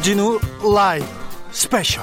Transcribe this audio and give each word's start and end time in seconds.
주진우 0.00 0.40
라이브 0.74 1.04
스페셜 1.50 2.02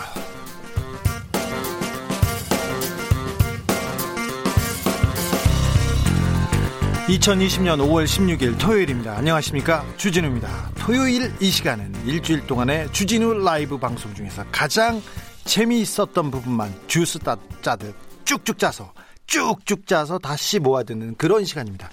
2020년 7.07 7.79
5월 7.79 8.05
16일 8.05 8.59
토요일입니다. 8.59 9.17
안녕하십니까. 9.17 9.83
주진우입니다. 9.97 10.69
토요일 10.77 11.33
이 11.39 11.49
시간은 11.49 12.05
일주일 12.05 12.45
동안의 12.45 12.93
주진우 12.93 13.33
라이브 13.43 13.79
방송 13.79 14.13
중에서 14.13 14.45
가장 14.51 15.01
재미있었던 15.45 16.29
부분만 16.29 16.71
주스 16.85 17.17
따, 17.17 17.35
짜듯 17.63 17.95
쭉쭉 18.25 18.59
짜서 18.59 18.93
쭉쭉 19.25 19.87
짜서 19.87 20.19
다시 20.19 20.59
모아듣는 20.59 21.15
그런 21.15 21.45
시간입니다. 21.45 21.89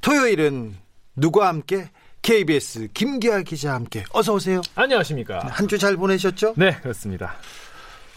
토요일은 0.00 0.74
누구와 1.14 1.46
함께 1.46 1.90
KBS 2.24 2.88
김기아 2.94 3.42
기자와 3.42 3.74
함께 3.74 4.02
어서 4.10 4.32
오세요. 4.32 4.62
안녕하십니까. 4.74 5.40
한 5.50 5.68
주 5.68 5.76
잘 5.76 5.94
보내셨죠? 5.98 6.54
네, 6.56 6.74
그렇습니다. 6.80 7.34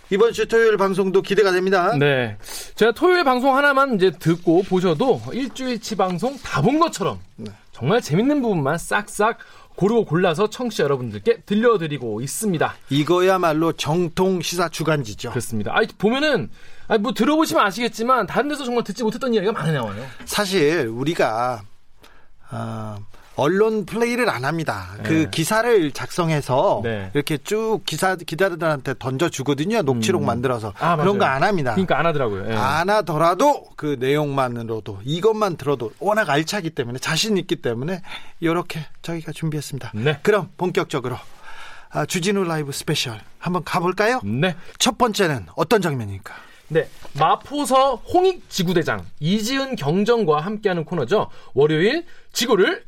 이번 0.10 0.32
주 0.32 0.48
토요일 0.48 0.78
방송도 0.78 1.22
기대가 1.22 1.52
됩니다. 1.52 1.94
네. 1.98 2.38
제가 2.76 2.94
토요일 2.94 3.26
방송 3.26 3.58
하나만 3.58 3.96
이제 3.96 4.12
듣고 4.12 4.64
보셔도 4.64 5.22
일주일치 5.34 5.98
방송 5.98 6.38
다 6.38 6.62
본 6.62 6.80
것처럼 6.80 7.20
네. 7.36 7.52
정말 7.74 8.02
재밌는 8.02 8.42
부분만 8.42 8.78
싹싹 8.78 9.40
고르고 9.76 10.06
골라서 10.06 10.50
청취자 10.50 10.86
여러분들께 10.86 11.42
들려드리고 11.42 12.22
있습니다. 12.22 12.76
이거야말로 12.90 13.74
정통 13.74 14.42
시사 14.42 14.70
주간지죠. 14.70 15.32
그렇습니다. 15.32 15.74
아, 15.76 15.82
보면은 15.98 16.50
아니, 16.88 17.02
뭐 17.02 17.14
들어보시면 17.14 17.62
아시겠지만 17.66 18.26
다른 18.26 18.48
데서 18.48 18.64
정말 18.64 18.86
듣지 18.86 19.04
못했던 19.04 19.34
이야기가 19.34 19.52
많이 19.52 19.74
나와요. 19.74 20.02
사실 20.24 20.88
우리가 20.88 21.62
어, 22.50 22.96
언론 23.38 23.86
플레이를 23.86 24.30
안 24.30 24.44
합니다. 24.46 24.90
그 25.04 25.14
네. 25.14 25.28
기사를 25.30 25.92
작성해서 25.92 26.82
네. 26.84 27.12
이렇게 27.14 27.38
쭉 27.38 27.82
기사 27.86 28.16
기자들한테 28.16 28.96
던져 28.98 29.30
주거든요. 29.30 29.84
녹취록 29.84 30.24
만들어서 30.24 30.74
아, 30.80 30.96
그런 30.98 31.20
거. 31.20 31.26
안 31.26 31.44
합니다. 31.44 31.74
그러니까 31.74 32.00
안 32.00 32.06
하더라고요. 32.08 32.50
예. 32.50 32.56
안 32.56 32.90
하더라도 32.90 33.68
그 33.76 33.96
내용만으로도 34.00 35.02
이것만 35.04 35.58
들어도 35.58 35.92
워낙 36.00 36.30
알차기 36.30 36.72
때문에 36.72 36.98
자신 36.98 37.38
있기 37.38 37.58
때문에 37.58 38.02
이렇게 38.40 38.80
저희가 39.04 39.32
준비했습니다. 39.34 39.92
네. 39.94 40.20
그럼 40.24 40.50
본격적으로 40.58 41.18
아, 41.92 42.06
주진우 42.08 42.44
라이브 42.44 42.72
스페셜 42.72 43.20
한번 43.38 43.64
가볼까요? 43.64 44.20
네. 44.24 44.56
첫 44.80 44.98
번째는 44.98 45.46
어떤 45.56 45.82
장면입니까? 45.82 46.34
네. 46.70 46.90
마포서 47.14 47.96
홍익 47.96 48.50
지구대장 48.50 49.06
이지은 49.20 49.76
경정과 49.76 50.42
함께하는 50.42 50.86
코너죠. 50.86 51.30
월요일 51.54 52.06
지구를 52.34 52.84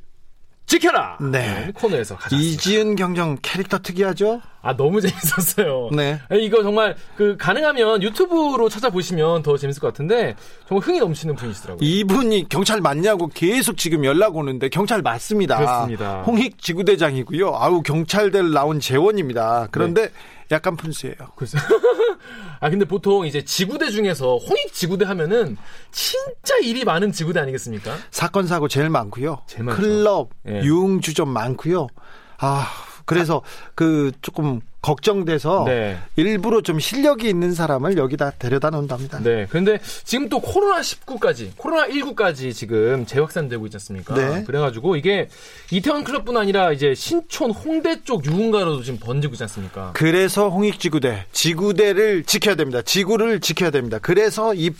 지켜라. 0.69 1.17
네. 1.19 1.71
코너에서 1.73 2.15
가져왔습니다. 2.15 2.37
이지은 2.37 2.95
경정 2.95 3.39
캐릭터 3.41 3.79
특이하죠? 3.79 4.39
아 4.61 4.75
너무 4.75 4.99
재밌었어요. 5.02 5.89
네. 5.95 6.19
이거 6.41 6.61
정말 6.63 6.95
그 7.15 7.38
가능하면 7.38 8.03
유튜브로 8.03 8.67
찾아보시면 8.69 9.41
더 9.43 9.57
재밌을 9.57 9.81
것 9.81 9.88
같은데 9.88 10.35
정말 10.67 10.85
흥이 10.85 10.99
넘치는 10.99 11.35
분이시더라고요. 11.35 11.88
이분이 11.88 12.49
경찰 12.49 12.81
맞냐고 12.81 13.27
계속 13.27 13.77
지금 13.77 14.03
연락 14.05 14.35
오는데 14.35 14.69
경찰 14.69 15.02
맞습니다. 15.02 15.57
그렇습니다. 15.57 16.21
홍익 16.23 16.61
지구대장이고요. 16.61 17.55
아우 17.55 17.81
경찰들 17.81 18.52
나온 18.52 18.80
재원입니다. 18.80 19.67
그런데 19.71 20.07
네. 20.07 20.11
약간 20.52 20.75
분수예요. 20.75 21.15
글쎄. 21.35 21.57
아 22.59 22.69
근데 22.69 22.83
보통 22.85 23.25
이제 23.25 23.43
지구대 23.45 23.89
중에서 23.91 24.37
홍익 24.37 24.73
지구대 24.73 25.05
하면은 25.05 25.55
진짜 25.91 26.57
일이 26.61 26.83
많은 26.83 27.11
지구대 27.13 27.39
아니겠습니까? 27.39 27.95
사건 28.11 28.47
사고 28.47 28.67
제일 28.67 28.89
많고요. 28.89 29.43
제일. 29.47 29.65
클럽, 29.67 30.31
예. 30.49 30.61
유흥주점 30.63 31.30
많고요. 31.30 31.87
아 32.39 32.67
그래서 33.09 33.42
그 33.73 34.11
조금 34.21 34.61
걱정돼서 34.81 35.64
네. 35.65 35.97
일부러 36.15 36.61
좀 36.61 36.80
실력이 36.80 37.27
있는 37.27 37.53
사람을 37.53 37.97
여기다 37.97 38.31
데려다 38.31 38.70
놓는답니다. 38.70 39.20
네. 39.20 39.47
그런데 39.49 39.80
지금 40.05 40.30
또 40.30 40.39
코로나 40.39 40.80
19까지, 40.80 41.49
코로나 41.58 41.87
19까지 41.87 42.53
지금 42.53 43.05
재확산되고 43.05 43.65
있지 43.65 43.75
않습니까? 43.77 44.14
네. 44.14 44.43
그래가지고 44.45 44.95
이게 44.95 45.27
이태원 45.71 46.03
클럽뿐 46.03 46.37
아니라 46.37 46.71
이제 46.71 46.93
신촌, 46.93 47.52
홍대 47.52 48.03
쪽 48.03 48.25
유흥가로도 48.25 48.83
지금 48.83 48.99
번지고 48.99 49.33
있지 49.33 49.43
않습니까? 49.43 49.91
그래서 49.95 50.49
홍익지구대, 50.49 51.26
지구대를 51.31 52.23
지켜야 52.23 52.55
됩니다. 52.55 52.81
지구를 52.81 53.41
지켜야 53.41 53.71
됩니다. 53.71 53.97
그래서 53.99 54.53
이 54.53 54.71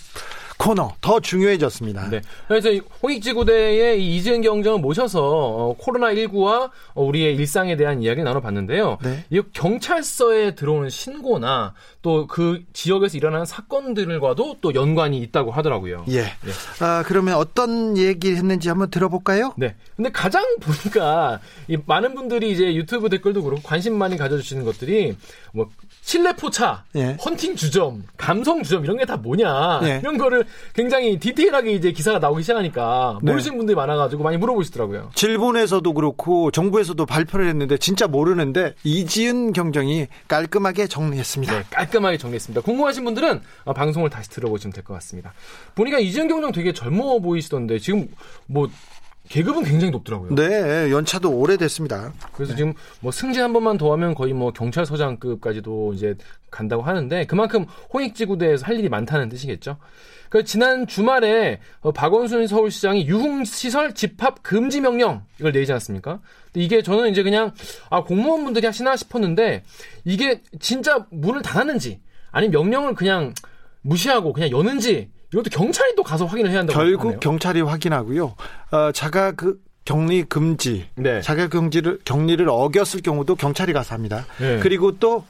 코너 0.60 0.94
더 1.00 1.22
중요해졌습니다. 1.22 2.10
네. 2.10 2.22
그래서 2.50 2.70
이 2.70 2.82
홍익지구대의 3.02 4.04
이 4.04 4.18
이지은 4.18 4.42
경정을 4.42 4.80
모셔서 4.80 5.22
어, 5.24 5.76
코로나 5.80 6.14
19와 6.14 6.70
어, 6.94 7.04
우리의 7.04 7.36
일상에 7.36 7.78
대한 7.78 8.04
이야기를 8.04 8.26
나눠봤는데요. 8.26 8.98
네. 9.02 9.24
이 9.30 9.42
경찰서에 9.54 10.56
들어오는 10.56 10.90
신고나 10.90 11.74
또 12.02 12.28
그 12.28 12.64
지역에서 12.74 13.18
일어나는 13.18 13.46
사건들과도 13.46 14.58
또 14.62 14.74
연관이 14.74 15.20
있다고 15.20 15.52
하더라고요. 15.52 16.06
예. 16.10 16.26
아, 16.80 17.04
그러면 17.06 17.36
어떤 17.36 17.98
얘기를 17.98 18.38
했는지 18.38 18.70
한번 18.70 18.90
들어볼까요? 18.90 19.54
네. 19.58 19.76
근데 19.98 20.10
가장 20.12 20.44
보니까 20.62 21.40
이 21.68 21.78
많은 21.86 22.16
분들이 22.16 22.52
이제 22.52 22.74
유튜브 22.76 23.10
댓글도 23.10 23.44
그렇고 23.44 23.62
관심 23.64 23.98
많이 23.98 24.16
가져주시는 24.18 24.64
것들이 24.64 25.18
뭐 25.54 25.70
실내 26.02 26.34
포차, 26.34 26.86
예. 26.96 27.18
헌팅 27.24 27.56
주점, 27.56 28.04
감성 28.18 28.64
주점 28.64 28.84
이런 28.86 28.98
게 28.98 29.06
다 29.06 29.18
뭐냐 29.18 29.82
예. 29.84 30.00
이런 30.02 30.18
거를 30.18 30.46
굉장히 30.74 31.18
디테일하게 31.20 31.72
이제 31.72 31.92
기사가 31.92 32.20
나오기 32.20 32.44
시작하니까 32.44 33.20
네. 33.24 33.32
모르시는 33.32 33.58
분들이 33.58 33.76
많아가지고 33.76 34.24
많이 34.24 34.38
물어보시더라고요. 34.38 35.10
질본에서도 35.16 35.92
그렇고 35.94 36.52
정부에서도 36.52 37.04
발표를 37.06 37.48
했는데 37.48 37.78
진짜 37.78 38.08
모르는데 38.08 38.76
이지은 38.84 39.54
경정이 39.54 40.08
깔끔하게 40.28 40.88
정리했습니다. 40.88 41.54
네, 41.54 41.64
깔 41.72 41.89
끔하게 41.90 42.18
정리했습니다. 42.18 42.62
궁금하신 42.62 43.04
분들은 43.06 43.42
어, 43.66 43.74
방송을 43.74 44.10
다시 44.10 44.30
들어보시면 44.30 44.74
될 44.74 44.84
것 44.84 44.94
같습니다. 44.96 45.34
보니까 45.76 46.00
이지은 46.00 46.28
경정 46.28 46.52
되게 46.52 46.72
젊어 46.74 47.20
보이시던데 47.20 47.80
지금 47.80 48.08
뭐 48.48 48.70
계급은 49.30 49.64
굉장히 49.64 49.92
높더라고요. 49.92 50.34
네, 50.36 50.92
연차도 50.92 51.32
오래됐습니다. 51.32 52.14
그래서 52.34 52.56
지금 52.56 52.74
뭐 53.00 53.12
승진 53.12 53.44
한 53.44 53.54
번만 53.54 53.78
더 53.78 53.92
하면 53.94 54.16
거의 54.16 54.34
뭐 54.34 54.52
경찰서장급까지도 54.52 55.94
이제 55.94 56.16
간다고 56.50 56.82
하는데 56.82 57.26
그만큼 57.28 57.66
홍익지구대에서 57.94 58.66
할 58.66 58.80
일이 58.80 58.90
많다는 58.90 59.30
뜻이겠죠. 59.30 59.78
그 60.30 60.44
지난 60.44 60.88
주말에 60.88 61.60
어, 61.82 61.92
박원순 61.92 62.48
서울시장이 62.48 63.08
유흥시설 63.08 63.94
집합 63.94 64.42
금지 64.42 64.82
명령 64.82 65.24
이걸 65.40 65.52
내지 65.52 65.72
않았습니까? 65.72 66.20
이게 66.56 66.82
저는 66.82 67.10
이제 67.10 67.22
그냥 67.24 67.54
아 67.90 68.04
공무원분들이 68.04 68.66
하시나 68.66 68.96
싶었는데 68.96 69.64
이게 70.06 70.42
진짜 70.60 71.06
문을 71.12 71.42
닫았는지 71.44 72.02
아니면 72.32 72.52
명령을 72.52 72.96
그냥 72.96 73.34
무시하고 73.82 74.34
그냥 74.34 74.52
여는지 74.52 75.10
이것도 75.34 75.50
경찰이 75.52 75.96
또 75.96 76.04
가서 76.04 76.26
확인을 76.26 76.52
해야 76.52 76.60
한다고 76.60 76.80
결국 76.80 77.06
하네요. 77.06 77.20
경찰이 77.20 77.62
확인하고요. 77.62 78.36
어, 78.72 78.92
자가 78.92 79.32
그 79.34 79.60
격리 79.86 80.24
금지, 80.24 80.88
네. 80.96 81.22
자가 81.22 81.48
경지를 81.48 82.00
격리를 82.06 82.48
어겼을 82.50 83.02
경우도 83.02 83.36
경찰이 83.36 83.74
가서 83.74 83.96
합니다. 83.96 84.26
네. 84.40 84.60
그리고 84.60 84.98
또 85.00 85.26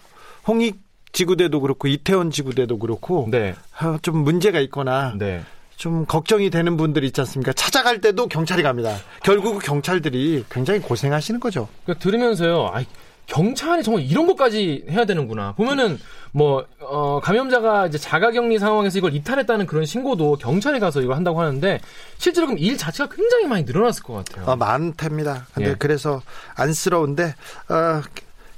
홍익 0.48 0.80
지구대도 1.12 1.62
그렇고 1.62 1.88
이태원 1.88 2.32
지구대도 2.32 2.78
그렇고 2.80 3.28
네. 3.32 3.56
아, 3.78 3.98
좀 4.02 4.18
문제가 4.24 4.60
있거나 4.62 5.14
네. 5.18 5.42
좀 5.76 6.06
걱정이 6.06 6.50
되는 6.50 6.76
분들이 6.78 7.08
있지 7.08 7.22
않습니까? 7.22 7.54
찾아갈 7.54 8.02
때도 8.02 8.28
경찰이 8.28 8.64
갑니다. 8.64 8.96
결국 9.24 9.62
경찰들이 9.64 10.44
굉장히 10.50 10.82
고생하시는 10.82 11.40
거죠. 11.40 11.70
그러니까 11.86 12.04
들으면서요, 12.04 12.70
아이, 12.74 12.86
경찰이 13.30 13.84
정말 13.84 14.04
이런 14.04 14.28
것까지 14.28 14.86
해야 14.90 15.06
되는구나. 15.06 15.54
보면은, 15.54 16.00
뭐, 16.32 16.66
어, 16.82 17.20
감염자가 17.22 17.88
이제 17.88 17.98
자가격리 17.98 18.60
상황에서 18.60 18.98
이걸 18.98 19.16
이탈했다는 19.16 19.68
그런 19.68 19.86
신고도 19.86 20.38
경찰에 20.38 20.80
가서 20.80 21.02
이걸 21.02 21.16
한다고 21.16 21.40
하는데, 21.40 21.80
실제로 22.18 22.48
그럼 22.48 22.60
일 22.60 22.78
자체가 22.78 23.14
굉장히 23.14 23.46
많이 23.46 23.64
늘어났을 23.64 24.04
것 24.04 24.14
같아요. 24.26 24.46
어, 24.46 24.56
많답니다. 24.56 25.48
근데 25.54 25.70
예. 25.72 25.76
그래서 25.78 26.22
안쓰러운데 26.56 27.36
어, 27.70 28.02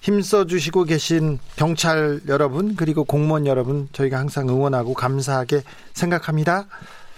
힘써 0.01 0.45
주시고 0.45 0.85
계신 0.85 1.37
경찰 1.55 2.21
여러분 2.27 2.75
그리고 2.75 3.03
공무원 3.03 3.45
여러분 3.45 3.87
저희가 3.91 4.17
항상 4.17 4.49
응원하고 4.49 4.93
감사하게 4.93 5.61
생각합니다. 5.93 6.65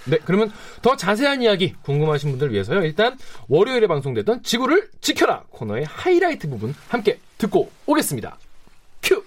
네, 0.05 0.17
그러면 0.25 0.51
더 0.81 0.97
자세한 0.97 1.41
이야기 1.41 1.73
궁금하신 1.81 2.31
분들 2.31 2.51
위해서요. 2.51 2.81
일단 2.83 3.17
월요일에 3.47 3.87
방송됐던 3.87 4.43
지구를 4.43 4.89
지켜라 4.99 5.43
코너의 5.49 5.85
하이라이트 5.85 6.49
부분 6.49 6.75
함께 6.89 7.19
듣고 7.43 7.69
오겠습니다. 7.85 8.37
큐! 9.01 9.21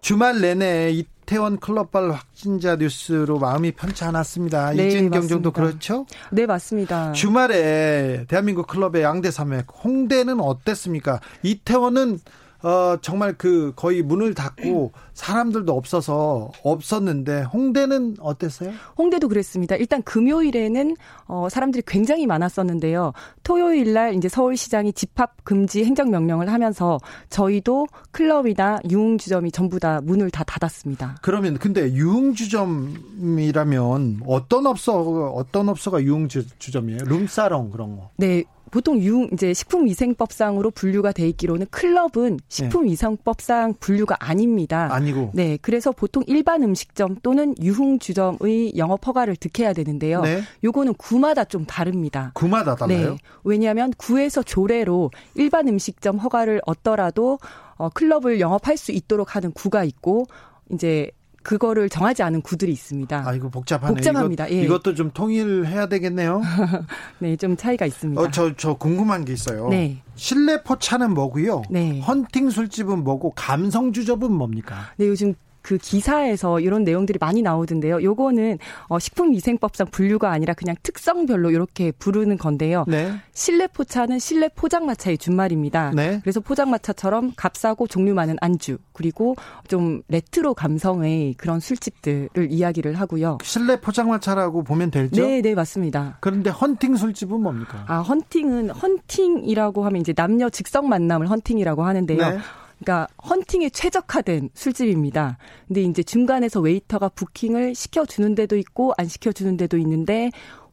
주말 0.00 0.40
내내 0.40 0.90
이태원 0.90 1.58
클럽발 1.58 2.10
확진자 2.10 2.76
뉴스로 2.76 3.38
마음이 3.38 3.72
편치 3.72 4.04
않았습니다. 4.04 4.72
네, 4.72 4.88
이진 4.88 5.10
경정도 5.10 5.50
맞습니다. 5.50 5.52
그렇죠? 5.52 6.06
네, 6.30 6.46
맞습니다. 6.46 7.12
주말에 7.12 8.24
대한민국 8.28 8.66
클럽의 8.66 9.02
양대 9.02 9.30
산맥 9.30 9.66
홍대는 9.84 10.40
어땠습니까? 10.40 11.20
이태원은 11.42 12.20
어, 12.64 12.96
정말 13.02 13.34
그 13.36 13.74
거의 13.76 14.02
문을 14.02 14.32
닫고 14.34 14.92
사람들도 15.12 15.76
없어서 15.76 16.50
없었는데 16.62 17.42
홍대는 17.42 18.16
어땠어요? 18.20 18.72
홍대도 18.96 19.28
그랬습니다. 19.28 19.76
일단 19.76 20.02
금요일에는 20.02 20.96
어, 21.26 21.48
사람들이 21.50 21.82
굉장히 21.86 22.26
많았었는데요. 22.26 23.12
토요일 23.42 23.92
날 23.92 24.14
이제 24.14 24.30
서울시장이 24.30 24.94
집합 24.94 25.44
금지 25.44 25.84
행정 25.84 26.10
명령을 26.10 26.50
하면서 26.50 26.98
저희도 27.28 27.86
클럽이나 28.12 28.80
유흥주점이 28.88 29.52
전부 29.52 29.78
다 29.78 30.00
문을 30.02 30.30
다 30.30 30.42
닫았습니다. 30.44 31.16
그러면 31.20 31.58
근데 31.58 31.92
유흥주점이라면 31.92 34.22
어떤 34.26 34.66
업소 34.66 35.34
어떤 35.36 35.68
업소가 35.68 36.02
유흥주점이에요? 36.02 37.00
룸사롱 37.04 37.70
그런 37.70 37.96
거. 37.96 38.08
네, 38.16 38.44
보통 38.74 39.00
유 39.02 39.28
이제 39.32 39.54
식품위생법상으로 39.54 40.72
분류가 40.72 41.12
돼 41.12 41.28
있기로는 41.28 41.66
클럽은 41.70 42.40
식품위생법상 42.48 43.74
분류가 43.78 44.16
아닙니다. 44.18 44.88
아니고. 44.90 45.30
네, 45.32 45.58
그래서 45.62 45.92
보통 45.92 46.24
일반 46.26 46.64
음식점 46.64 47.14
또는 47.22 47.54
유흥주점의 47.62 48.76
영업 48.76 49.06
허가를 49.06 49.36
득해야 49.36 49.74
되는데요. 49.74 50.22
네. 50.22 50.42
요거는 50.64 50.94
구마다 50.94 51.44
좀 51.44 51.64
다릅니다. 51.66 52.32
구마다 52.34 52.74
달라요? 52.74 53.10
네, 53.10 53.16
왜냐하면 53.44 53.92
구에서 53.96 54.42
조례로 54.42 55.12
일반 55.36 55.68
음식점 55.68 56.18
허가를 56.18 56.60
얻더라도 56.66 57.38
어, 57.76 57.90
클럽을 57.90 58.40
영업할 58.40 58.76
수 58.76 58.90
있도록 58.90 59.36
하는 59.36 59.52
구가 59.52 59.84
있고 59.84 60.26
이제 60.72 61.12
그거를 61.44 61.88
정하지 61.88 62.22
않은 62.24 62.40
구들이 62.40 62.72
있습니다. 62.72 63.22
아, 63.28 63.34
이거 63.34 63.48
복잡하네. 63.48 63.94
복잡합니다. 63.94 64.46
이것, 64.48 64.56
예. 64.56 64.62
이것도 64.64 64.94
좀 64.94 65.10
통일해야 65.12 65.86
되겠네요. 65.86 66.42
네, 67.20 67.36
좀 67.36 67.56
차이가 67.56 67.86
있습니다. 67.86 68.20
어, 68.20 68.30
저, 68.30 68.56
저 68.56 68.74
궁금한 68.74 69.24
게 69.24 69.34
있어요. 69.34 69.68
네. 69.68 70.02
실내 70.16 70.62
포차는 70.62 71.12
뭐고요? 71.12 71.62
네. 71.70 72.00
헌팅 72.00 72.50
술집은 72.50 73.04
뭐고 73.04 73.32
감성 73.36 73.92
주점은 73.92 74.32
뭡니까? 74.32 74.90
네, 74.96 75.06
요즘 75.06 75.34
그 75.64 75.78
기사에서 75.78 76.60
이런 76.60 76.84
내용들이 76.84 77.18
많이 77.18 77.40
나오던데요. 77.40 78.02
요거는 78.02 78.58
어, 78.88 78.98
식품위생법상 78.98 79.86
분류가 79.90 80.30
아니라 80.30 80.52
그냥 80.52 80.76
특성별로 80.82 81.50
이렇게 81.50 81.90
부르는 81.90 82.36
건데요. 82.36 82.84
네. 82.86 83.10
실내 83.32 83.66
포차는 83.66 84.18
실내 84.18 84.50
포장마차의 84.54 85.16
준말입니다. 85.16 85.92
네. 85.94 86.20
그래서 86.22 86.40
포장마차처럼 86.40 87.32
값싸고 87.34 87.86
종류 87.86 88.12
많은 88.12 88.36
안주 88.42 88.76
그리고 88.92 89.36
좀 89.66 90.02
레트로 90.08 90.52
감성의 90.52 91.34
그런 91.38 91.60
술집들을 91.60 92.48
이야기를 92.50 93.00
하고요. 93.00 93.38
실내 93.42 93.80
포장마차라고 93.80 94.64
보면 94.64 94.90
되죠? 94.90 95.26
네, 95.26 95.40
네 95.40 95.54
맞습니다. 95.54 96.18
그런데 96.20 96.50
헌팅 96.50 96.96
술집은 96.96 97.40
뭡니까? 97.40 97.86
아 97.88 98.00
헌팅은 98.00 98.68
헌팅이라고 98.68 99.82
하면 99.86 100.02
이제 100.02 100.12
남녀 100.12 100.50
즉석 100.50 100.90
만남을 100.90 101.30
헌팅이라고 101.30 101.84
하는데요. 101.84 102.18
네. 102.18 102.38
그러니까 102.84 103.08
헌팅에 103.28 103.70
최적화된 103.70 104.50
술집입니다. 104.54 105.38
근데 105.66 105.82
이제 105.82 106.02
중간에서 106.02 106.60
웨이터가 106.60 107.08
부킹을 107.08 107.74
시켜주는 107.74 108.34
데도 108.34 108.56
있고 108.58 108.92
안 108.98 109.08
시켜주는 109.08 109.56
데도 109.56 109.78
있는데 109.78 110.30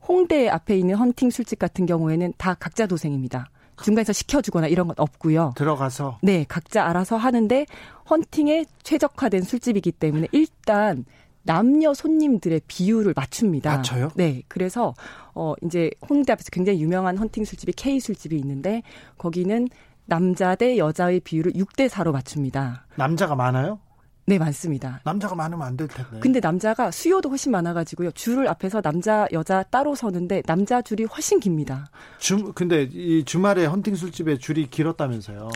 홍대 0.08 0.50
앞에 0.50 0.78
있는 0.78 0.96
헌팅 0.96 1.30
술집 1.30 1.58
같은 1.58 1.86
경우에는 1.86 2.34
다 2.38 2.54
각자 2.54 2.86
도생입니다. 2.86 3.50
중간에서 3.81 4.13
시켜주거나 4.13 4.68
이런 4.68 4.88
건 4.88 4.96
없고요. 5.00 5.54
들어가서 5.56 6.19
네 6.22 6.46
각자 6.48 6.86
알아서 6.86 7.18
하는데 7.18 7.66
헌팅에 8.10 8.66
최적화된 8.84 9.42
술집이기 9.44 9.94
때문에 9.94 10.28
일단 10.34 11.06
남녀 11.44 11.94
손님들의 11.94 12.62
비율을 12.68 13.13
맞춥니다. 13.16 13.78
맞춰요? 13.78 14.10
네. 14.16 14.44
그래서 14.48 14.94
어 15.34 15.56
이제 15.63 15.90
홍대 16.08 16.34
앞에서 16.34 16.50
굉장히 16.52 16.81
유명한 16.81 17.18
헌팅 17.18 17.46
술집이 17.46 17.74
K 17.74 18.00
술집이 18.00 18.36
있는데 18.38 18.84
거기는 19.18 19.68
남자 20.16 20.56
대 20.56 20.78
여자의 20.78 21.22
비율을 21.22 21.54
6대 21.54 21.88
4로 21.88 22.12
맞춥니다. 22.12 22.86
남자가 22.96 23.34
많아요? 23.34 23.80
네, 24.25 24.38
많습니다. 24.38 25.00
남자가 25.06 25.36
많으면 25.36 25.66
안 25.66 25.78
될 25.78 25.88
텐데. 25.88 26.19
근데 26.19 26.42
남자가 26.42 26.92
수요도 26.92 27.30
훨씬 27.30 27.54
많아가지고요. 27.54 28.12
줄을 28.12 28.50
앞에서 28.50 28.81
남자, 28.81 29.25
여자 29.31 29.63
따로 29.63 29.96
서는데 29.96 30.42
남자 30.42 30.81
줄이 30.81 31.06
훨씬 31.06 31.40
깁니다. 31.40 31.90
주, 32.19 32.52
근데 32.54 32.90
이 32.92 33.24
주말에 33.24 33.66
헌팅 33.66 33.96
술집에 33.96 34.38
줄이 34.38 34.69
길었다면서요? 34.69 35.48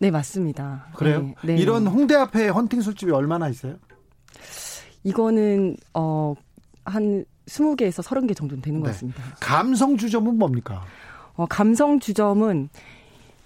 네, 0.00 0.12
맞습니다. 0.12 0.86
그래요? 0.94 1.22
네, 1.22 1.34
네. 1.42 1.56
이런 1.56 1.88
홍대 1.88 2.14
앞에 2.14 2.46
헌팅 2.50 2.80
술집이 2.80 3.10
얼마나 3.10 3.48
있어요? 3.48 3.74
이거는, 5.02 5.76
어, 5.94 6.34
한 6.84 7.24
20개에서 7.46 8.04
30개 8.04 8.36
정도는 8.36 8.62
되는 8.62 8.78
네. 8.78 8.84
것 8.86 8.92
같습니다. 8.92 9.20
감성 9.40 9.96
주점은 9.96 10.38
뭡니까? 10.38 10.84
어, 11.34 11.44
감성 11.46 11.98
주점은 11.98 12.68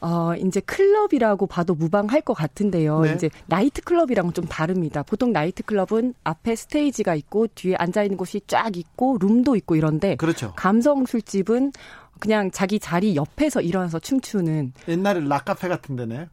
어, 0.01 0.35
이제 0.37 0.61
클럽이라고 0.61 1.47
봐도 1.47 1.75
무방할 1.75 2.21
것 2.21 2.35
같은데요. 2.35 3.01
네. 3.01 3.15
이제 3.15 3.31
나이트 3.47 3.83
클럽이랑은 3.83 4.33
좀 4.33 4.45
다릅니다. 4.47 5.03
보통 5.03 5.33
나이트 5.33 5.63
클럽은 5.65 6.15
앞에 6.25 6.55
스테이지가 6.55 7.15
있고 7.17 7.49
뒤에 7.49 7.75
앉아 7.77 8.05
있는 8.05 8.17
곳이 8.17 8.41
쫙 8.47 8.77
있고 8.77 9.19
룸도 9.21 9.57
있고 9.57 9.77
이런데 9.77 10.17
그렇죠. 10.17 10.53
감성 10.57 11.05
술집은 11.05 11.73
그냥 12.21 12.51
자기 12.51 12.79
자리 12.79 13.17
옆에서 13.17 13.61
일어나서 13.61 13.99
춤추는 13.99 14.73
옛날에 14.89 15.21
락카페 15.21 15.69
같은 15.69 15.97
데네. 15.97 16.29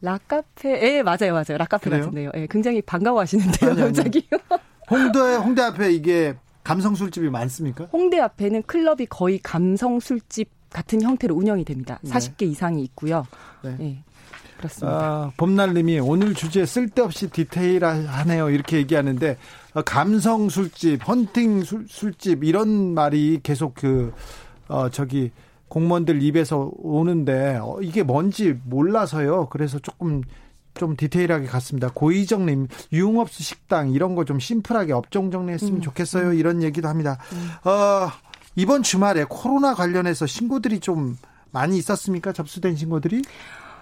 락카페, 0.00 0.96
예, 0.96 1.02
맞아요, 1.02 1.32
맞아요. 1.32 1.58
락카페 1.58 1.88
그래요? 1.90 2.00
같은데요. 2.00 2.30
예, 2.34 2.46
굉장히 2.50 2.82
반가워 2.82 3.20
하시는데요, 3.20 3.70
아니, 3.70 3.82
아니. 3.82 3.92
갑자기. 3.92 4.28
홍대, 4.90 5.18
홍대 5.36 5.62
앞에 5.62 5.92
이게 5.92 6.34
감성 6.64 6.94
술집이 6.94 7.30
많습니까? 7.30 7.84
홍대 7.92 8.18
앞에는 8.18 8.62
클럽이 8.64 9.06
거의 9.06 9.38
감성 9.38 10.00
술집 10.00 10.50
같은 10.72 11.02
형태로 11.02 11.34
운영이 11.34 11.64
됩니다. 11.64 11.98
40개 12.04 12.42
이상이 12.42 12.82
있고요. 12.84 13.26
네. 13.62 13.76
네. 13.78 14.04
그렇습니다. 14.56 14.96
아, 14.96 15.32
봄날님이 15.36 15.98
오늘 16.00 16.34
주제 16.34 16.64
쓸데없이 16.64 17.30
디테일하네요. 17.30 18.50
이렇게 18.50 18.76
얘기하는데 18.78 19.36
어, 19.74 19.82
감성 19.82 20.48
술집, 20.48 21.06
헌팅 21.06 21.64
술, 21.64 21.86
술집 21.88 22.44
이런 22.44 22.94
말이 22.94 23.40
계속 23.42 23.74
그 23.74 24.12
어, 24.68 24.88
저기 24.88 25.30
공무원들 25.68 26.22
입에서 26.22 26.70
오는데 26.76 27.58
어, 27.60 27.78
이게 27.82 28.02
뭔지 28.02 28.56
몰라서요. 28.64 29.48
그래서 29.50 29.78
조금 29.80 30.22
좀 30.74 30.96
디테일하게 30.96 31.46
갔습니다. 31.46 31.90
고이정님 31.92 32.68
유흥업소 32.92 33.42
식당 33.42 33.90
이런 33.90 34.14
거 34.14 34.24
좀 34.24 34.38
심플하게 34.38 34.92
업종 34.92 35.30
정리했으면 35.30 35.76
음. 35.76 35.80
좋겠어요. 35.80 36.32
이런 36.34 36.62
얘기도 36.62 36.88
합니다. 36.88 37.18
음. 37.32 37.68
어, 37.68 38.08
이번 38.54 38.82
주말에 38.82 39.24
코로나 39.28 39.74
관련해서 39.74 40.26
신고들이 40.26 40.80
좀 40.80 41.16
많이 41.50 41.78
있었습니까? 41.78 42.32
접수된 42.32 42.76
신고들이? 42.76 43.22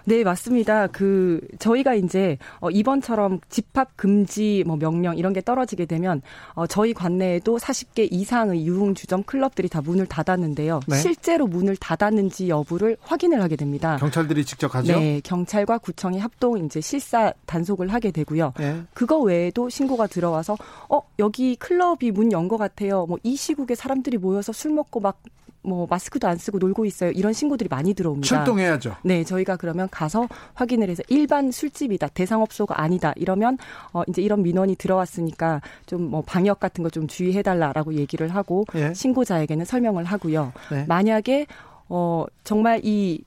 네, 0.05 0.23
맞습니다. 0.23 0.87
그 0.87 1.39
저희가 1.59 1.93
이제 1.95 2.37
어 2.59 2.69
이번처럼 2.69 3.39
집합 3.49 3.95
금지 3.97 4.63
뭐 4.65 4.75
명령 4.77 5.17
이런 5.17 5.33
게 5.33 5.41
떨어지게 5.41 5.85
되면 5.85 6.21
어 6.53 6.65
저희 6.67 6.93
관내에도 6.93 7.57
40개 7.57 8.07
이상의 8.11 8.65
유흥 8.65 8.95
주점 8.95 9.23
클럽들이 9.23 9.69
다 9.69 9.81
문을 9.81 10.05
닫았는데요. 10.07 10.79
네. 10.87 10.95
실제로 10.97 11.47
문을 11.47 11.75
닫았는지 11.77 12.49
여부를 12.49 12.97
확인을 13.01 13.41
하게 13.41 13.55
됩니다. 13.55 13.97
경찰들이 13.97 14.43
직접 14.45 14.73
하죠? 14.75 14.93
네, 14.99 15.21
경찰과 15.23 15.77
구청이 15.77 16.19
합동 16.19 16.63
이제 16.65 16.81
실사 16.81 17.33
단속을 17.45 17.89
하게 17.89 18.11
되고요. 18.11 18.53
네. 18.57 18.81
그거 18.93 19.19
외에도 19.19 19.69
신고가 19.69 20.07
들어와서 20.07 20.57
어 20.89 21.01
여기 21.19 21.55
클럽이 21.55 22.11
문 22.11 22.31
연 22.31 22.47
것 22.47 22.57
같아요. 22.57 23.05
뭐 23.05 23.17
이 23.23 23.35
시국에 23.35 23.75
사람들이 23.75 24.17
모여서 24.17 24.51
술 24.51 24.71
먹고 24.71 24.99
막 24.99 25.21
뭐 25.63 25.87
마스크도 25.89 26.27
안 26.27 26.37
쓰고 26.37 26.59
놀고 26.59 26.85
있어요. 26.85 27.11
이런 27.11 27.33
신고들이 27.33 27.67
많이 27.67 27.93
들어옵니다. 27.93 28.27
출동해야죠. 28.27 28.95
네, 29.03 29.23
저희가 29.23 29.57
그러면 29.57 29.87
가서 29.89 30.27
확인을 30.53 30.89
해서 30.89 31.01
일반 31.09 31.51
술집이다, 31.51 32.09
대상업소가 32.09 32.79
아니다 32.81 33.13
이러면 33.15 33.57
어 33.93 34.03
이제 34.07 34.21
이런 34.21 34.43
민원이 34.43 34.75
들어왔으니까 34.75 35.61
좀 35.87 36.01
뭐 36.11 36.21
방역 36.21 36.59
같은 36.59 36.83
거 36.83 36.91
좀 36.91 37.07
주의해달라라고 37.07 37.93
얘기를 37.93 38.27
하고 38.35 38.65
예. 38.75 38.93
신고자에게는 38.93 39.63
설명을 39.65 40.03
하고요. 40.03 40.51
네. 40.71 40.85
만약에 40.89 41.47
어 41.87 42.25
정말 42.43 42.81
이 42.83 43.23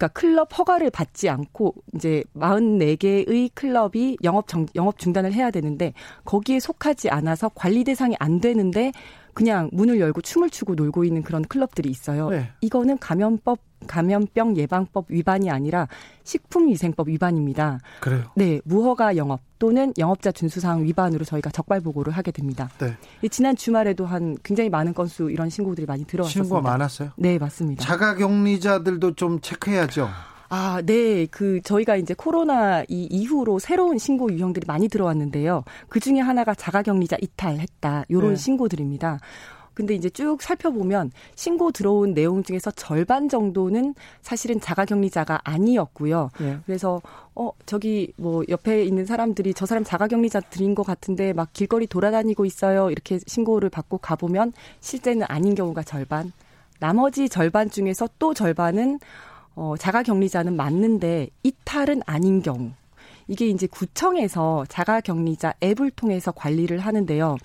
그러니까 0.00 0.08
클럽 0.08 0.56
허가를 0.58 0.90
받지 0.90 1.28
않고 1.28 1.74
이제 1.94 2.24
44개의 2.36 3.50
클럽이 3.54 4.16
영업 4.24 4.48
정, 4.48 4.66
영업 4.74 4.98
중단을 4.98 5.32
해야 5.34 5.50
되는데 5.50 5.92
거기에 6.24 6.58
속하지 6.60 7.10
않아서 7.10 7.50
관리 7.54 7.84
대상이 7.84 8.16
안 8.18 8.40
되는데 8.40 8.92
그냥 9.40 9.70
문을 9.72 9.98
열고 10.00 10.20
춤을 10.20 10.50
추고 10.50 10.74
놀고 10.74 11.02
있는 11.02 11.22
그런 11.22 11.40
클럽들이 11.42 11.88
있어요. 11.88 12.28
네. 12.28 12.50
이거는 12.60 12.98
감염법 12.98 13.58
감염병 13.86 14.58
예방법 14.58 15.06
위반이 15.08 15.50
아니라 15.50 15.88
식품위생법 16.24 17.08
위반입니다. 17.08 17.80
그래요? 18.00 18.24
네, 18.36 18.60
무허가 18.66 19.16
영업 19.16 19.40
또는 19.58 19.94
영업자 19.96 20.30
준수사항 20.30 20.84
위반으로 20.84 21.24
저희가 21.24 21.48
적발 21.48 21.80
보고를 21.80 22.12
하게 22.12 22.32
됩니다. 22.32 22.68
네. 22.78 22.94
지난 23.30 23.56
주말에도 23.56 24.04
한 24.04 24.36
굉장히 24.42 24.68
많은 24.68 24.92
건수 24.92 25.30
이런 25.30 25.48
신고들이 25.48 25.86
많이 25.86 26.04
들어왔습니다. 26.04 26.44
신고가 26.44 26.60
많았어요? 26.60 27.12
네, 27.16 27.38
맞습니다. 27.38 27.82
자가격리자들도 27.82 29.14
좀 29.14 29.40
체크해야죠. 29.40 30.10
아, 30.52 30.82
네. 30.84 31.26
그 31.26 31.60
저희가 31.62 31.94
이제 31.96 32.12
코로나 32.12 32.82
이 32.88 33.06
이후로 33.08 33.60
새로운 33.60 33.98
신고 33.98 34.32
유형들이 34.32 34.64
많이 34.66 34.88
들어왔는데요. 34.88 35.62
그 35.88 36.00
중에 36.00 36.18
하나가 36.18 36.54
자가격리자 36.54 37.18
이탈했다. 37.20 38.06
요런 38.10 38.30
네. 38.30 38.36
신고들입니다. 38.36 39.20
근데 39.74 39.94
이제 39.94 40.10
쭉 40.10 40.42
살펴보면 40.42 41.12
신고 41.36 41.70
들어온 41.70 42.14
내용 42.14 42.42
중에서 42.42 42.72
절반 42.72 43.28
정도는 43.28 43.94
사실은 44.22 44.60
자가격리자가 44.60 45.40
아니었고요. 45.44 46.30
예. 46.40 46.58
그래서 46.66 47.00
어 47.36 47.52
저기 47.64 48.12
뭐 48.16 48.42
옆에 48.48 48.82
있는 48.84 49.06
사람들이 49.06 49.54
저 49.54 49.66
사람 49.66 49.84
자가격리자 49.84 50.40
들인 50.40 50.74
것 50.74 50.82
같은데 50.82 51.32
막 51.32 51.52
길거리 51.52 51.86
돌아다니고 51.86 52.44
있어요. 52.44 52.90
이렇게 52.90 53.20
신고를 53.24 53.70
받고 53.70 53.98
가보면 53.98 54.52
실제는 54.80 55.26
아닌 55.28 55.54
경우가 55.54 55.84
절반. 55.84 56.32
나머지 56.80 57.28
절반 57.28 57.70
중에서 57.70 58.08
또 58.18 58.34
절반은 58.34 58.98
어, 59.60 59.76
자가격리자는 59.76 60.56
맞는데 60.56 61.28
이탈은 61.42 62.00
아닌 62.06 62.40
경우. 62.40 62.70
이게 63.28 63.46
이제 63.46 63.66
구청에서 63.66 64.64
자가격리자 64.70 65.52
앱을 65.62 65.90
통해서 65.90 66.32
관리를 66.32 66.78
하는데요. 66.78 67.36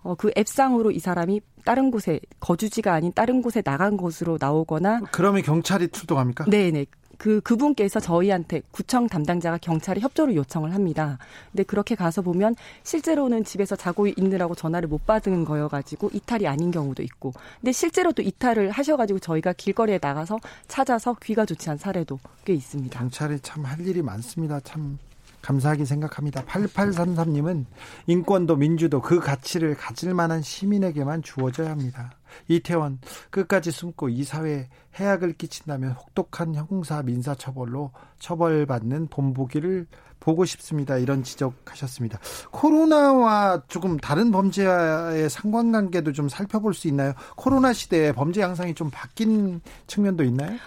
어, 0.00 0.14
그 0.14 0.30
앱상으로 0.34 0.90
이 0.92 0.98
사람이 0.98 1.42
다른 1.66 1.90
곳에 1.90 2.20
거주지가 2.40 2.94
아닌 2.94 3.12
다른 3.12 3.42
곳에 3.42 3.60
나간 3.60 3.98
것으로 3.98 4.38
나오거나 4.40 5.02
그러면 5.12 5.42
경찰이 5.42 5.88
출동합니까? 5.88 6.46
네네. 6.46 6.86
그 7.18 7.40
그분께서 7.42 8.00
저희한테 8.00 8.62
구청 8.70 9.08
담당자가 9.08 9.58
경찰에 9.58 10.00
협조를 10.00 10.34
요청을 10.36 10.72
합니다. 10.72 11.18
근데 11.52 11.64
그렇게 11.64 11.94
가서 11.94 12.22
보면 12.22 12.54
실제로는 12.84 13.44
집에서 13.44 13.76
자고 13.76 14.06
있느라고 14.06 14.54
전화를 14.54 14.88
못 14.88 15.04
받은 15.04 15.44
거여가지고 15.44 16.10
이탈이 16.14 16.46
아닌 16.46 16.70
경우도 16.70 17.02
있고, 17.02 17.32
근데 17.60 17.72
실제로 17.72 18.12
또 18.12 18.22
이탈을 18.22 18.70
하셔가지고 18.70 19.18
저희가 19.18 19.52
길거리에 19.52 19.98
나가서 20.00 20.38
찾아서 20.68 21.14
귀가 21.22 21.44
좋지 21.44 21.68
않은 21.68 21.78
사례도 21.78 22.18
꽤 22.44 22.54
있습니다. 22.54 22.98
경찰이 22.98 23.40
참 23.40 23.58
할 23.68 23.86
일이 23.86 24.00
많습니다. 24.00 24.60
참 24.60 24.98
감사하게 25.42 25.84
생각합니다. 25.84 26.44
8833님은 26.44 27.64
인권도 28.06 28.56
민주도 28.56 29.00
그 29.02 29.20
가치를 29.20 29.74
가질 29.74 30.14
만한 30.14 30.40
시민에게만 30.42 31.22
주어져야 31.22 31.70
합니다. 31.70 32.12
이태원 32.48 32.98
끝까지 33.30 33.70
숨고 33.70 34.08
이 34.08 34.24
사회에 34.24 34.68
해악을 34.98 35.34
끼친다면 35.34 35.92
혹독한 35.92 36.54
형사 36.54 37.02
민사 37.02 37.34
처벌로 37.34 37.92
처벌받는 38.18 39.08
본보기를 39.08 39.86
보고 40.20 40.44
싶습니다. 40.44 40.98
이런 40.98 41.22
지적하셨습니다. 41.22 42.18
코로나와 42.50 43.62
조금 43.68 43.96
다른 43.96 44.30
범죄와의 44.32 45.30
상관관계도 45.30 46.12
좀 46.12 46.28
살펴볼 46.28 46.74
수 46.74 46.88
있나요? 46.88 47.12
코로나 47.36 47.72
시대에 47.72 48.12
범죄 48.12 48.40
양상이 48.40 48.74
좀 48.74 48.90
바뀐 48.90 49.60
측면도 49.86 50.24
있나요? 50.24 50.58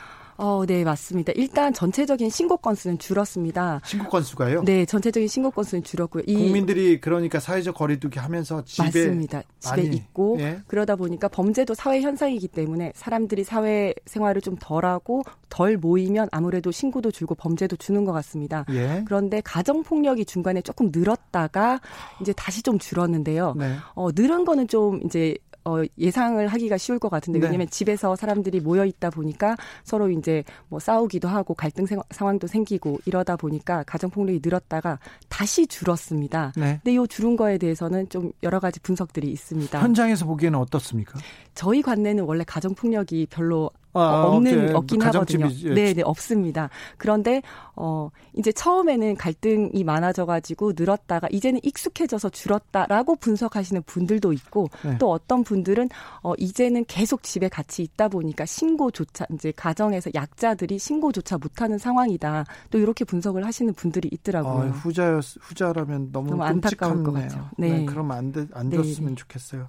어, 0.41 0.65
네, 0.65 0.83
맞습니다. 0.83 1.33
일단 1.35 1.71
전체적인 1.71 2.31
신고 2.31 2.57
건수는 2.57 2.97
줄었습니다. 2.97 3.79
신고 3.85 4.09
건수가요? 4.09 4.63
네, 4.63 4.85
전체적인 4.87 5.27
신고 5.27 5.51
건수는 5.51 5.83
줄었고요. 5.83 6.23
이 6.25 6.33
국민들이 6.33 6.99
그러니까 6.99 7.39
사회적 7.39 7.75
거리두기 7.75 8.17
하면서 8.17 8.65
집에 8.65 8.85
맞습니다. 8.85 9.43
집에 9.59 9.83
많이, 9.83 9.95
있고 9.95 10.37
예. 10.39 10.59
그러다 10.65 10.95
보니까 10.95 11.27
범죄도 11.27 11.75
사회 11.75 12.01
현상이기 12.01 12.47
때문에 12.47 12.91
사람들이 12.95 13.43
사회 13.43 13.93
생활을 14.07 14.41
좀 14.41 14.55
덜하고 14.59 15.21
덜 15.49 15.77
모이면 15.77 16.29
아무래도 16.31 16.71
신고도 16.71 17.11
줄고 17.11 17.35
범죄도 17.35 17.75
주는 17.75 18.03
것 18.03 18.11
같습니다. 18.11 18.65
예. 18.71 19.03
그런데 19.05 19.41
가정 19.41 19.83
폭력이 19.83 20.25
중간에 20.25 20.61
조금 20.61 20.89
늘었다가 20.91 21.81
이제 22.19 22.33
다시 22.33 22.63
좀 22.63 22.79
줄었는데요. 22.79 23.53
네. 23.59 23.75
어, 23.93 24.09
늘은 24.15 24.45
거는 24.45 24.67
좀 24.67 25.01
이제 25.05 25.35
어, 25.63 25.81
예상을 25.97 26.45
하기가 26.47 26.77
쉬울 26.77 26.99
것 26.99 27.09
같은데 27.09 27.39
네. 27.39 27.45
왜냐하면 27.45 27.69
집에서 27.69 28.15
사람들이 28.15 28.59
모여 28.59 28.85
있다 28.85 29.09
보니까 29.09 29.55
서로 29.83 30.09
이제 30.09 30.43
뭐 30.69 30.79
싸우기도 30.79 31.27
하고 31.27 31.53
갈등 31.53 31.85
상황도 32.09 32.47
생기고 32.47 32.99
이러다 33.05 33.35
보니까 33.35 33.83
가정 33.83 34.09
폭력이 34.09 34.41
늘었다가 34.43 34.99
다시 35.29 35.67
줄었습니다. 35.67 36.53
네. 36.55 36.79
근데 36.83 37.01
이 37.01 37.07
줄은 37.07 37.35
거에 37.35 37.57
대해서는 37.57 38.09
좀 38.09 38.31
여러 38.43 38.59
가지 38.59 38.79
분석들이 38.79 39.29
있습니다. 39.31 39.79
현장에서 39.79 40.25
보기에는 40.25 40.57
어떻습니까? 40.59 41.19
저희 41.53 41.81
관내는 41.81 42.23
원래 42.23 42.43
가정 42.45 42.73
폭력이 42.73 43.27
별로 43.29 43.69
아, 43.93 43.99
어, 43.99 44.35
없는 44.35 44.63
오케이. 44.63 44.73
없긴 44.73 45.01
하거든요. 45.03 45.47
네, 45.73 45.93
네, 45.93 46.01
없습니다. 46.03 46.69
그런데 46.97 47.41
어 47.75 48.09
이제 48.33 48.51
처음에는 48.51 49.15
갈등이 49.17 49.83
많아져 49.83 50.25
가지고 50.25 50.73
늘었다가 50.75 51.27
이제는 51.31 51.59
익숙해져서 51.63 52.29
줄었다라고 52.29 53.15
분석하시는 53.17 53.83
분들도 53.83 54.33
있고 54.33 54.69
네. 54.83 54.97
또 54.97 55.11
어떤 55.11 55.43
분들은 55.43 55.89
어 56.23 56.33
이제는 56.37 56.85
계속 56.85 57.23
집에 57.23 57.49
같이 57.49 57.83
있다 57.83 58.07
보니까 58.07 58.45
신고조차 58.45 59.25
이제 59.33 59.51
가정에서 59.55 60.11
약자들이 60.13 60.79
신고조차 60.79 61.37
못 61.37 61.61
하는 61.61 61.77
상황이다. 61.77 62.45
또 62.69 62.77
이렇게 62.77 63.03
분석을 63.03 63.45
하시는 63.45 63.73
분들이 63.73 64.09
있더라고요. 64.11 64.63
아, 64.63 64.67
후자 64.67 65.19
후자라면 65.41 66.11
너무, 66.11 66.31
너무 66.31 66.43
안타까울 66.43 67.03
것 67.03 67.11
같죠. 67.11 67.49
네. 67.57 67.79
네 67.79 67.85
그럼 67.85 68.11
안, 68.11 68.31
되, 68.31 68.47
안 68.53 68.69
네. 68.69 68.77
됐으면 68.77 69.15
좋겠어요. 69.15 69.67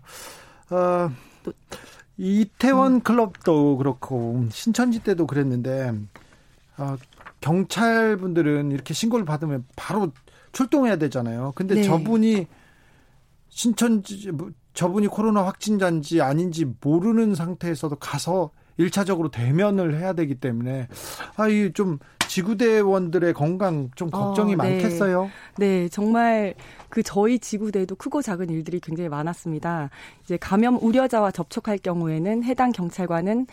어, 0.70 1.10
또 1.42 1.52
이태원 2.16 2.94
음. 2.94 3.00
클럽도 3.00 3.76
그렇고 3.78 4.46
신천지 4.50 5.00
때도 5.00 5.26
그랬는데 5.26 5.94
어, 6.78 6.96
경찰 7.40 8.16
분들은 8.16 8.72
이렇게 8.72 8.94
신고를 8.94 9.24
받으면 9.24 9.64
바로 9.76 10.12
출동해야 10.52 10.96
되잖아요. 10.96 11.52
근데 11.54 11.76
네. 11.76 11.82
저분이 11.82 12.46
신천지 13.48 14.30
뭐, 14.30 14.50
저분이 14.74 15.08
코로나 15.08 15.44
확진자인지 15.44 16.20
아닌지 16.22 16.66
모르는 16.80 17.34
상태에서도 17.34 17.96
가서 17.96 18.50
1차적으로 18.78 19.30
대면을 19.30 19.98
해야 19.98 20.12
되기 20.12 20.34
때문에 20.34 20.88
아, 21.36 21.48
이좀 21.48 21.98
지구대원들의 22.28 23.34
건강 23.34 23.90
좀 23.94 24.10
걱정이 24.10 24.54
어, 24.54 24.56
네. 24.56 24.70
많겠어요. 24.70 25.30
네, 25.58 25.88
정말 25.88 26.54
그 26.88 27.02
저희 27.02 27.38
지구대도 27.38 27.96
크고 27.96 28.22
작은 28.22 28.48
일들이 28.48 28.80
굉장히 28.80 29.08
많았습니다. 29.10 29.90
이제 30.24 30.38
감염 30.38 30.78
우려자와 30.82 31.30
접촉할 31.30 31.78
경우에는 31.78 32.42
해당 32.44 32.72
경찰관은 32.72 33.46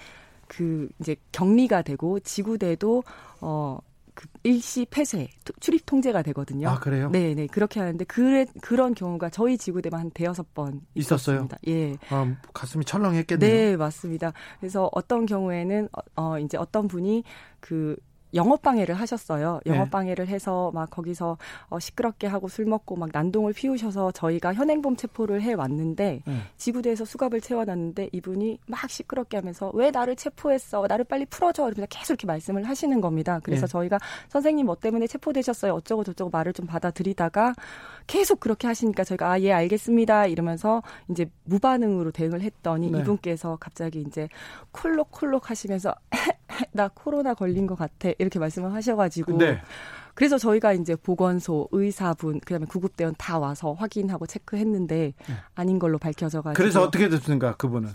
그 0.48 0.90
이제 1.00 1.16
격리가 1.32 1.82
되고 1.82 2.20
지구대도 2.20 3.04
어 3.42 3.80
그 4.20 4.28
일시 4.44 4.86
폐쇄 4.90 5.30
출입 5.62 5.86
통제가 5.86 6.24
되거든요. 6.24 6.68
아 6.68 6.78
그래요? 6.78 7.10
네, 7.10 7.34
네 7.34 7.48
그렇게 7.48 7.80
하는데 7.80 8.04
그래 8.04 8.46
그런 8.62 8.94
경우가 8.94 9.30
저희 9.30 9.58
지구대만 9.58 9.98
한 10.02 10.12
대여섯 10.12 10.54
번 10.54 10.82
있었어요. 10.94 11.38
있었습니다. 11.38 11.58
예. 11.70 11.96
아, 12.10 12.36
가슴이 12.54 12.84
철렁했겠네요. 12.84 13.50
네, 13.50 13.78
맞습니다. 13.78 14.34
그래서 14.60 14.90
어떤 14.92 15.26
경우에는 15.26 15.88
어, 15.94 16.22
어 16.22 16.40
이제 16.40 16.58
어떤 16.58 16.90
분이 16.90 17.24
그 17.62 17.96
영업 18.36 18.62
방해를 18.62 18.96
하셨어요. 18.96 19.60
영업 19.66 19.86
네. 19.86 19.90
방해를 19.90 20.28
해서 20.28 20.70
막 20.74 20.90
거기서 20.92 21.38
어, 21.70 21.80
시끄럽게 21.80 22.28
하고 22.28 22.48
술 22.48 22.66
먹고 22.66 22.96
막 22.96 23.10
난동을 23.12 23.54
피우셔서 23.54 24.12
저희가 24.12 24.54
현행범 24.54 24.96
체포를 24.98 25.42
해 25.42 25.54
왔는데 25.54 26.22
네. 26.26 26.34
지구대에서 26.58 27.06
수갑을 27.06 27.42
채워놨는데 27.42 28.10
이분이 28.12 28.60
막 28.68 28.88
시끄럽게 28.90 29.38
하면서 29.38 29.72
왜 29.74 29.90
나를 29.90 30.16
체포했어? 30.16 30.86
나를 30.88 31.06
빨리 31.06 31.26
풀어줘. 31.26 31.64
이러면서 31.64 31.88
계속 31.90 32.14
이렇게 32.14 32.28
말씀을 32.28 32.64
하시는 32.66 33.02
겁니다. 33.02 33.40
그래서 33.44 33.66
네. 33.66 33.72
저희가 33.72 33.98
선생님 34.30 34.68
뭐 34.68 34.76
때문에 34.76 35.08
체포되셨어요? 35.08 35.74
어쩌고 35.74 36.04
저쩌고 36.04 36.30
말을 36.30 36.54
좀 36.54 36.68
받아들이다가 36.68 37.54
계속 38.06 38.40
그렇게 38.40 38.68
하시니까 38.68 39.04
저희가 39.04 39.32
아 39.32 39.40
예 39.40 39.54
알겠습니다 39.54 40.26
이러면서 40.26 40.84
이제 41.10 41.26
무반응으로 41.46 42.12
대응을 42.12 42.42
했더니 42.42 42.92
네. 42.92 43.00
이분께서 43.00 43.58
갑자기 43.58 44.02
이제 44.02 44.28
콜록콜록 44.72 45.50
하시면서 45.50 45.96
나 46.74 46.90
코로나 46.94 47.34
걸린 47.34 47.68
것 47.68 47.78
같아 47.78 48.10
이렇게 48.20 48.40
말씀을 48.40 48.74
하셔가지고 48.74 49.38
네. 49.38 49.62
그래서 50.14 50.38
저희가 50.38 50.74
이제 50.74 50.96
보건소, 50.96 51.70
의사분, 51.72 52.42
그다음에 52.42 52.66
구급대원 52.66 53.16
다 53.18 53.40
와서 53.40 53.74
확인하고 53.74 54.28
체크했는데 54.28 55.14
네. 55.18 55.36
아닌 55.56 55.80
걸로 55.80 55.98
밝혀져가지고 55.98 56.62
그래서 56.62 56.84
어떻게 56.84 57.08
됐습니까 57.10 57.56
그분은? 57.56 57.90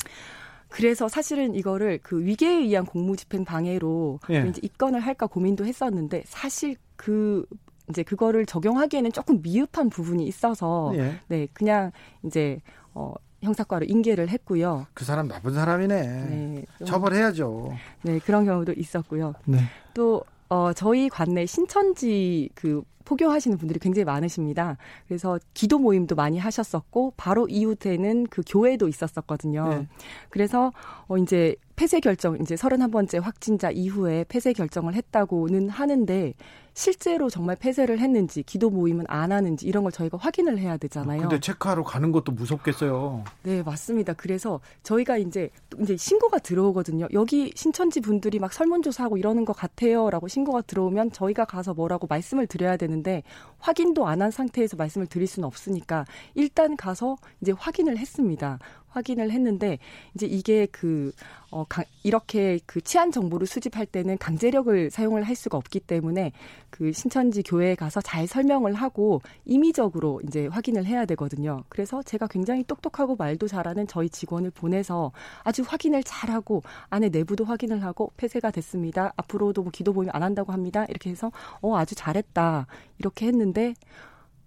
그래서 0.69 1.07
사실은 1.07 1.55
이거를 1.55 2.01
그 2.03 2.25
위계에 2.25 2.57
의한 2.57 2.85
공무집행 2.85 3.45
방해로 3.45 4.19
예. 4.31 4.47
이제 4.49 4.61
입건을 4.65 5.01
할까 5.01 5.27
고민도 5.27 5.67
했었는데 5.67 6.25
사실 6.27 6.77
그 6.97 7.47
이제 7.91 8.03
그거를 8.03 8.47
적용하기에는 8.47 9.13
조금 9.13 9.41
미흡한 9.43 9.91
부분이 9.91 10.27
있어서 10.27 10.93
예. 10.97 11.21
네 11.29 11.47
그냥 11.53 11.93
이제 12.25 12.59
어 12.93 13.15
형사과로 13.45 13.87
인계를 13.87 14.29
했고요. 14.29 14.87
그 14.95 15.05
사람 15.05 15.29
나쁜 15.29 15.55
사람이네. 15.55 16.03
네, 16.03 16.65
처벌해야죠. 16.85 17.73
네, 18.03 18.19
그런 18.19 18.45
경우도 18.45 18.73
있었고요. 18.73 19.35
네. 19.45 19.59
또 19.93 20.25
어, 20.49 20.73
저희 20.73 21.09
관내 21.09 21.47
신천지 21.47 22.49
그 22.55 22.83
포교하시는 23.05 23.59
분들이 23.59 23.79
굉장히 23.79 24.05
많으십니다. 24.05 24.77
그래서 25.07 25.39
기도 25.53 25.79
모임도 25.79 26.15
많이 26.15 26.39
하셨었고 26.39 27.15
바로 27.17 27.47
이웃에는 27.49 28.27
그 28.31 28.43
교회도 28.47 28.89
있었었거든요. 28.89 29.69
네. 29.69 29.89
그래서 30.31 30.73
어 31.07 31.19
이제 31.19 31.55
폐쇄 31.77 32.01
결정 32.01 32.37
이제 32.41 32.55
31번째 32.55 33.21
확진자 33.21 33.71
이후에 33.71 34.25
폐쇄 34.29 34.53
결정을 34.53 34.95
했다고는 34.95 35.69
하는데 35.69 36.35
실제로 36.77 37.31
정말 37.31 37.55
폐쇄를 37.55 38.01
했는지 38.01 38.43
기도 38.43 38.69
모임은 38.69 39.05
안 39.09 39.31
하는지 39.31 39.65
이런 39.65 39.85
걸 39.85 39.93
저희가 39.93 40.19
확인을 40.19 40.59
해야 40.59 40.77
되잖아요. 40.77 41.21
근데 41.21 41.39
체크하러 41.39 41.85
가는 41.85 42.11
것도 42.11 42.33
무섭겠어요. 42.33 43.23
네, 43.45 43.63
맞습니다. 43.63 44.13
그래서 44.15 44.61
저희가 44.83 45.17
이제 45.19 45.51
이제 45.81 45.97
신고가 45.97 46.41
들어오거든요. 46.41 47.07
여기 47.13 47.53
신천지 47.55 48.01
분들이 48.01 48.41
막 48.41 48.53
설문조사하고 48.53 49.19
이러는 49.19 49.45
것 49.45 49.53
같아요라고 49.53 50.27
신고가 50.27 50.63
들어오면 50.63 51.13
저희가 51.13 51.45
가서 51.45 51.75
뭐라고 51.75 52.09
말씀을 52.09 52.49
드려야 52.49 52.77
되는데 52.77 53.23
확인도 53.59 54.07
안 54.09 54.25
한 54.25 54.31
상태에서 54.31 54.77
말씀을 54.77 55.07
드릴 55.07 55.27
수는 55.27 55.47
없으니까 55.47 56.07
일단 56.35 56.77
가서 56.77 57.17
이제 57.43 57.53
확인을 57.53 57.99
했습니다. 57.99 58.59
확인을 58.95 59.31
했는데 59.31 59.79
이제 60.15 60.27
이게 60.27 60.67
그 60.67 61.13
어, 61.51 61.65
가, 61.69 61.85
이렇게 62.03 62.59
그 62.67 62.81
치안 62.81 63.13
정보를 63.13 63.47
수집할 63.47 63.87
때는 63.87 64.19
강제력을 64.19 64.91
사용을 64.91 65.23
할 65.23 65.37
수가 65.37 65.57
없기 65.57 65.81
때문에 65.81 66.33
그 66.71 66.93
신천지 66.93 67.43
교회에 67.43 67.75
가서 67.77 68.01
잘 68.01 68.27
설명을 68.27 68.75
하고 68.75 69.21
임의적으로 69.45 70.21
이제 70.27 70.47
확인을 70.49 70.85
해야 70.87 71.05
되거든요. 71.07 71.63
그래서 71.69 72.03
제가 72.03 72.27
굉장히 72.27 72.65
똑똑하고 72.65 73.15
말도 73.17 73.47
잘하는 73.47 73.87
저희 73.87 74.09
직원을 74.09 74.51
보내서 74.51 75.13
아주 75.45 75.63
확인을 75.67 76.03
잘하고 76.03 76.63
안에 76.91 77.09
내부도 77.11 77.45
확인을 77.45 77.85
하고 77.85 78.13
폐쇄가 78.17 78.51
됐습니다. 78.51 79.13
앞으로도 79.17 79.63
뭐 79.63 79.71
기도 79.71 79.93
보임 79.93 80.11
안 80.13 80.23
한다고 80.23 80.53
합니다. 80.53 80.85
이렇게 80.89 81.11
해서 81.11 81.31
어 81.61 81.77
아주 81.77 81.95
잘했다 81.95 82.67
이렇게 82.99 83.27
했는데 83.27 83.75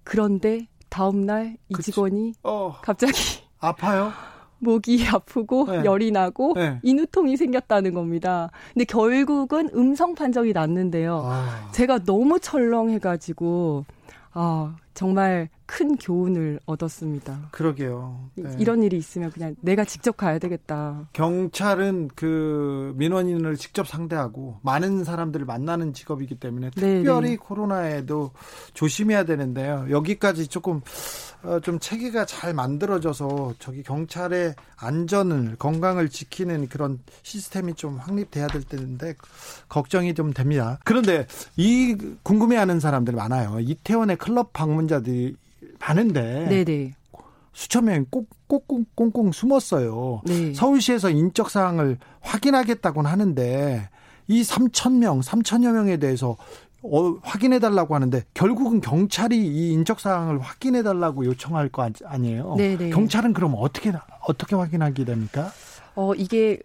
그런데 0.03 0.67
다음 0.89 1.25
날 1.25 1.57
이 1.69 1.75
직원이 1.81 2.33
어. 2.43 2.75
갑자기 2.81 3.13
아파요? 3.59 4.11
목이 4.59 5.05
아프고 5.11 5.65
네. 5.69 5.83
열이 5.85 6.11
나고 6.11 6.53
네. 6.55 6.79
인후통이 6.83 7.37
생겼다는 7.37 7.93
겁니다. 7.93 8.49
근데 8.73 8.85
결국은 8.85 9.69
음성 9.75 10.15
판정이 10.15 10.53
났는데요. 10.53 11.21
아. 11.25 11.69
제가 11.71 11.99
너무 11.99 12.39
철렁해가지고 12.39 13.85
아 14.33 14.75
정말 14.93 15.49
큰 15.67 15.97
교훈을 15.97 16.59
얻었습니다. 16.65 17.50
그러게요. 17.51 18.29
네. 18.36 18.55
이런 18.57 18.81
일이 18.81 18.97
있으면 18.97 19.29
그냥 19.31 19.55
내가 19.62 19.83
직접 19.83 20.15
가야 20.15 20.39
되겠다. 20.39 21.09
경찰은 21.13 22.09
그 22.15 22.93
민원인을 22.95 23.57
직접 23.57 23.88
상대하고 23.88 24.59
많은 24.63 25.03
사람들을 25.03 25.45
만나는 25.45 25.93
직업이기 25.93 26.36
때문에 26.36 26.71
네, 26.71 26.95
특별히 27.00 27.31
네. 27.31 27.36
코로나에도 27.36 28.31
조심해야 28.74 29.25
되는데요. 29.25 29.86
여기까지 29.89 30.47
조금 30.47 30.81
어, 31.43 31.59
좀 31.59 31.79
체계가 31.79 32.25
잘 32.25 32.53
만들어져서 32.53 33.55
저기 33.59 33.83
경찰의 33.83 34.55
안전을 34.77 35.57
건강을 35.59 36.09
지키는 36.09 36.69
그런 36.69 37.00
시스템이 37.24 37.75
좀 37.75 37.97
확립돼야 37.97 38.47
될 38.47 38.63
텐데 38.63 39.15
걱정이 39.69 40.13
좀 40.13 40.33
됩니다. 40.33 40.79
그런데 40.86 41.27
이 41.57 41.95
궁금해하는 42.24 42.79
사람들이 42.79 43.17
많아요. 43.17 43.59
이태원의 43.59 44.15
클럽 44.15 44.53
방문자들이 44.53 45.36
많은데 45.79 46.48
네네. 46.48 46.93
수천 47.53 47.86
명이 47.86 48.05
꽁꽁 48.48 48.86
꽁꽁 48.93 49.31
숨었어요. 49.31 50.22
네. 50.25 50.53
서울시에서 50.53 51.10
인적 51.10 51.50
사항을 51.50 51.98
확인하겠다고는 52.22 53.10
하는데 53.10 53.89
이 54.27 54.43
3천 54.43 54.98
명, 54.98 55.22
3천여 55.22 55.72
명에 55.72 55.98
대해서 55.98 56.38
어, 56.84 57.15
확인해 57.24 57.60
달라고 57.60 57.96
하는데 57.96 58.24
결국은 58.34 58.79
경찰이 58.81 59.36
이 59.38 59.72
인적 59.72 60.00
사항을 60.00 60.39
확인해 60.39 60.84
달라고 60.84 61.25
요청할 61.25 61.69
거 61.69 61.89
아니에요. 62.05 62.55
네네. 62.57 62.91
경찰은 62.91 63.34
그럼 63.34 63.55
어떻게 63.57 63.91
어떻게 64.27 64.55
확인하게 64.55 65.03
됩니까? 65.03 65.51
어 65.96 66.13
이게 66.13 66.60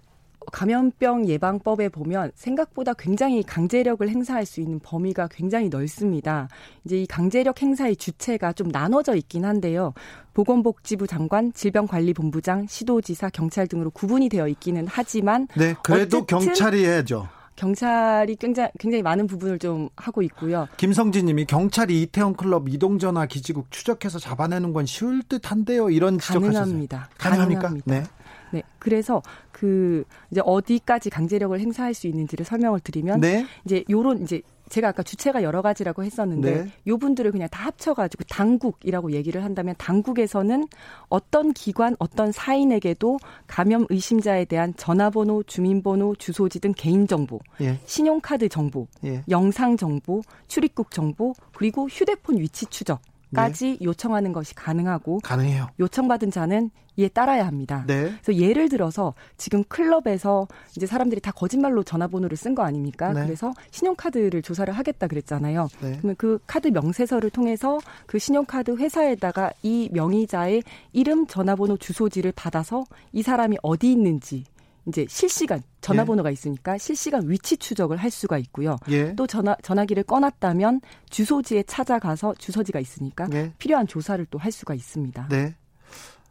감염병 0.51 1.29
예방법에 1.29 1.89
보면 1.89 2.33
생각보다 2.35 2.95
굉장히 2.95 3.43
강제력을 3.43 4.07
행사할 4.09 4.47
수 4.47 4.61
있는 4.61 4.81
범위가 4.81 5.29
굉장히 5.31 5.69
넓습니다. 5.69 6.49
이제 6.85 7.03
이 7.03 7.07
강제력 7.07 7.61
행사의 7.63 7.97
주체가 7.97 8.53
좀 8.53 8.69
나눠져 8.69 9.15
있긴 9.17 9.45
한데요. 9.45 9.95
보건복지부 10.35 11.07
장관, 11.07 11.53
질병관리본부장, 11.53 12.67
시도지사, 12.67 13.31
경찰 13.31 13.67
등으로 13.67 13.91
구분이 13.91 14.29
되어 14.29 14.49
있기는 14.49 14.87
하지만 14.89 15.47
네, 15.57 15.75
그래도 15.83 16.25
경찰이 16.25 16.85
해야죠. 16.85 17.29
경찰이 17.55 18.37
굉장히, 18.37 18.71
굉장히 18.79 19.03
많은 19.03 19.27
부분을 19.27 19.59
좀 19.59 19.89
하고 19.95 20.23
있고요. 20.23 20.69
김성진 20.79 21.27
님이 21.27 21.45
경찰이 21.45 22.03
이태원 22.03 22.35
클럽 22.35 22.69
이동전화 22.69 23.27
기지국 23.27 23.71
추적해서 23.71 24.19
잡아내는 24.19 24.73
건 24.73 24.87
쉬울 24.87 25.23
듯 25.23 25.51
한데요. 25.51 25.91
이런 25.91 26.19
지적하셨어요. 26.19 26.53
가능합니다. 26.53 27.09
가능합니까? 27.19 27.61
가능합니다. 27.61 27.95
네. 27.95 28.05
네. 28.53 28.63
그래서 28.79 29.23
그 29.51 30.05
이제 30.31 30.41
어디까지 30.45 31.11
강제력을 31.11 31.59
행사할 31.59 31.95
수 31.95 32.07
있는지를 32.07 32.45
설명을 32.45 32.81
드리면 32.81 33.21
네. 33.21 33.47
이제 33.65 33.85
요런 33.91 34.23
이제 34.23 34.43
제가 34.73 34.89
아까 34.89 35.03
주체가 35.03 35.43
여러 35.43 35.61
가지라고 35.61 36.03
했었는데 36.03 36.65
네. 36.65 36.73
요 36.87 36.97
분들을 36.97 37.31
그냥 37.31 37.47
다 37.51 37.67
합쳐가지고 37.67 38.25
당국이라고 38.25 39.13
얘기를 39.13 39.45
한다면 39.45 39.75
당국에서는 39.77 40.67
어떤 41.11 41.53
기관, 41.53 41.95
어떤 41.99 42.33
사인에게도 42.33 43.19
감염 43.47 43.85
의심자에 43.91 44.47
대한 44.47 44.73
전화번호, 44.77 45.43
주민번호, 45.43 46.17
주소지 46.17 46.61
등 46.61 46.73
개인정보, 46.75 47.41
예. 47.61 47.79
신용카드 47.85 48.49
정보, 48.49 48.87
예. 49.05 49.23
영상 49.29 49.77
정보, 49.77 50.23
출입국 50.49 50.91
정보, 50.91 51.35
그리고 51.55 51.87
휴대폰 51.89 52.39
위치 52.39 52.65
추적 52.67 53.03
까지 53.35 53.79
네. 53.79 53.79
요청하는 53.83 54.33
것이 54.33 54.55
가능하고 54.55 55.21
가능해요. 55.21 55.69
요청받은 55.81 56.31
자는 56.31 56.71
이에 56.97 57.09
따라야 57.09 57.47
합니다. 57.47 57.85
네. 57.87 58.13
그래서 58.23 58.39
예를 58.39 58.69
들어서 58.69 59.15
지금 59.39 59.65
클럽에서 59.65 60.47
이제 60.77 60.87
사람들이 60.87 61.21
다 61.21 61.33
거짓말로 61.33 61.83
전화번호를 61.83 62.37
쓴 62.37 62.55
거 62.55 62.63
아닙니까? 62.63 63.13
네. 63.13 63.25
그래서 63.25 63.55
신용카드를 63.71 64.43
조사를 64.43 64.73
하겠다 64.73 65.07
그랬잖아요. 65.07 65.69
네. 65.81 65.97
그러면 65.97 66.17
그 66.19 66.39
카드 66.47 66.69
명세서를 66.69 67.31
통해서 67.31 67.79
그 68.07 68.19
신용카드 68.19 68.77
회사에다가 68.77 69.51
이 69.63 69.89
명의자의 69.93 70.63
이름, 70.93 71.27
전화번호, 71.27 71.79
주소지를 71.79 72.33
받아서 72.33 72.85
이 73.13 73.23
사람이 73.23 73.57
어디 73.63 73.91
있는지 73.91 74.45
이제 74.89 75.07
실시간 75.09 75.63
전화번호가 75.81 76.29
예. 76.31 76.33
있으니까 76.33 76.77
실시간 76.79 77.29
위치 77.29 77.57
추적을 77.57 77.97
할 77.97 78.11
수가 78.11 78.39
있고요. 78.39 78.77
예. 78.91 79.15
또 79.15 79.27
전화 79.27 79.55
전화기를 79.63 80.03
꺼놨다면 80.05 80.81
주소지에 81.11 81.63
찾아가서 81.65 82.35
주소지가 82.39 82.81
있으니까 82.81 83.29
예. 83.33 83.53
필요한 83.59 83.87
조사를 83.87 84.25
또 84.27 84.39
할 84.39 84.51
수가 84.51 84.75
있습니다. 84.75 85.29
네. 85.29 85.55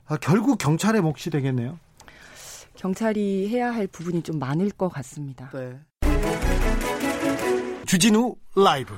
아, 0.08 0.18
결국 0.18 0.58
경찰의 0.58 1.02
몫이 1.02 1.30
되겠네요. 1.30 1.80
경찰이 2.76 3.48
해야 3.50 3.74
할 3.74 3.88
부분이 3.88 4.22
좀 4.24 4.38
많을 4.40 4.70
것 4.72 4.90
같습니다. 4.90 5.50
네. 5.54 5.80
주진우 7.86 8.36
라이브 8.56 8.94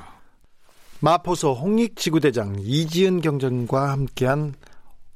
마포서 0.99 1.53
홍익지구대장 1.53 2.55
이지은 2.59 3.21
경정과 3.21 3.91
함께한 3.91 4.53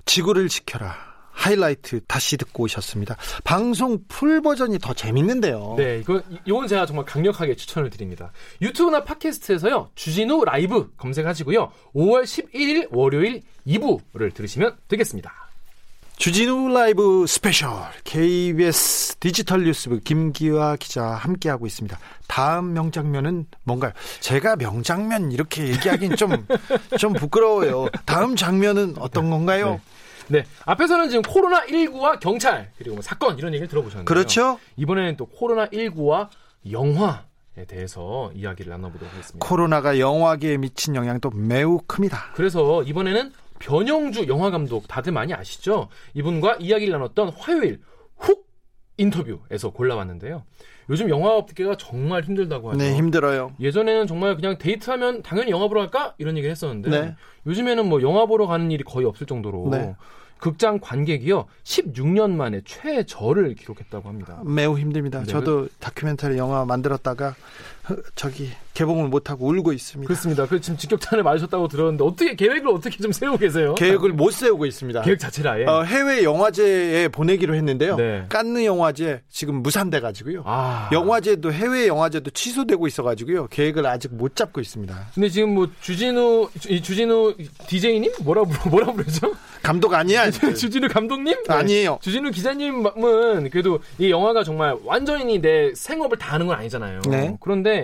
지구를 0.06 0.50
지켜라. 0.50 0.96
하이라이트 1.38 2.02
다시 2.08 2.36
듣고 2.36 2.64
오셨습니다. 2.64 3.16
방송 3.44 4.00
full 4.08 4.42
버전이 4.42 4.80
더 4.80 4.94
재밌는데요. 4.94 5.76
네, 5.78 6.00
이거 6.00 6.22
이건 6.46 6.68
제가 6.68 6.86
정말 6.86 7.06
강력하게 7.06 7.56
추천을 7.56 7.90
드립니다. 7.92 8.32
유튜브나 8.62 9.04
팟캐스트에서요. 9.04 9.92
주진우 9.96 10.44
라이브 10.46 10.92
검색하시고요. 10.98 11.72
5월 11.96 12.24
11일 12.24 12.88
월요일 12.92 13.44
2부를 13.68 14.34
들으시면 14.34 14.76
되겠습니다. 14.88 15.32
주진우 16.18 16.70
라이브 16.70 17.26
스페셜 17.28 17.70
KBS 18.04 19.18
디지털 19.18 19.64
뉴스부 19.64 20.00
김기화 20.00 20.76
기자 20.78 21.04
함께하고 21.06 21.68
있습니다. 21.68 21.96
다음 22.28 22.74
명장면은 22.74 23.46
뭔가요? 23.64 23.92
제가 24.20 24.56
명장면 24.56 25.32
이렇게 25.32 25.68
얘기하긴 25.68 26.16
좀, 26.16 26.48
좀 26.98 27.14
부끄러워요. 27.14 27.90
다음 28.06 28.36
장면은 28.36 28.96
어떤 28.98 29.30
건가요? 29.30 29.74
네. 29.74 29.82
네. 30.30 30.46
앞에서는 30.66 31.10
지금 31.10 31.22
코로나19와 31.24 32.20
경찰, 32.20 32.72
그리고 32.78 32.96
뭐 32.96 33.02
사건 33.02 33.38
이런 33.38 33.54
얘기를 33.54 33.68
들어보셨는데요. 33.68 34.06
그렇죠. 34.06 34.60
이번에는 34.76 35.18
또 35.18 35.28
코로나19와 35.28 36.30
영화, 36.72 37.26
에 37.58 37.66
대해서 37.66 38.32
이야기를 38.36 38.70
나눠보도록 38.70 39.12
하겠습니다. 39.12 39.48
코로나가 39.48 39.98
영화계에 39.98 40.58
미친 40.58 40.96
영향도 40.96 41.32
매우 41.32 41.80
큽니다. 41.88 42.32
그래서 42.36 42.84
이번에는 42.84 43.34
변영주 43.58 44.28
영화 44.28 44.52
감독 44.52 44.88
다들 44.88 45.12
많이 45.12 45.34
아시죠? 45.34 45.90
이분과 46.14 46.58
이야기를 46.60 46.92
나눴던 46.92 47.30
화요일 47.30 47.82
훅 47.82 47.97
인터뷰에서 48.98 49.70
골라왔는데요. 49.72 50.44
요즘 50.90 51.10
영화 51.10 51.36
업계가 51.36 51.76
정말 51.78 52.24
힘들다고 52.24 52.70
하죠. 52.72 52.78
네, 52.78 52.96
힘들어요. 52.96 53.54
예전에는 53.60 54.08
정말 54.08 54.36
그냥 54.36 54.58
데이트하면 54.58 55.22
당연히 55.22 55.52
영화 55.52 55.68
보러 55.68 55.82
갈까 55.82 56.16
이런 56.18 56.38
얘기를 56.38 56.52
했었는데 56.52 56.90
네. 56.90 57.16
요즘에는 57.46 57.88
뭐 57.88 58.02
영화 58.02 58.26
보러 58.26 58.48
가는 58.48 58.72
일이 58.72 58.84
거의 58.84 59.06
없을 59.06 59.28
정도로 59.28 59.70
네. 59.72 59.96
극장 60.40 60.80
관객이요 60.80 61.46
16년 61.64 62.32
만에 62.32 62.62
최저를 62.64 63.56
기록했다고 63.56 64.08
합니다. 64.08 64.42
매우 64.46 64.78
힘듭니다. 64.78 65.20
네. 65.20 65.26
저도 65.26 65.68
다큐멘터리 65.80 66.38
영화 66.38 66.64
만들었다가 66.66 67.36
저기 68.16 68.50
개봉을 68.74 69.10
못하고 69.10 69.48
울고 69.48 69.74
있습니다. 69.74 70.08
그렇습니다. 70.08 70.46
그 70.46 70.62
지금 70.62 70.78
직격탄을 70.78 71.24
맞으셨다고 71.24 71.68
들었는데 71.68 72.04
어떻게 72.04 72.36
계획을 72.36 72.68
어떻게 72.70 72.98
좀 72.98 73.12
세우고 73.12 73.38
계세요? 73.38 73.76
계획을 73.76 74.14
못 74.14 74.32
세우고 74.32 74.66
있습니다. 74.66 75.02
계획 75.02 75.20
자체를 75.20 75.52
아예 75.52 75.66
어, 75.66 75.84
해외 75.84 76.24
영화제에 76.24 77.08
보내기로 77.08 77.56
했는데요. 77.56 77.96
네. 77.96 78.26
깐느 78.30 78.64
영화제 78.66 79.22
지금 79.30 79.64
무산돼 79.64 80.00
가지고요. 80.00 80.44
아. 80.46 80.90
영화제도 80.92 81.52
해외 81.52 81.88
영화제도 81.88 82.30
취소되고 82.30 82.88
있어 82.88 83.04
가지고요. 83.04 83.48
계획을 83.48 83.86
아직 83.86 84.14
못 84.14 84.36
잡고 84.36 84.62
있습니다. 84.62 85.08
근데 85.14 85.30
지금 85.30 85.56
뭐 85.56 85.68
주진우 85.82 86.50
이 86.70 86.82
주진우 86.82 87.36
DJ님 87.68 88.12
뭐라 88.24 88.44
뭐라 88.70 88.92
부르죠? 88.94 89.34
감독 89.64 89.94
아니야. 89.94 90.30
주진우 90.32 90.88
감독님? 90.88 91.36
네. 91.48 91.54
아니에요. 91.54 92.00
주진우 92.02 92.32
기자님은 92.32 93.50
그래도 93.50 93.80
이 93.98 94.10
영화가 94.10 94.44
정말 94.44 94.76
완전히 94.86 95.42
내 95.42 95.74
생업을 95.74 96.18
다 96.18 96.34
하는 96.34 96.48
건 96.48 96.58
아니잖아요. 96.58 97.02
네. 97.10 97.36
그런데 97.42 97.77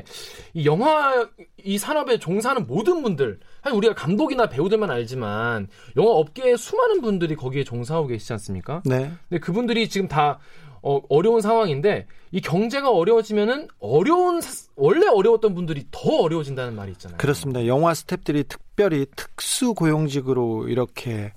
이 0.53 0.65
영화 0.65 0.83
영화 0.83 1.27
이 1.63 1.77
산업에 1.77 2.19
종사하는 2.19 2.67
모든 2.67 3.01
분들 3.01 3.39
사실 3.63 3.77
우리가 3.77 3.95
감독이나 3.95 4.47
배우들만 4.47 4.91
알지만 4.91 5.67
영화 5.97 6.11
업계에 6.11 6.55
수많은 6.55 7.01
분들이 7.01 7.35
거기에 7.35 7.63
종사하고 7.63 8.07
계시지 8.07 8.33
않습니까? 8.33 8.81
네. 8.85 9.11
근데 9.29 9.39
그분들이 9.39 9.87
지금 9.89 10.07
다 10.07 10.39
어, 10.81 11.01
어려운 11.07 11.39
상황인데 11.39 12.07
이 12.31 12.41
경제가 12.41 12.91
어려워지면은 12.91 13.69
어려운 13.79 14.41
원래 14.75 15.07
어려웠던 15.07 15.55
분들이 15.55 15.85
더 15.91 16.09
어려워진다는 16.23 16.75
말이 16.75 16.91
있잖아요. 16.91 17.17
그렇습니다. 17.17 17.65
영화 17.67 17.93
스탭들이 17.93 18.47
특별히 18.49 19.05
특수 19.15 19.73
고용직으로 19.73 20.67
이렇게 20.67 21.31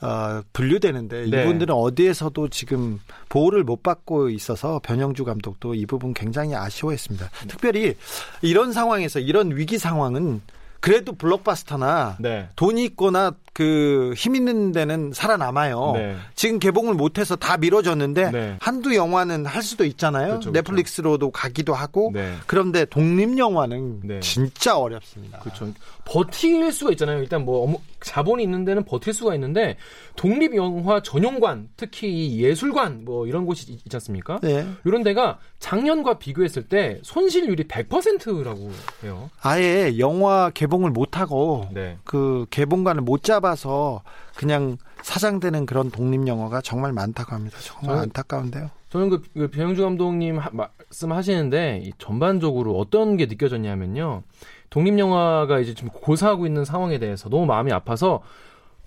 어, 0.00 0.42
분류되는데 0.52 1.26
네. 1.26 1.42
이분들은 1.42 1.74
어디에서도 1.74 2.48
지금 2.48 3.00
보호를 3.28 3.64
못 3.64 3.82
받고 3.82 4.30
있어서 4.30 4.80
변영주 4.82 5.24
감독도 5.24 5.74
이 5.74 5.86
부분 5.86 6.14
굉장히 6.14 6.54
아쉬워했습니다. 6.54 7.30
특별히 7.48 7.96
이런 8.42 8.72
상황에서 8.72 9.18
이런 9.18 9.56
위기 9.56 9.78
상황은 9.78 10.40
그래도 10.80 11.12
블록바스터나 11.12 12.18
네. 12.20 12.48
돈이 12.54 12.84
있거나 12.84 13.34
그 13.52 14.14
힘 14.16 14.36
있는 14.36 14.72
데는 14.72 15.12
살아남아요. 15.12 15.92
네. 15.94 16.16
지금 16.34 16.58
개봉을 16.58 16.94
못해서 16.94 17.36
다 17.36 17.56
미뤄졌는데 17.56 18.30
네. 18.30 18.56
한두 18.60 18.94
영화는 18.94 19.46
할 19.46 19.62
수도 19.62 19.84
있잖아요. 19.84 20.26
그렇죠, 20.28 20.50
그렇죠. 20.50 20.70
넷플릭스로도. 20.70 21.30
가기도 21.30 21.74
하고 21.74 22.10
네. 22.12 22.34
그런데 22.46 22.84
독립 22.84 23.38
영화는 23.38 24.00
네. 24.04 24.20
진짜 24.20 24.76
어렵습니다. 24.76 25.38
그렇죠. 25.40 25.72
버틸 26.04 26.72
수가 26.72 26.90
있잖아요. 26.92 27.20
일단 27.20 27.44
뭐 27.44 27.80
자본이 28.00 28.42
있는 28.42 28.64
데는 28.64 28.84
버틸 28.84 29.12
수가 29.12 29.34
있는데 29.34 29.76
독립 30.16 30.54
영화 30.56 31.00
전용관, 31.02 31.68
특히 31.76 32.38
예술관 32.40 33.04
뭐 33.04 33.26
이런 33.26 33.44
곳이 33.44 33.70
있지 33.70 33.94
않습니까? 33.96 34.38
네. 34.42 34.66
이런 34.84 35.02
데가 35.02 35.38
작년과 35.58 36.18
비교했을 36.18 36.68
때 36.68 36.98
손실률이 37.02 37.64
100%라고 37.64 38.70
해요. 39.04 39.30
아예 39.42 39.98
영화 39.98 40.50
개봉을 40.50 40.90
못 40.90 41.18
하고 41.18 41.68
네. 41.72 41.98
그 42.04 42.46
개봉관을 42.50 43.02
못 43.02 43.22
잡아 43.22 43.47
서 43.56 44.02
그냥 44.36 44.76
사장되는 45.02 45.66
그런 45.66 45.90
독립 45.90 46.26
영화가 46.26 46.60
정말 46.60 46.92
많다고 46.92 47.32
합니다. 47.34 47.58
정말 47.60 47.86
저는, 47.86 48.02
안타까운데요. 48.02 48.70
저는 48.90 49.10
그, 49.10 49.22
그 49.34 49.50
배영주 49.50 49.82
감독님 49.82 50.38
하, 50.38 50.50
말씀하시는데 50.52 51.90
전반적으로 51.98 52.78
어떤 52.78 53.16
게 53.16 53.26
느껴졌냐면요. 53.26 54.22
독립 54.70 54.98
영화가 54.98 55.60
이제 55.60 55.74
지금 55.74 55.90
고사하고 55.90 56.46
있는 56.46 56.64
상황에 56.64 56.98
대해서 56.98 57.28
너무 57.28 57.46
마음이 57.46 57.72
아파서 57.72 58.22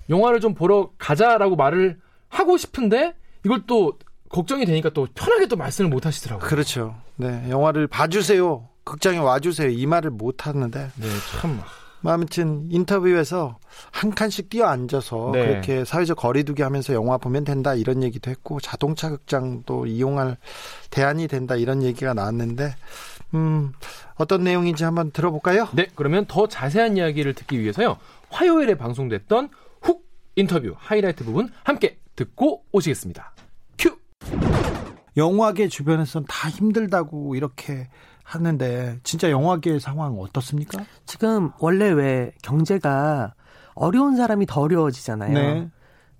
영화를 0.09 0.39
좀 0.39 0.53
보러 0.53 0.91
가자라고 0.97 1.55
말을 1.55 1.99
하고 2.29 2.57
싶은데 2.57 3.13
이걸 3.45 3.63
또 3.67 3.97
걱정이 4.29 4.65
되니까 4.65 4.89
또 4.89 5.07
편하게 5.13 5.47
또 5.47 5.55
말씀을 5.55 5.89
못 5.89 6.05
하시더라고요. 6.05 6.47
그렇죠. 6.47 6.95
네, 7.15 7.47
영화를 7.49 7.87
봐주세요. 7.87 8.67
극장에 8.83 9.17
와주세요. 9.17 9.69
이 9.69 9.85
말을 9.85 10.11
못 10.11 10.47
하는데. 10.47 10.89
네, 10.95 11.07
참. 11.39 11.61
아무튼 12.03 12.67
인터뷰에서 12.71 13.57
한 13.91 14.11
칸씩 14.11 14.49
뛰어 14.49 14.65
앉아서 14.65 15.31
네. 15.33 15.47
그렇게 15.47 15.85
사회적 15.85 16.17
거리두기 16.17 16.61
하면서 16.61 16.93
영화 16.93 17.17
보면 17.17 17.43
된다 17.43 17.75
이런 17.75 18.03
얘기도 18.03 18.31
했고 18.31 18.59
자동차 18.59 19.09
극장도 19.09 19.85
이용할 19.85 20.37
대안이 20.89 21.27
된다 21.27 21.55
이런 21.55 21.83
얘기가 21.83 22.13
나왔는데 22.13 22.75
음 23.33 23.73
어떤 24.15 24.43
내용인지 24.43 24.83
한번 24.83 25.11
들어볼까요? 25.11 25.67
네, 25.73 25.87
그러면 25.95 26.25
더 26.27 26.47
자세한 26.47 26.97
이야기를 26.97 27.33
듣기 27.33 27.59
위해서요. 27.59 27.97
화요일에 28.29 28.75
방송됐던 28.75 29.49
훅 29.81 30.05
인터뷰 30.35 30.73
하이라이트 30.77 31.23
부분 31.23 31.49
함께 31.63 31.97
듣고 32.15 32.63
오시겠습니다. 32.71 33.33
큐. 33.77 33.97
영화계 35.17 35.67
주변에서는 35.67 36.25
다 36.27 36.49
힘들다고 36.49 37.35
이렇게 37.35 37.89
하는데 38.35 38.99
진짜 39.03 39.29
영화계 39.29 39.79
상황 39.79 40.19
어떻습니까? 40.19 40.83
지금 41.05 41.51
원래 41.59 41.89
왜 41.89 42.31
경제가 42.41 43.33
어려운 43.73 44.15
사람이 44.15 44.45
더 44.45 44.61
어려워지잖아요. 44.61 45.33
네. 45.33 45.69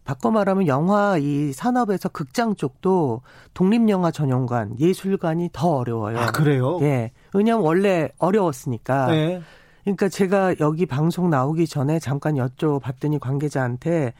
바꿔 0.04 0.32
말하면 0.32 0.68
영화 0.68 1.18
이 1.18 1.54
산업에서 1.54 2.10
극장 2.10 2.56
쪽도 2.56 3.22
독립영화 3.54 4.12
전용관, 4.12 4.80
예술관이 4.80 5.50
더 5.54 5.70
어려워요. 5.70 6.18
아, 6.18 6.32
그래요? 6.32 6.80
예. 6.82 7.12
왜냐면 7.34 7.64
원래 7.64 8.10
어려웠으니까. 8.18 9.08
네. 9.08 9.42
그러니까 9.84 10.10
제가 10.10 10.56
여기 10.60 10.86
방송 10.86 11.30
나오기 11.30 11.68
전에 11.68 12.00
잠깐 12.00 12.36
여쭤봤더니 12.36 13.20
관계자한테 13.20 14.14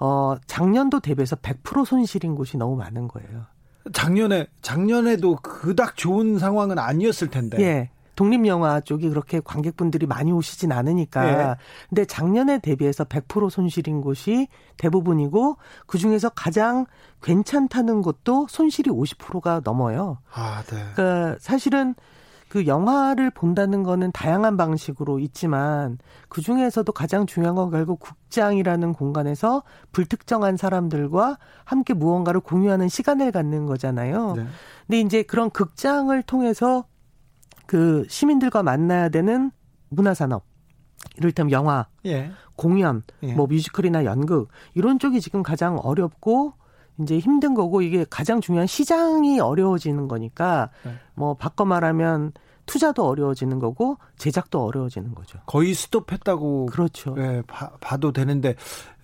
어, 0.00 0.36
작년도 0.46 1.00
대비해서 1.00 1.36
100% 1.36 1.84
손실인 1.84 2.34
곳이 2.34 2.56
너무 2.56 2.76
많은 2.76 3.08
거예요. 3.08 3.46
작년에 3.92 4.46
작년에도 4.62 5.36
그닥 5.36 5.96
좋은 5.96 6.38
상황은 6.38 6.78
아니었을 6.78 7.28
텐데. 7.28 7.60
예. 7.60 7.90
독립 8.18 8.44
영화 8.48 8.80
쪽이 8.80 9.08
그렇게 9.10 9.38
관객분들이 9.38 10.06
많이 10.06 10.32
오시진 10.32 10.72
않으니까. 10.72 11.24
네. 11.24 11.54
근데 11.88 12.04
작년에 12.04 12.58
대비해서 12.58 13.04
100% 13.04 13.48
손실인 13.48 14.00
곳이 14.00 14.48
대부분이고 14.76 15.56
그 15.86 15.98
중에서 15.98 16.28
가장 16.30 16.86
괜찮다는 17.22 18.02
곳도 18.02 18.48
손실이 18.50 18.90
50%가 18.90 19.60
넘어요. 19.62 20.18
아, 20.32 20.64
네. 20.66 20.84
그러니까 20.94 21.36
사실은 21.38 21.94
그 22.48 22.66
영화를 22.66 23.30
본다는 23.30 23.82
거는 23.82 24.10
다양한 24.12 24.56
방식으로 24.56 25.18
있지만 25.18 25.98
그 26.28 26.40
중에서도 26.40 26.90
가장 26.92 27.26
중요한 27.26 27.54
건 27.54 27.70
결국 27.70 28.00
극장이라는 28.00 28.94
공간에서 28.94 29.62
불특정한 29.92 30.56
사람들과 30.56 31.38
함께 31.64 31.94
무언가를 31.94 32.40
공유하는 32.40 32.88
시간을 32.88 33.32
갖는 33.32 33.66
거잖아요. 33.66 34.34
네. 34.36 34.46
근데 34.86 35.00
이제 35.00 35.22
그런 35.22 35.50
극장을 35.50 36.20
통해서 36.22 36.86
그 37.66 38.06
시민들과 38.08 38.62
만나야 38.62 39.10
되는 39.10 39.50
문화산업, 39.90 40.44
이를테면 41.18 41.52
영화, 41.52 41.86
예. 42.06 42.30
공연, 42.56 43.02
예. 43.22 43.34
뭐 43.34 43.46
뮤지컬이나 43.46 44.04
연극 44.04 44.48
이런 44.74 44.98
쪽이 44.98 45.20
지금 45.20 45.42
가장 45.42 45.78
어렵고 45.78 46.54
이제 47.00 47.18
힘든 47.18 47.54
거고 47.54 47.82
이게 47.82 48.04
가장 48.08 48.40
중요한 48.40 48.66
시장이 48.66 49.40
어려워지는 49.40 50.08
거니까 50.08 50.70
네. 50.84 50.92
뭐 51.14 51.34
바꿔 51.34 51.64
말하면 51.64 52.32
투자도 52.66 53.06
어려워지는 53.06 53.58
거고 53.58 53.96
제작도 54.18 54.62
어려워지는 54.62 55.14
거죠. 55.14 55.38
거의 55.46 55.74
스톱했다고 55.74 56.66
그렇죠. 56.66 57.14
예, 57.18 57.42
봐, 57.46 57.70
봐도 57.80 58.12
되는데 58.12 58.54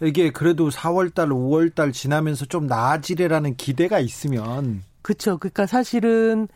이게 0.03 0.31
그래도 0.31 0.69
4월 0.69 1.15
달, 1.15 1.29
5월 1.31 1.75
달 1.75 1.91
지나면서 1.91 2.45
좀 2.45 2.67
나아지래라는 2.67 3.57
기대가 3.57 4.01
있으면 4.01 4.83
그렇죠. 5.03 5.39
그러니까 5.39 5.67
사실은 5.67 6.47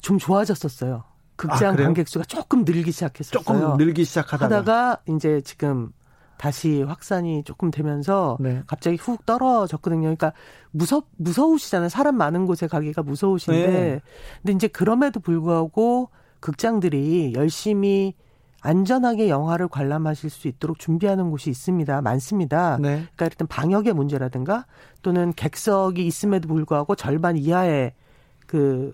좀 0.00 0.18
좋아졌었어요. 0.18 1.04
극장 1.36 1.74
아, 1.74 1.76
관객 1.76 2.08
수가 2.08 2.24
조금 2.24 2.64
늘기 2.64 2.90
시작했었어요. 2.90 3.42
조금 3.42 3.76
늘기 3.76 4.04
시작하다가 4.04 4.56
하다가 4.56 5.02
이제 5.08 5.42
지금 5.42 5.90
다시 6.36 6.82
확산이 6.82 7.42
조금 7.44 7.70
되면서 7.70 8.36
네. 8.40 8.62
갑자기 8.66 8.96
훅 8.96 9.24
떨어졌거든요. 9.26 10.02
그러니까 10.02 10.32
무섭 10.70 11.06
무서우시잖아요. 11.16 11.88
사람 11.88 12.16
많은 12.16 12.46
곳에 12.46 12.66
가기가 12.66 13.02
무서우신데 13.02 13.66
네. 13.66 14.00
근데 14.42 14.52
이제 14.52 14.68
그럼에도 14.68 15.20
불구하고 15.20 16.10
극장들이 16.40 17.32
열심히 17.34 18.14
안전하게 18.60 19.28
영화를 19.28 19.68
관람하실 19.68 20.30
수 20.30 20.48
있도록 20.48 20.78
준비하는 20.78 21.30
곳이 21.30 21.50
있습니다. 21.50 22.02
많습니다. 22.02 22.78
네. 22.80 23.04
그러니까 23.14 23.26
일단 23.26 23.46
방역의 23.46 23.92
문제라든가 23.92 24.66
또는 25.02 25.32
객석이 25.34 26.04
있음에도 26.04 26.48
불구하고 26.48 26.96
절반 26.96 27.36
이하의 27.36 27.92
그 28.46 28.92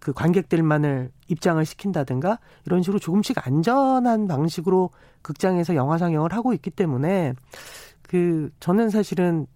그 0.00 0.12
관객들만을 0.12 1.10
입장을 1.28 1.64
시킨다든가 1.64 2.38
이런 2.66 2.82
식으로 2.82 2.98
조금씩 2.98 3.46
안전한 3.46 4.26
방식으로 4.26 4.90
극장에서 5.22 5.74
영화 5.74 5.98
상영을 5.98 6.32
하고 6.32 6.52
있기 6.52 6.70
때문에 6.70 7.34
그 8.02 8.50
저는 8.60 8.90
사실은 8.90 9.46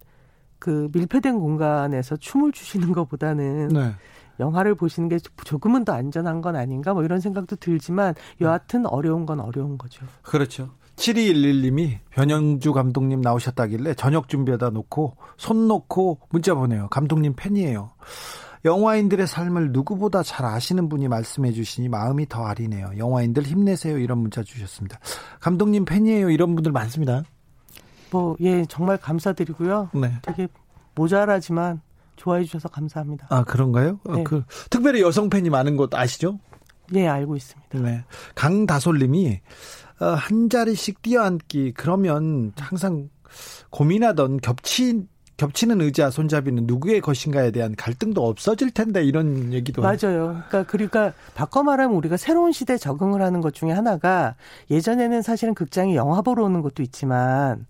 그 0.59 0.89
밀폐된 0.93 1.39
공간에서 1.39 2.15
춤을 2.15 2.51
추시는 2.51 2.93
것보다는 2.93 3.67
네. 3.69 3.91
영화를 4.39 4.75
보시는 4.75 5.09
게 5.09 5.19
조금은 5.19 5.85
더 5.85 5.93
안전한 5.93 6.41
건 6.41 6.55
아닌가 6.55 6.93
뭐 6.93 7.03
이런 7.03 7.19
생각도 7.19 7.55
들지만 7.57 8.15
여하튼 8.41 8.85
어려운 8.85 9.25
건 9.25 9.39
어려운 9.39 9.77
거죠. 9.77 10.05
그렇죠. 10.21 10.69
7211님이 10.95 11.97
변영주 12.11 12.71
감독님 12.71 13.21
나오셨다길래 13.21 13.95
저녁 13.95 14.29
준비하다 14.29 14.69
놓고 14.71 15.17
손 15.37 15.67
놓고 15.67 16.19
문자 16.29 16.53
보내요. 16.53 16.87
감독님 16.89 17.33
팬이에요. 17.35 17.91
영화인들의 18.65 19.27
삶을 19.27 19.71
누구보다 19.71 20.23
잘 20.23 20.45
아시는 20.45 20.89
분이 20.89 21.07
말씀해 21.07 21.51
주시니 21.51 21.89
마음이 21.89 22.27
더 22.29 22.45
아리네요. 22.45 22.91
영화인들 22.97 23.43
힘내세요. 23.43 23.97
이런 23.97 24.19
문자 24.19 24.43
주셨습니다. 24.43 24.99
감독님 25.39 25.85
팬이에요. 25.85 26.29
이런 26.29 26.55
분들 26.55 26.71
많습니다. 26.71 27.23
뭐, 28.11 28.35
예, 28.41 28.65
정말 28.65 28.97
감사드리고요. 28.97 29.89
네. 29.93 30.13
되게 30.21 30.47
모자라지만 30.95 31.81
좋아해 32.15 32.43
주셔서 32.43 32.69
감사합니다. 32.69 33.27
아, 33.29 33.43
그런가요? 33.43 33.99
어, 34.05 34.13
네. 34.13 34.21
어, 34.21 34.23
그, 34.23 34.43
특별히 34.69 35.01
여성 35.01 35.29
팬이 35.29 35.49
많은 35.49 35.77
것 35.77 35.93
아시죠? 35.93 36.39
예, 36.93 37.07
알고 37.07 37.35
있습니다. 37.35 37.79
네. 37.79 38.03
강다솔 38.35 38.99
님이 38.99 39.39
어, 39.99 40.05
한 40.05 40.49
자리씩 40.49 41.01
뛰어앉기 41.01 41.73
그러면 41.73 42.53
항상 42.57 43.09
고민하던 43.71 44.37
겹치 44.41 45.05
겹치는 45.37 45.81
의자 45.81 46.09
손잡이는 46.09 46.67
누구의 46.67 47.01
것인가에 47.01 47.51
대한 47.51 47.75
갈등도 47.75 48.25
없어질 48.25 48.71
텐데 48.71 49.03
이런 49.03 49.51
얘기도 49.51 49.81
맞아요. 49.81 50.43
그러니까 50.47 50.63
그러니까 50.63 51.13
바꿔 51.33 51.63
말하면 51.63 51.95
우리가 51.97 52.17
새로운 52.17 52.51
시대에 52.51 52.77
적응을 52.77 53.21
하는 53.21 53.41
것 53.41 53.53
중에 53.53 53.71
하나가 53.71 54.35
예전에는 54.69 55.21
사실은 55.21 55.53
극장에 55.53 55.95
영화 55.95 56.21
보러 56.21 56.43
오는 56.43 56.61
것도 56.61 56.83
있지만 56.83 57.65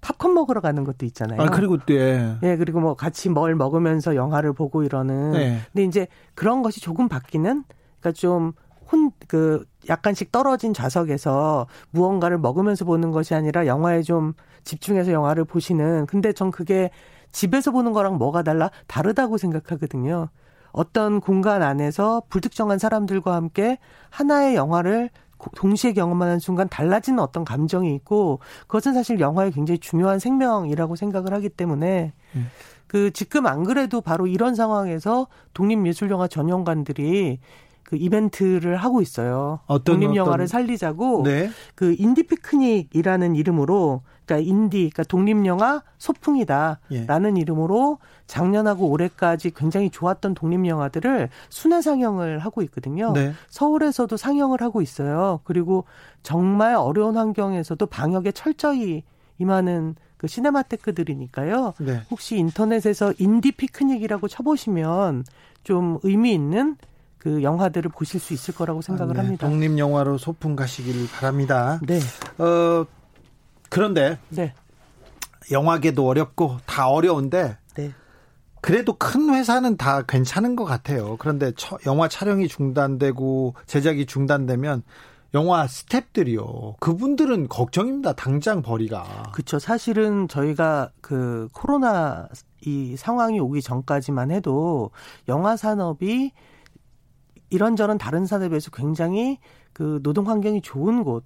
팝콘 0.00 0.34
먹으러 0.34 0.60
가는 0.60 0.84
것도 0.84 1.06
있잖아요. 1.06 1.40
아, 1.40 1.46
그리고 1.46 1.78
또, 1.78 1.94
예. 1.94 2.36
예, 2.42 2.56
그리고 2.56 2.80
뭐 2.80 2.94
같이 2.94 3.30
뭘 3.30 3.54
먹으면서 3.54 4.16
영화를 4.16 4.52
보고 4.52 4.82
이러는. 4.82 5.32
네. 5.32 5.60
근데 5.72 5.84
이제 5.84 6.06
그런 6.34 6.62
것이 6.62 6.80
조금 6.80 7.08
바뀌는, 7.08 7.64
그러니까 8.00 8.12
좀 8.12 8.52
혼, 8.92 9.12
그, 9.26 9.64
약간씩 9.88 10.32
떨어진 10.32 10.72
좌석에서 10.74 11.66
무언가를 11.90 12.38
먹으면서 12.38 12.84
보는 12.84 13.10
것이 13.10 13.34
아니라 13.34 13.66
영화에 13.66 14.02
좀 14.02 14.34
집중해서 14.64 15.12
영화를 15.12 15.44
보시는. 15.44 16.06
근데 16.06 16.32
전 16.32 16.50
그게 16.50 16.90
집에서 17.32 17.70
보는 17.70 17.92
거랑 17.92 18.16
뭐가 18.16 18.42
달라? 18.42 18.70
다르다고 18.86 19.38
생각하거든요. 19.38 20.28
어떤 20.72 21.20
공간 21.20 21.62
안에서 21.62 22.22
불특정한 22.28 22.78
사람들과 22.78 23.34
함께 23.34 23.78
하나의 24.10 24.56
영화를 24.56 25.10
동시에 25.56 25.92
경험하는 25.92 26.38
순간 26.38 26.68
달라지는 26.68 27.18
어떤 27.18 27.44
감정이 27.44 27.94
있고 27.96 28.40
그것은 28.62 28.94
사실 28.94 29.20
영화의 29.20 29.52
굉장히 29.52 29.78
중요한 29.78 30.18
생명이라고 30.18 30.96
생각을 30.96 31.32
하기 31.34 31.50
때문에 31.50 32.12
음. 32.34 32.46
그 32.86 33.10
지금 33.10 33.46
안 33.46 33.64
그래도 33.64 34.00
바로 34.00 34.26
이런 34.26 34.54
상황에서 34.54 35.26
독립예술영화 35.52 36.28
전용관들이 36.28 37.40
그 37.94 37.96
이벤트를 37.96 38.76
하고 38.76 39.00
있어요. 39.00 39.60
어떤 39.66 40.00
독립 40.00 40.16
영화를 40.16 40.48
살리자고 40.48 41.22
네. 41.22 41.50
그 41.76 41.94
인디 41.96 42.24
피크닉이라는 42.24 43.36
이름으로 43.36 44.02
그러니까 44.26 44.48
인디 44.50 44.78
그러니까 44.78 45.04
독립 45.04 45.46
영화 45.46 45.82
소풍이다라는 45.98 47.36
예. 47.36 47.40
이름으로 47.40 47.98
작년하고 48.26 48.88
올해까지 48.88 49.52
굉장히 49.52 49.90
좋았던 49.90 50.34
독립 50.34 50.66
영화들을 50.66 51.28
순회 51.50 51.82
상영을 51.82 52.40
하고 52.40 52.62
있거든요. 52.62 53.12
네. 53.12 53.32
서울에서도 53.48 54.16
상영을 54.16 54.60
하고 54.60 54.82
있어요. 54.82 55.40
그리고 55.44 55.84
정말 56.24 56.74
어려운 56.74 57.16
환경에서도 57.16 57.86
방역에 57.86 58.32
철저히 58.32 59.04
임하는 59.38 59.94
그 60.16 60.26
시네마테크들이니까요. 60.26 61.74
네. 61.78 62.02
혹시 62.10 62.38
인터넷에서 62.38 63.12
인디 63.18 63.52
피크닉이라고 63.52 64.26
쳐보시면 64.26 65.24
좀 65.62 65.98
의미 66.02 66.32
있는 66.32 66.76
그 67.24 67.42
영화들을 67.42 67.90
보실 67.90 68.20
수 68.20 68.34
있을 68.34 68.54
거라고 68.54 68.82
생각을 68.82 69.12
아, 69.12 69.14
네. 69.14 69.20
합니다. 69.20 69.48
독립 69.48 69.78
영화로 69.78 70.18
소풍 70.18 70.54
가시길 70.54 71.08
바랍니다. 71.10 71.80
네. 71.82 71.98
어 72.36 72.84
그런데 73.70 74.18
네. 74.28 74.52
영화계도 75.50 76.06
어렵고 76.06 76.58
다 76.66 76.90
어려운데 76.90 77.56
네. 77.76 77.92
그래도 78.60 78.98
큰 78.98 79.34
회사는 79.34 79.78
다 79.78 80.02
괜찮은 80.02 80.54
것 80.54 80.64
같아요. 80.64 81.16
그런데 81.18 81.52
처, 81.56 81.78
영화 81.86 82.08
촬영이 82.08 82.46
중단되고 82.46 83.54
제작이 83.64 84.04
중단되면 84.04 84.82
영화 85.32 85.64
스탭들이요. 85.64 86.78
그분들은 86.78 87.48
걱정입니다. 87.48 88.12
당장 88.12 88.60
벌이가. 88.60 89.30
그렇죠. 89.32 89.58
사실은 89.58 90.28
저희가 90.28 90.90
그 91.00 91.48
코로나 91.54 92.28
이 92.60 92.96
상황이 92.98 93.40
오기 93.40 93.62
전까지만 93.62 94.30
해도 94.30 94.90
영화 95.26 95.56
산업이 95.56 96.32
이런저런 97.50 97.98
다른 97.98 98.26
산업에 98.26 98.48
비해서 98.48 98.70
굉장히 98.70 99.38
그 99.72 100.00
노동 100.02 100.28
환경이 100.28 100.62
좋은 100.62 101.04
곳. 101.04 101.24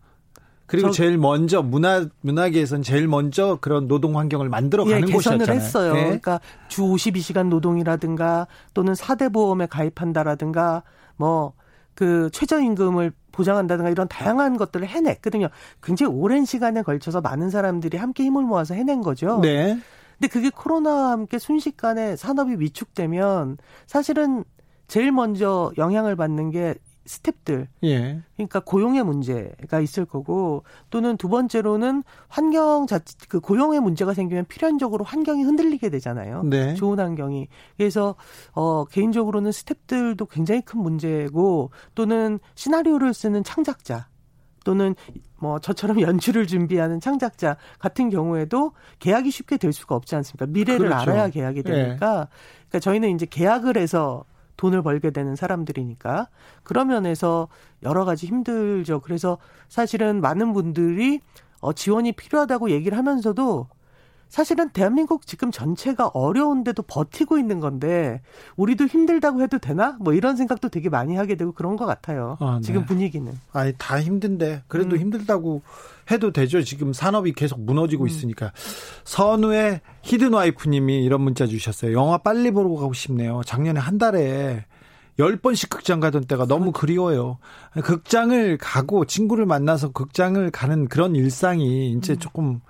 그리고 0.66 0.90
제일 0.90 1.16
먼저 1.16 1.62
문화 1.62 2.06
문화계에서는 2.20 2.82
제일 2.82 3.08
먼저 3.08 3.56
그런 3.62 3.88
노동 3.88 4.18
환경을 4.18 4.50
만들어 4.50 4.84
가는 4.84 5.08
예, 5.08 5.12
개선을 5.12 5.38
곳이었잖아요. 5.38 5.56
했어요. 5.56 5.92
네. 5.94 6.04
그러니까 6.04 6.40
주 6.68 6.82
52시간 6.82 7.48
노동이라든가 7.48 8.46
또는 8.74 8.92
4대 8.92 9.32
보험에 9.32 9.66
가입한다라든가 9.66 10.82
뭐 11.16 11.54
그 11.98 12.30
최저임금을 12.32 13.10
보장한다든가 13.32 13.90
이런 13.90 14.06
다양한 14.06 14.56
것들을 14.56 14.86
해냈거든요. 14.86 15.48
굉장히 15.82 16.12
오랜 16.14 16.44
시간에 16.44 16.82
걸쳐서 16.82 17.20
많은 17.20 17.50
사람들이 17.50 17.96
함께 17.96 18.22
힘을 18.22 18.44
모아서 18.44 18.74
해낸 18.74 19.00
거죠. 19.00 19.40
네. 19.42 19.76
근데 20.16 20.28
그게 20.28 20.48
코로나와 20.48 21.10
함께 21.10 21.40
순식간에 21.40 22.14
산업이 22.14 22.54
위축되면 22.60 23.58
사실은 23.88 24.44
제일 24.88 25.12
먼저 25.12 25.70
영향을 25.78 26.16
받는 26.16 26.50
게 26.50 26.74
스탭들. 27.08 27.66
예. 27.84 28.20
그러니까 28.36 28.60
고용의 28.60 29.02
문제가 29.02 29.80
있을 29.80 30.04
거고 30.04 30.62
또는 30.90 31.16
두 31.16 31.28
번째로는 31.28 32.04
환경 32.28 32.86
자체 32.86 33.16
그 33.28 33.40
고용의 33.40 33.80
문제가 33.80 34.14
생기면 34.14 34.44
필연적으로 34.46 35.04
환경이 35.04 35.42
흔들리게 35.42 35.88
되잖아요. 35.88 36.42
네. 36.44 36.74
좋은 36.74 36.98
환경이. 36.98 37.48
그래서 37.76 38.14
어 38.52 38.84
개인적으로는 38.84 39.50
스탭들도 39.50 40.28
굉장히 40.30 40.60
큰 40.60 40.80
문제고 40.80 41.70
또는 41.94 42.38
시나리오를 42.54 43.14
쓰는 43.14 43.42
창작자 43.42 44.08
또는 44.64 44.94
뭐 45.38 45.58
저처럼 45.58 46.00
연출을 46.02 46.46
준비하는 46.46 47.00
창작자 47.00 47.56
같은 47.78 48.10
경우에도 48.10 48.72
계약이 48.98 49.30
쉽게 49.30 49.56
될 49.56 49.72
수가 49.72 49.94
없지 49.94 50.14
않습니까? 50.16 50.46
미래를 50.46 50.88
그렇죠. 50.90 51.10
알아야 51.10 51.30
계약이 51.30 51.62
되니까. 51.62 51.80
예. 51.80 51.96
그러니까 51.96 52.28
저희는 52.80 53.14
이제 53.14 53.24
계약을 53.24 53.78
해서 53.78 54.24
돈을 54.58 54.82
벌게 54.82 55.10
되는 55.10 55.34
사람들이니까 55.34 56.28
그런 56.62 56.88
면에서 56.88 57.48
여러 57.82 58.04
가지 58.04 58.26
힘들죠. 58.26 59.00
그래서 59.00 59.38
사실은 59.68 60.20
많은 60.20 60.52
분들이 60.52 61.20
어 61.60 61.72
지원이 61.72 62.12
필요하다고 62.12 62.70
얘기를 62.70 62.98
하면서도 62.98 63.68
사실은 64.28 64.68
대한민국 64.70 65.26
지금 65.26 65.50
전체가 65.50 66.08
어려운데도 66.08 66.82
버티고 66.82 67.38
있는 67.38 67.60
건데 67.60 68.20
우리도 68.56 68.86
힘들다고 68.86 69.42
해도 69.42 69.58
되나? 69.58 69.96
뭐 70.00 70.12
이런 70.12 70.36
생각도 70.36 70.68
되게 70.68 70.88
많이 70.88 71.16
하게 71.16 71.34
되고 71.34 71.52
그런 71.52 71.76
것 71.76 71.86
같아요. 71.86 72.36
아, 72.40 72.56
네. 72.56 72.66
지금 72.66 72.84
분위기는. 72.84 73.32
아니 73.52 73.72
다 73.78 74.00
힘든데 74.00 74.64
그래도 74.68 74.96
음. 74.96 75.00
힘들다고 75.00 75.62
해도 76.10 76.30
되죠. 76.32 76.62
지금 76.62 76.92
산업이 76.92 77.32
계속 77.32 77.60
무너지고 77.60 78.04
음. 78.04 78.08
있으니까. 78.08 78.52
선우의 79.04 79.80
히든 80.02 80.32
와이프님이 80.32 81.04
이런 81.04 81.22
문자 81.22 81.46
주셨어요. 81.46 81.92
영화 81.92 82.18
빨리 82.18 82.50
보러 82.50 82.68
가고 82.70 82.92
싶네요. 82.92 83.42
작년에 83.44 83.80
한 83.80 83.98
달에 83.98 84.66
10번씩 85.18 85.68
극장 85.68 86.00
가던 86.00 86.26
때가 86.26 86.46
너무 86.46 86.70
그리워요. 86.70 87.38
극장을 87.82 88.56
가고 88.58 89.04
친구를 89.04 89.46
만나서 89.46 89.90
극장을 89.90 90.48
가는 90.50 90.86
그런 90.86 91.16
일상이 91.16 91.90
이제 91.90 92.12
음. 92.12 92.18
조금 92.18 92.60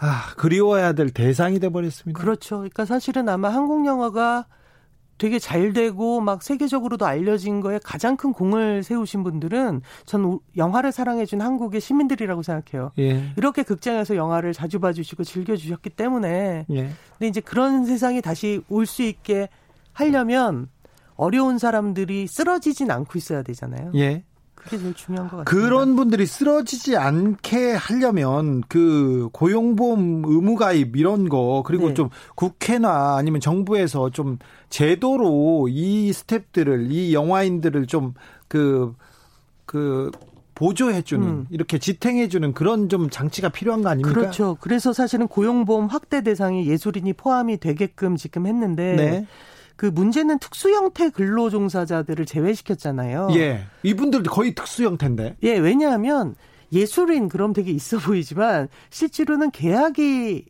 아, 0.00 0.32
그리워야 0.36 0.92
될 0.92 1.10
대상이 1.10 1.58
돼 1.58 1.68
버렸습니다. 1.68 2.20
그렇죠. 2.20 2.56
그러니까 2.58 2.84
사실은 2.84 3.28
아마 3.28 3.48
한국 3.48 3.84
영화가 3.86 4.46
되게 5.18 5.40
잘 5.40 5.72
되고 5.72 6.20
막 6.20 6.44
세계적으로도 6.44 7.04
알려진 7.04 7.60
거에 7.60 7.80
가장 7.82 8.16
큰 8.16 8.32
공을 8.32 8.84
세우신 8.84 9.24
분들은 9.24 9.82
전 10.06 10.38
영화를 10.56 10.92
사랑해준 10.92 11.40
한국의 11.40 11.80
시민들이라고 11.80 12.44
생각해요. 12.44 12.92
예. 13.00 13.32
이렇게 13.36 13.64
극장에서 13.64 14.14
영화를 14.14 14.52
자주 14.52 14.78
봐주시고 14.78 15.24
즐겨주셨기 15.24 15.90
때문에. 15.90 16.66
예. 16.70 16.82
근데 17.18 17.26
이제 17.26 17.40
그런 17.40 17.84
세상이 17.84 18.22
다시 18.22 18.62
올 18.68 18.86
수 18.86 19.02
있게 19.02 19.48
하려면 19.92 20.68
어려운 21.16 21.58
사람들이 21.58 22.28
쓰러지진 22.28 22.92
않고 22.92 23.18
있어야 23.18 23.42
되잖아요. 23.42 23.90
예. 23.96 24.22
그게 24.58 24.78
제일 24.78 24.94
중요한 24.94 25.28
것 25.28 25.38
같아요. 25.38 25.44
그런 25.44 25.94
분들이 25.94 26.26
쓰러지지 26.26 26.96
않게 26.96 27.72
하려면 27.72 28.62
그 28.68 29.28
고용보험 29.32 30.24
의무가입 30.26 30.96
이런 30.96 31.28
거 31.28 31.62
그리고 31.64 31.88
네. 31.88 31.94
좀 31.94 32.10
국회나 32.34 33.16
아니면 33.16 33.40
정부에서 33.40 34.10
좀 34.10 34.38
제도로 34.68 35.68
이 35.70 36.10
스탭들을 36.10 36.90
이 36.90 37.14
영화인들을 37.14 37.86
좀 37.86 38.14
그그 38.48 38.94
그 39.64 40.10
보조해주는 40.56 41.26
음. 41.26 41.46
이렇게 41.50 41.78
지탱해주는 41.78 42.52
그런 42.52 42.88
좀 42.88 43.10
장치가 43.10 43.48
필요한 43.48 43.82
거 43.82 43.90
아닙니까? 43.90 44.12
그렇죠. 44.12 44.56
그래서 44.60 44.92
사실은 44.92 45.28
고용보험 45.28 45.86
확대 45.86 46.20
대상이 46.20 46.66
예술인이 46.66 47.12
포함이 47.12 47.58
되게끔 47.58 48.16
지금 48.16 48.46
했는데 48.46 48.96
네. 48.96 49.26
그 49.78 49.86
문제는 49.86 50.40
특수 50.40 50.70
형태 50.72 51.08
근로 51.08 51.50
종사자들을 51.50 52.26
제외시켰잖아요. 52.26 53.28
예. 53.36 53.64
이분들도 53.84 54.28
거의 54.28 54.52
특수 54.52 54.82
형태인데. 54.82 55.36
예, 55.44 55.56
왜냐하면 55.56 56.34
예술인 56.72 57.28
그럼 57.28 57.52
되게 57.52 57.70
있어 57.70 57.96
보이지만 57.98 58.68
실제로는 58.90 59.52
계약이 59.52 60.46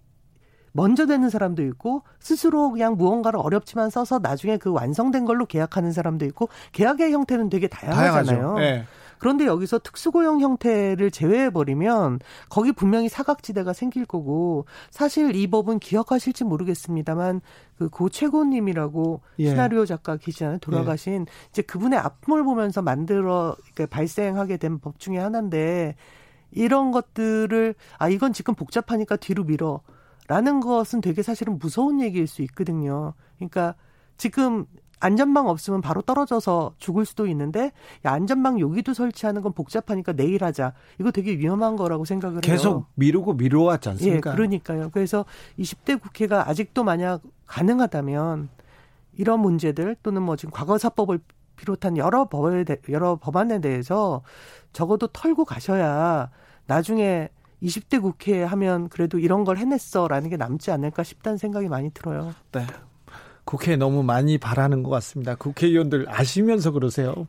먼저 0.72 1.04
되는 1.04 1.28
사람도 1.28 1.62
있고 1.64 2.04
스스로 2.20 2.70
그냥 2.70 2.96
무언가를 2.96 3.38
어렵지만 3.38 3.90
써서 3.90 4.18
나중에 4.18 4.56
그 4.56 4.70
완성된 4.70 5.26
걸로 5.26 5.44
계약하는 5.44 5.92
사람도 5.92 6.24
있고 6.24 6.48
계약의 6.72 7.12
형태는 7.12 7.50
되게 7.50 7.68
다양하잖아요. 7.68 8.54
네. 8.54 8.86
그런데 9.18 9.46
여기서 9.46 9.78
특수고용 9.80 10.40
형태를 10.40 11.10
제외해버리면 11.10 12.20
거기 12.48 12.72
분명히 12.72 13.08
사각지대가 13.08 13.72
생길 13.72 14.04
거고 14.06 14.66
사실 14.90 15.34
이 15.36 15.46
법은 15.48 15.78
기억하실지 15.80 16.44
모르겠습니다만 16.44 17.40
그 17.78 17.88
고 17.88 18.08
최고님이라고 18.08 19.20
예. 19.40 19.50
시나리오 19.50 19.86
작가 19.86 20.16
계시잖아요. 20.16 20.58
돌아가신 20.58 21.26
예. 21.28 21.48
이제 21.50 21.62
그분의 21.62 21.98
앞을 21.98 22.42
보면서 22.44 22.82
만들어 22.82 23.56
그러니까 23.74 23.86
발생하게 23.96 24.56
된 24.56 24.78
법 24.80 24.98
중에 25.00 25.18
하나인데 25.18 25.96
이런 26.50 26.90
것들을 26.92 27.74
아 27.98 28.08
이건 28.08 28.32
지금 28.32 28.54
복잡하니까 28.54 29.16
뒤로 29.16 29.44
밀어. 29.44 29.80
라는 30.28 30.60
것은 30.60 31.00
되게 31.00 31.22
사실은 31.22 31.58
무서운 31.58 32.00
얘기일 32.02 32.26
수 32.26 32.42
있거든요. 32.42 33.14
그러니까 33.36 33.74
지금 34.18 34.66
안전망 35.00 35.48
없으면 35.48 35.80
바로 35.80 36.02
떨어져서 36.02 36.74
죽을 36.78 37.04
수도 37.04 37.26
있는데 37.26 37.72
야, 38.04 38.12
안전망 38.12 38.60
여기도 38.60 38.94
설치하는 38.94 39.42
건 39.42 39.52
복잡하니까 39.52 40.12
내일 40.12 40.44
하자. 40.44 40.72
이거 40.98 41.10
되게 41.10 41.32
위험한 41.38 41.76
거라고 41.76 42.04
생각을 42.04 42.40
계속 42.40 42.50
해요. 42.50 42.56
계속 42.56 42.86
미루고 42.94 43.34
미루었지 43.34 43.88
않습니까? 43.90 44.30
예, 44.30 44.34
그러니까요. 44.34 44.90
그래서 44.92 45.24
20대 45.58 46.00
국회가 46.00 46.48
아직도 46.48 46.84
만약 46.84 47.22
가능하다면 47.46 48.48
이런 49.16 49.40
문제들 49.40 49.96
또는 50.02 50.22
뭐 50.22 50.36
지금 50.36 50.52
과거사법을 50.52 51.20
비롯한 51.56 51.96
여러 51.96 52.26
법에 52.26 52.64
대, 52.64 52.76
여러 52.90 53.16
법안에 53.16 53.60
대해서 53.60 54.22
적어도 54.72 55.08
털고 55.08 55.44
가셔야 55.44 56.30
나중에 56.66 57.28
20대 57.62 58.00
국회 58.00 58.44
하면 58.44 58.88
그래도 58.88 59.18
이런 59.18 59.44
걸 59.44 59.58
해냈어라는 59.58 60.30
게 60.30 60.36
남지 60.36 60.70
않을까 60.70 61.02
싶다는 61.02 61.38
생각이 61.38 61.68
많이 61.68 61.90
들어요. 61.90 62.32
네. 62.52 62.66
국회에 63.48 63.76
너무 63.76 64.02
많이 64.02 64.36
바라는 64.36 64.82
것 64.82 64.90
같습니다. 64.90 65.34
국회의원들 65.34 66.04
아시면서 66.06 66.70
그러세요. 66.70 67.26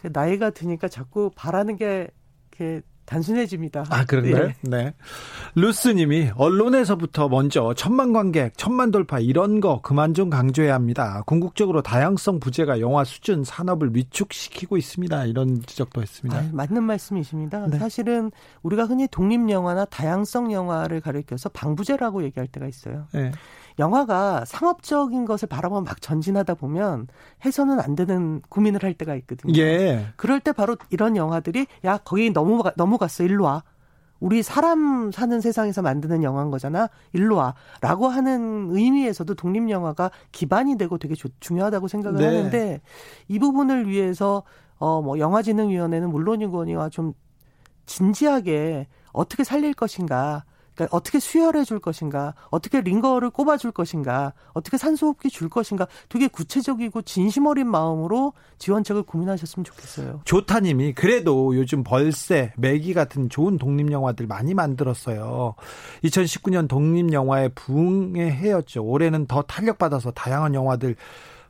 그 0.00 0.08
나이가 0.10 0.48
드니까 0.48 0.88
자꾸 0.88 1.30
바라는 1.36 1.76
게 1.76 2.08
이렇게 2.50 2.80
단순해집니다. 3.04 3.84
아, 3.90 4.06
그런가요? 4.06 4.46
네. 4.46 4.54
네. 4.62 4.94
루스님이 5.56 6.30
언론에서부터 6.34 7.28
먼저 7.28 7.74
천만 7.76 8.14
관객, 8.14 8.56
천만 8.56 8.90
돌파 8.90 9.18
이런 9.18 9.60
거 9.60 9.82
그만 9.82 10.14
좀 10.14 10.30
강조해야 10.30 10.72
합니다. 10.74 11.22
궁극적으로 11.26 11.82
다양성 11.82 12.40
부재가 12.40 12.80
영화 12.80 13.04
수준 13.04 13.44
산업을 13.44 13.94
위축시키고 13.94 14.78
있습니다. 14.78 15.26
이런 15.26 15.60
지적도 15.66 16.00
했습니다. 16.00 16.40
아, 16.40 16.48
맞는 16.52 16.84
말씀이십니다. 16.84 17.66
네. 17.66 17.78
사실은 17.78 18.30
우리가 18.62 18.84
흔히 18.84 19.06
독립 19.08 19.50
영화나 19.50 19.84
다양성 19.84 20.52
영화를 20.52 21.02
가리켜서 21.02 21.50
방부제라고 21.50 22.22
얘기할 22.22 22.46
때가 22.46 22.66
있어요. 22.66 23.08
네. 23.12 23.32
영화가 23.80 24.44
상업적인 24.44 25.24
것을 25.24 25.48
바라보면 25.48 25.84
막 25.84 26.00
전진하다 26.00 26.54
보면 26.54 27.08
해서는 27.44 27.80
안 27.80 27.96
되는 27.96 28.40
고민을 28.48 28.84
할 28.84 28.94
때가 28.94 29.16
있거든요. 29.16 29.52
예. 29.60 30.06
그럴 30.16 30.38
때 30.38 30.52
바로 30.52 30.76
이런 30.90 31.16
영화들이 31.16 31.66
야 31.84 31.98
거기 31.98 32.30
너무 32.32 32.62
너무 32.76 32.98
갔어 32.98 33.24
일로 33.24 33.44
와. 33.44 33.64
우리 34.20 34.42
사람 34.42 35.10
사는 35.10 35.40
세상에서 35.40 35.80
만드는 35.82 36.22
영화인 36.22 36.50
거잖아. 36.50 36.88
일로 37.14 37.36
와. 37.36 37.54
라고 37.80 38.08
하는 38.08 38.68
의미에서도 38.70 39.34
독립 39.34 39.70
영화가 39.70 40.10
기반이 40.30 40.76
되고 40.76 40.98
되게 40.98 41.14
조, 41.14 41.28
중요하다고 41.40 41.88
생각을 41.88 42.18
네. 42.20 42.26
하는데 42.26 42.80
이 43.28 43.38
부분을 43.38 43.88
위해서 43.88 44.42
어 44.78 45.00
뭐 45.02 45.18
영화진흥위원회는 45.18 46.10
물론이거니와 46.10 46.90
좀 46.90 47.14
진지하게 47.86 48.86
어떻게 49.12 49.44
살릴 49.44 49.74
것인가 49.74 50.44
그러니까 50.80 50.96
어떻게 50.96 51.18
수혈해 51.18 51.64
줄 51.64 51.78
것인가, 51.78 52.34
어떻게 52.48 52.80
링거를 52.80 53.30
꼽아 53.30 53.58
줄 53.58 53.70
것인가, 53.70 54.32
어떻게 54.54 54.78
산소호흡기 54.78 55.28
줄 55.28 55.50
것인가, 55.50 55.86
되게 56.08 56.26
구체적이고 56.26 57.02
진심 57.02 57.46
어린 57.46 57.68
마음으로 57.68 58.32
지원책을 58.58 59.02
고민하셨으면 59.02 59.64
좋겠어요. 59.64 60.22
조타님이 60.24 60.94
그래도 60.94 61.54
요즘 61.56 61.84
벌새, 61.84 62.52
매기 62.56 62.94
같은 62.94 63.28
좋은 63.28 63.58
독립 63.58 63.92
영화들 63.92 64.26
많이 64.26 64.54
만들었어요. 64.54 65.54
2019년 66.04 66.66
독립 66.66 67.12
영화의 67.12 67.50
부흥의 67.54 68.30
해였죠. 68.30 68.82
올해는 68.82 69.26
더 69.26 69.42
탄력 69.42 69.78
받아서 69.78 70.10
다양한 70.10 70.54
영화들 70.54 70.96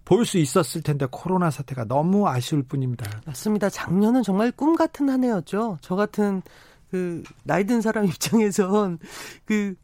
볼수 0.04 0.38
있었을 0.38 0.82
텐데 0.82 1.06
코로나 1.08 1.50
사태가 1.50 1.84
너무 1.84 2.26
아쉬울 2.26 2.64
뿐입니다. 2.64 3.08
맞습니다. 3.26 3.68
작년은 3.68 4.24
정말 4.24 4.50
꿈 4.50 4.74
같은 4.74 5.08
한 5.08 5.22
해였죠. 5.22 5.78
저 5.82 5.94
같은 5.94 6.42
그 6.90 7.22
나이 7.44 7.64
든 7.64 7.80
사람 7.80 8.04
입장에선 8.06 8.98
그 9.44 9.74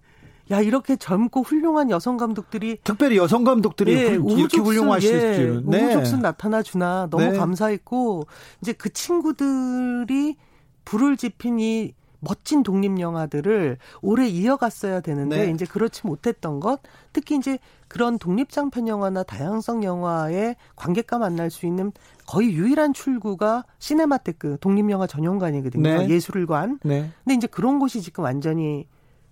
야, 0.50 0.60
이렇게 0.60 0.94
젊고 0.94 1.42
훌륭한 1.42 1.90
여성 1.90 2.16
감독들이 2.16 2.78
특별히 2.84 3.16
여성 3.16 3.42
감독들이 3.42 3.92
예, 3.92 4.14
훌, 4.14 4.38
이렇게 4.38 4.58
훌륭하실 4.58 5.12
예, 5.12 5.60
네. 5.64 5.84
우후죽순 5.84 6.20
나타나 6.20 6.62
주나 6.62 7.08
너무 7.10 7.32
네. 7.32 7.36
감사했고 7.36 8.26
이제 8.62 8.72
그 8.72 8.92
친구들이 8.92 10.36
불을 10.84 11.16
지핀 11.16 11.58
이 11.58 11.94
멋진 12.26 12.64
독립 12.64 12.98
영화들을 12.98 13.78
오래 14.02 14.26
이어갔어야 14.26 15.00
되는데 15.00 15.46
네. 15.46 15.52
이제 15.52 15.64
그렇지 15.64 16.06
못했던 16.06 16.58
것 16.58 16.80
특히 17.12 17.36
이제 17.36 17.58
그런 17.86 18.18
독립 18.18 18.50
장편 18.50 18.88
영화나 18.88 19.22
다양성 19.22 19.84
영화의 19.84 20.56
관객과 20.74 21.18
만날 21.18 21.50
수 21.50 21.66
있는 21.66 21.92
거의 22.26 22.52
유일한 22.52 22.92
출구가 22.92 23.64
시네마테크 23.78 24.58
독립 24.60 24.90
영화 24.90 25.06
전용관이거든요. 25.06 25.82
네. 25.82 26.08
예술관. 26.08 26.80
네. 26.82 27.10
근데 27.22 27.34
이제 27.34 27.46
그런 27.46 27.78
곳이 27.78 28.02
지금 28.02 28.24
완전히 28.24 28.88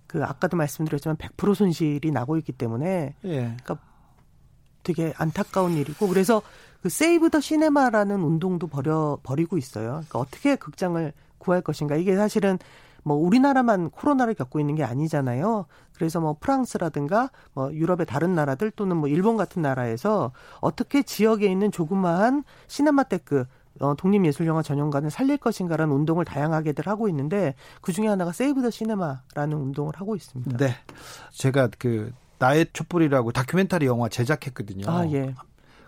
그 0.07 0.23
아까도 0.23 0.55
말씀드렸지만 0.55 1.17
100% 1.17 1.53
손실이 1.53 2.11
나고 2.11 2.37
있기 2.37 2.53
때문에 2.53 3.15
예. 3.25 3.37
그러니까 3.37 3.77
되게 4.83 5.13
안타까운 5.17 5.73
일이고 5.73 6.07
그래서 6.07 6.41
그 6.81 6.89
세이브 6.89 7.31
더 7.31 7.41
시네마라는 7.41 8.21
운동도 8.21 8.67
버려 8.67 9.17
버리고 9.23 9.57
있어요. 9.57 9.89
그러니까 9.89 10.19
어떻게 10.19 10.55
극장을 10.55 11.11
구할 11.39 11.61
것인가. 11.61 11.95
이게 11.95 12.15
사실은 12.15 12.57
뭐 13.05 13.15
우리나라만 13.15 13.91
코로나를 13.91 14.33
겪고 14.33 14.59
있는 14.59 14.73
게 14.73 14.83
아니잖아요. 14.83 15.67
그래서 15.93 16.19
뭐 16.19 16.35
프랑스라든가 16.39 17.29
뭐 17.53 17.71
유럽의 17.71 18.07
다른 18.07 18.33
나라들 18.33 18.71
또는 18.71 18.97
뭐 18.97 19.07
일본 19.07 19.37
같은 19.37 19.61
나라에서 19.61 20.31
어떻게 20.59 21.03
지역에 21.03 21.45
있는 21.45 21.71
조그마한 21.71 22.43
시네마테크 22.67 23.45
어, 23.81 23.93
독립예술영화 23.95 24.63
전용관을 24.63 25.11
살릴 25.11 25.37
것인가라는 25.37 25.93
운동을 25.93 26.25
다양하게들 26.25 26.87
하고 26.87 27.07
있는데 27.09 27.53
그 27.81 27.91
중에 27.91 28.07
하나가 28.07 28.31
세이브 28.31 28.61
더 28.63 28.71
시네마라는 28.71 29.53
운동을 29.53 29.93
하고 29.97 30.15
있습니다. 30.15 30.57
네. 30.57 30.73
제가 31.31 31.69
그 31.77 32.11
나의 32.39 32.67
촛불이라고 32.73 33.33
다큐멘터리 33.33 33.85
영화 33.85 34.09
제작했거든요. 34.09 34.89
아, 34.89 35.05
예. 35.11 35.35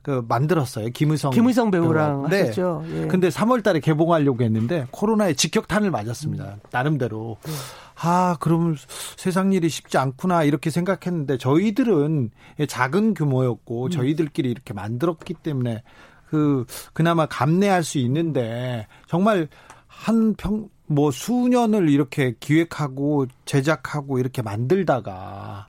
그 0.07 0.23
만들었어요. 0.25 0.87
김의성 0.91 1.31
김의성 1.31 1.69
배우랑 1.69 2.29
네. 2.29 2.39
하셨죠. 2.43 2.85
예. 2.93 3.07
근데 3.07 3.27
3월 3.27 3.61
달에 3.61 3.81
개봉하려고 3.81 4.41
했는데 4.41 4.87
코로나에 4.91 5.33
직격탄을 5.33 5.91
맞았습니다. 5.91 6.45
음. 6.45 6.59
나름대로. 6.71 7.35
네. 7.43 7.51
아, 7.99 8.37
그럼 8.39 8.77
세상 9.17 9.51
일이 9.51 9.67
쉽지 9.67 9.97
않구나 9.97 10.43
이렇게 10.43 10.69
생각했는데 10.69 11.37
저희들은 11.37 12.29
작은 12.69 13.15
규모였고 13.15 13.87
음. 13.87 13.89
저희들끼리 13.89 14.49
이렇게 14.49 14.73
만들었기 14.73 15.33
때문에 15.33 15.83
그 16.29 16.63
그나마 16.93 17.25
감내할 17.25 17.83
수 17.83 17.97
있는데 17.97 18.87
정말 19.07 19.49
한 19.87 20.35
평 20.37 20.69
뭐 20.89 21.11
수년을 21.11 21.89
이렇게 21.89 22.35
기획하고 22.39 23.25
제작하고 23.43 24.19
이렇게 24.19 24.41
만들다가 24.41 25.67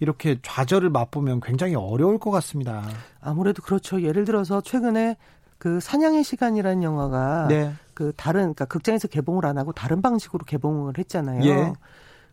이렇게 0.00 0.38
좌절을 0.42 0.90
맛보면 0.90 1.40
굉장히 1.40 1.74
어려울 1.74 2.18
것 2.18 2.30
같습니다. 2.30 2.82
아무래도 3.20 3.62
그렇죠. 3.62 4.00
예를 4.02 4.24
들어서 4.24 4.60
최근에 4.60 5.16
그 5.58 5.80
사냥의 5.80 6.22
시간이라는 6.22 6.82
영화가 6.82 7.48
네. 7.48 7.72
그 7.94 8.12
다른 8.16 8.40
그러니까 8.42 8.64
극장에서 8.66 9.08
개봉을 9.08 9.44
안 9.44 9.58
하고 9.58 9.72
다른 9.72 10.00
방식으로 10.02 10.44
개봉을 10.44 10.98
했잖아요. 10.98 11.44
예. 11.44 11.72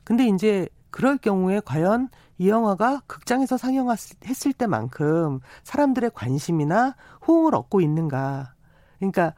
근데 0.04 0.28
이제 0.28 0.67
그럴 0.91 1.17
경우에 1.17 1.60
과연 1.65 2.10
이 2.38 2.49
영화가 2.49 3.01
극장에서 3.08 3.58
상영했을 3.58 4.54
때만큼 4.58 5.39
사람들의 5.63 6.12
관심이나 6.13 6.95
호응을 7.28 7.56
얻고 7.56 7.82
있는가. 7.82 8.54
그러니까 8.99 9.34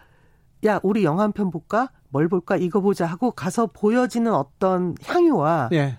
야, 0.65 0.79
우리 0.83 1.03
영화 1.05 1.23
한 1.23 1.31
편 1.31 1.49
볼까? 1.49 1.89
뭘 2.09 2.27
볼까? 2.27 2.57
이거 2.57 2.81
보자 2.81 3.05
하고 3.05 3.31
가서 3.31 3.67
보여지는 3.67 4.33
어떤 4.33 4.95
향유와 5.05 5.69
예. 5.73 5.97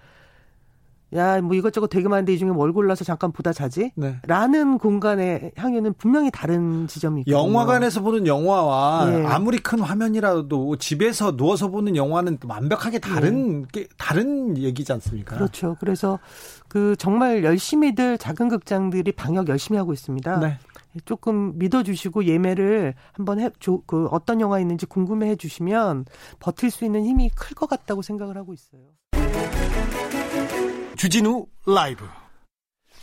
야, 1.14 1.40
뭐 1.40 1.54
이것저것 1.54 1.86
되게 1.88 2.06
많은데 2.06 2.34
이 2.34 2.38
중에 2.38 2.50
뭘 2.50 2.72
골라서 2.72 3.02
잠깐 3.04 3.32
보다 3.32 3.52
자지? 3.52 3.92
네. 3.94 4.16
라는 4.26 4.76
공간의 4.78 5.52
향유는 5.56 5.94
분명히 5.94 6.30
다른 6.30 6.86
지점이 6.86 7.22
있거든요. 7.22 7.42
영화관에서 7.42 8.02
보는 8.02 8.26
영화와 8.26 9.06
예. 9.12 9.24
아무리 9.26 9.58
큰 9.58 9.80
화면이라도 9.80 10.76
집에서 10.76 11.36
누워서 11.36 11.68
보는 11.68 11.96
영화는 11.96 12.38
완벽하게 12.46 12.98
다른 12.98 13.66
예. 13.76 13.86
다른 13.96 14.58
얘기지 14.58 14.92
않습니까? 14.92 15.36
그렇죠. 15.36 15.76
그래서 15.80 16.18
그 16.68 16.94
정말 16.96 17.42
열심히들 17.42 18.18
작은 18.18 18.48
극장들이 18.48 19.12
방역 19.12 19.48
열심히 19.48 19.78
하고 19.78 19.92
있습니다. 19.94 20.38
네. 20.40 20.58
조금 21.04 21.56
믿어주시고 21.58 22.24
예매를 22.24 22.94
한번 23.12 23.40
해, 23.40 23.50
조, 23.60 23.82
그 23.86 24.06
어떤 24.10 24.40
영화 24.40 24.58
있는지 24.58 24.84
궁금해 24.84 25.28
해주시면 25.30 26.06
버틸 26.40 26.70
수 26.70 26.84
있는 26.84 27.04
힘이 27.04 27.30
클 27.30 27.54
것 27.54 27.68
같다고 27.68 28.02
생각을 28.02 28.36
하고 28.36 28.52
있어요. 28.52 28.82
주진우 30.98 31.46
라이브. 31.64 32.04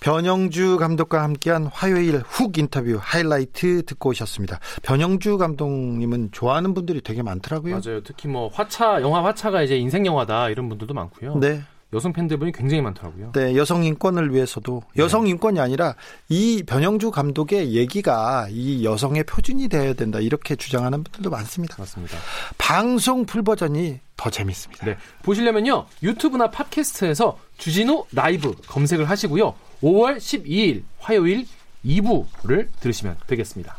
변영주 0.02 0.78
감독과 0.78 1.24
함께한 1.24 1.68
화요일 1.68 2.18
훅 2.26 2.58
인터뷰 2.58 3.00
하이라이트 3.02 3.86
듣고 3.86 4.10
오셨습니다. 4.10 4.60
변영주 4.84 5.38
감독님은 5.38 6.32
좋아하는 6.34 6.74
분들이 6.74 7.00
되게 7.00 7.24
많더라고요. 7.24 7.80
맞아요. 7.80 8.04
특히 8.04 8.28
뭐 8.28 8.50
화차, 8.50 9.02
영화 9.02 9.24
화차가 9.24 9.62
이제 9.62 9.78
인생 9.78 10.06
영화다 10.06 10.50
이런 10.50 10.68
분들도 10.68 10.94
많고요. 10.94 11.38
네. 11.38 11.64
여성 11.96 12.12
팬들분이 12.12 12.52
굉장히 12.52 12.82
많더라고요. 12.82 13.32
네, 13.32 13.56
여성 13.56 13.84
인권을 13.84 14.34
위해서도 14.34 14.84
여성 14.98 15.24
네. 15.24 15.32
인권이 15.32 15.60
아니라 15.60 15.96
이 16.28 16.62
변영주 16.68 17.10
감독의 17.10 17.74
얘기가 17.74 18.48
이 18.52 18.84
여성의 18.84 19.24
표준이 19.24 19.70
되어야 19.70 19.94
된다 19.94 20.20
이렇게 20.20 20.56
주장하는 20.56 21.04
분들도 21.04 21.30
많습니다. 21.30 21.76
맞습니다. 21.80 22.18
방송 22.58 23.26
full 23.26 23.42
버전이 23.44 24.00
더 24.18 24.30
재밌습니다. 24.30 24.86
네, 24.86 24.98
보시려면요 25.24 25.86
유튜브나 26.04 26.52
팟캐스트에서 26.52 27.40
주진우 27.58 28.06
라이브 28.12 28.54
검색을 28.68 29.10
하시고요. 29.10 29.56
5월 29.82 30.18
12일 30.18 30.84
화요일 31.00 31.48
2부를 31.86 32.68
들으시면 32.82 33.16
되겠습니다. 33.28 33.78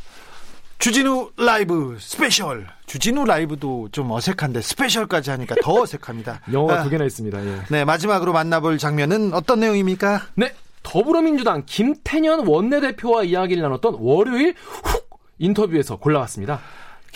주진우 0.86 1.32
라이브 1.36 1.96
스페셜. 1.98 2.64
주진우 2.86 3.24
라이브도 3.24 3.88
좀 3.90 4.08
어색한데 4.12 4.60
스페셜까지 4.60 5.30
하니까 5.30 5.56
더 5.60 5.72
어색합니다. 5.82 6.42
영어가 6.52 6.74
아, 6.74 6.82
두 6.84 6.90
개나 6.90 7.04
있습니다. 7.04 7.44
예. 7.44 7.62
네, 7.70 7.84
마지막으로 7.84 8.32
만나볼 8.32 8.78
장면은 8.78 9.34
어떤 9.34 9.58
내용입니까? 9.58 10.22
네, 10.36 10.54
더불어민주당 10.84 11.64
김태년 11.66 12.46
원내대표와 12.46 13.24
이야기를 13.24 13.64
나눴던 13.64 13.96
월요일 13.98 14.54
훅 14.56 15.10
인터뷰에서 15.40 15.96
골라왔습니다. 15.96 16.60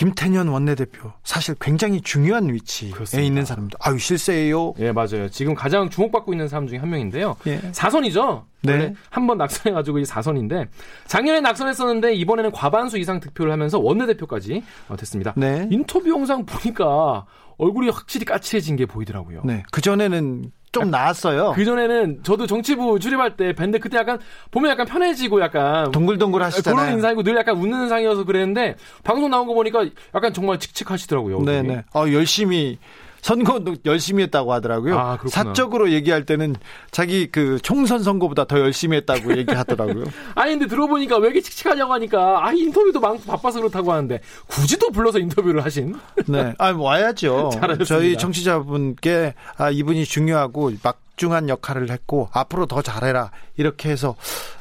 김태년 0.01 0.48
원내대표 0.48 1.12
사실 1.24 1.55
굉장히 1.61 2.01
중요한 2.01 2.51
위치에 2.51 2.88
그렇습니다. 2.88 3.22
있는 3.26 3.44
사람도 3.44 3.76
아유 3.82 3.98
실세예요. 3.98 4.72
예 4.78 4.92
맞아요. 4.92 5.28
지금 5.28 5.55
가장 5.55 5.90
주목받고 5.90 6.32
있는 6.32 6.48
사람 6.48 6.66
중에 6.66 6.78
한 6.78 6.88
명인데요. 6.88 7.36
예. 7.46 7.61
사선이죠. 7.72 8.46
네. 8.62 8.94
한 9.11 9.26
번 9.26 9.36
낙선해가지고 9.36 9.98
이 9.98 10.07
사선인데 10.07 10.68
작년에 11.07 11.40
낙선했었는데 11.42 12.14
이번에는 12.14 12.51
과반수 12.51 12.96
이상 12.96 13.20
득표를 13.20 13.53
하면서 13.53 13.78
원내대표까지 13.78 14.62
어, 14.88 14.96
됐습니다. 14.96 15.34
네. 15.36 15.68
인터뷰 15.70 16.09
영상 16.09 16.46
보니까 16.46 17.26
얼굴이 17.59 17.90
확실히 17.90 18.24
까칠해진 18.24 18.76
게 18.76 18.86
보이더라고요. 18.86 19.42
네. 19.44 19.64
그 19.70 19.82
전에는 19.82 20.51
좀 20.72 20.90
나았어요. 20.90 21.52
그 21.56 21.64
전에는 21.64 22.22
저도 22.22 22.46
정치부 22.46 22.98
출입할 23.00 23.36
때 23.36 23.52
뵀는데 23.52 23.80
그때 23.80 23.96
약간 23.98 24.18
보면 24.50 24.70
약간 24.70 24.86
편해지고 24.86 25.40
약간 25.40 25.90
동글동글 25.90 26.42
하시잖아요. 26.42 26.80
그런 26.80 26.94
인상이고 26.94 27.22
늘 27.24 27.36
약간 27.36 27.56
웃는 27.56 27.88
상이어서 27.88 28.24
그랬는데 28.24 28.76
방송 29.02 29.30
나온 29.30 29.46
거 29.46 29.54
보니까 29.54 29.84
약간 30.14 30.32
정말 30.32 30.58
칙칙하시더라고요. 30.58 31.42
네네. 31.42 31.84
어 31.94 32.04
열심히 32.12 32.78
선거도 33.22 33.76
열심히 33.84 34.22
했다고 34.24 34.52
하더라고요. 34.52 34.98
아, 34.98 35.18
사적으로 35.28 35.90
얘기할 35.92 36.24
때는 36.24 36.56
자기 36.90 37.30
그 37.30 37.58
총선 37.62 38.02
선거보다 38.02 38.44
더 38.44 38.58
열심히 38.58 38.96
했다고 38.98 39.36
얘기하더라고요. 39.38 40.04
아니 40.34 40.52
근데 40.52 40.66
들어보니까 40.66 41.18
왜 41.18 41.26
이렇게 41.26 41.40
칙칙하냐고 41.40 41.92
하니까 41.94 42.46
아 42.46 42.52
인터뷰도 42.52 43.00
많고 43.00 43.22
바빠서 43.24 43.60
그렇다고 43.60 43.92
하는데 43.92 44.20
굳이 44.46 44.78
또 44.78 44.90
불러서 44.90 45.18
인터뷰를 45.18 45.64
하신? 45.64 45.96
네, 46.26 46.54
아 46.58 46.72
와야죠. 46.72 47.50
잘하셨습니다. 47.54 47.84
저희 47.84 48.16
청취자분께 48.16 49.34
아 49.56 49.70
이분이 49.70 50.04
중요하고 50.04 50.72
막 50.82 51.00
중한 51.16 51.50
역할을 51.50 51.90
했고 51.90 52.30
앞으로 52.32 52.64
더 52.64 52.80
잘해라 52.80 53.30
이렇게 53.58 53.90
해서 53.90 54.16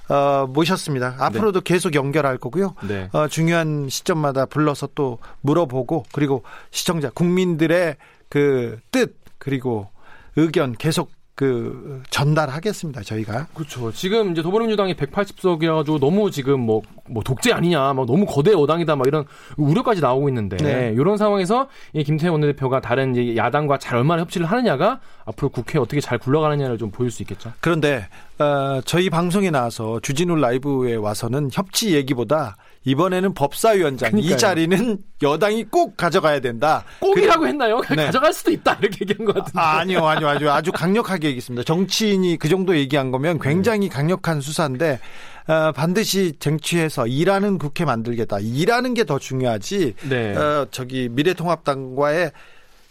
어, 0.10 0.46
모셨습니다. 0.50 1.16
앞으로도 1.20 1.62
네. 1.62 1.74
계속 1.74 1.96
연결할 1.96 2.38
거고요. 2.38 2.76
네. 2.86 3.08
어, 3.14 3.28
중요한 3.30 3.88
시점마다 3.90 4.46
불러서 4.46 4.90
또 4.96 5.20
물어보고 5.42 6.06
그리고 6.12 6.44
시청자 6.72 7.10
국민들의 7.12 7.96
그 8.30 8.80
뜻 8.92 9.16
그리고 9.38 9.88
의견 10.36 10.74
계속 10.74 11.12
그 11.40 12.02
전달하겠습니다. 12.10 13.02
저희가. 13.02 13.48
그렇죠. 13.54 13.94
지금 13.94 14.34
이제 14.34 14.42
더불어민주당이 14.42 14.96
180석이라 14.96 15.74
가지고 15.74 15.98
너무 15.98 16.30
지금 16.32 16.60
뭐, 16.60 16.82
뭐 17.08 17.24
독재 17.24 17.54
아니냐, 17.54 17.94
뭐 17.94 18.06
너무 18.06 18.26
거대 18.26 18.52
여당이다, 18.52 18.98
막 18.98 19.08
이런 19.08 19.24
우려까지 19.56 20.02
나오고 20.02 20.28
있는데 20.28 20.58
네. 20.58 20.94
이런 20.94 21.16
상황에서 21.16 21.70
이 21.94 22.04
김태현 22.04 22.34
원내대표가 22.34 22.82
다른 22.82 23.16
이제 23.16 23.38
야당과 23.38 23.78
잘 23.78 23.96
얼마나 24.00 24.22
협치를 24.24 24.48
하느냐가 24.48 25.00
앞으로 25.24 25.48
국회 25.48 25.80
어떻게 25.80 26.02
잘 26.02 26.18
굴러가느냐를 26.18 26.78
좀 26.78 26.92
보일 26.92 27.10
수 27.10 27.24
있겠죠. 27.24 27.54
그런데 27.62 28.10
어, 28.38 28.82
저희 28.84 29.10
방송에 29.10 29.50
나와서 29.50 30.02
주진우 30.02 30.36
라이브에 30.36 30.96
와서는 30.96 31.52
협치 31.54 31.96
얘기보다 31.96 32.58
이번에는 32.90 33.34
법사위원장 33.34 34.12
그러니까요. 34.12 34.36
이 34.36 34.38
자리는 34.38 34.98
여당이 35.22 35.66
꼭 35.66 35.96
가져가야 35.98 36.40
된다. 36.40 36.84
꼭이라고 37.00 37.48
했나요? 37.48 37.82
네. 37.96 38.06
가져갈 38.06 38.34
수도 38.34 38.52
있다 38.52 38.78
이렇게 38.82 38.98
얘기한 39.02 39.26
것 39.26 39.36
같은데. 39.36 39.60
아, 39.60 39.80
아니요, 39.80 40.06
아니요, 40.08 40.30
아주 40.30 40.50
아주 40.50 40.72
강력하게 40.72 41.28
얘기했습니다. 41.28 41.64
정치인이 41.64 42.38
그 42.38 42.50
정도 42.50 42.76
얘기한 42.78 43.12
거면 43.12 43.40
굉장히 43.40 43.82
네. 43.82 43.90
강력한 43.90 44.42
수사인데 44.42 45.00
어, 45.48 45.72
반드시 45.72 46.34
쟁취해서 46.40 47.08
일하는 47.08 47.58
국회 47.58 47.84
만들겠다. 47.86 48.38
일하는 48.40 48.94
게 48.94 49.04
더 49.04 49.18
중요하지. 49.18 49.96
네. 50.10 50.36
어, 50.36 50.68
저기 50.70 51.10
미래통합당과의 51.10 52.32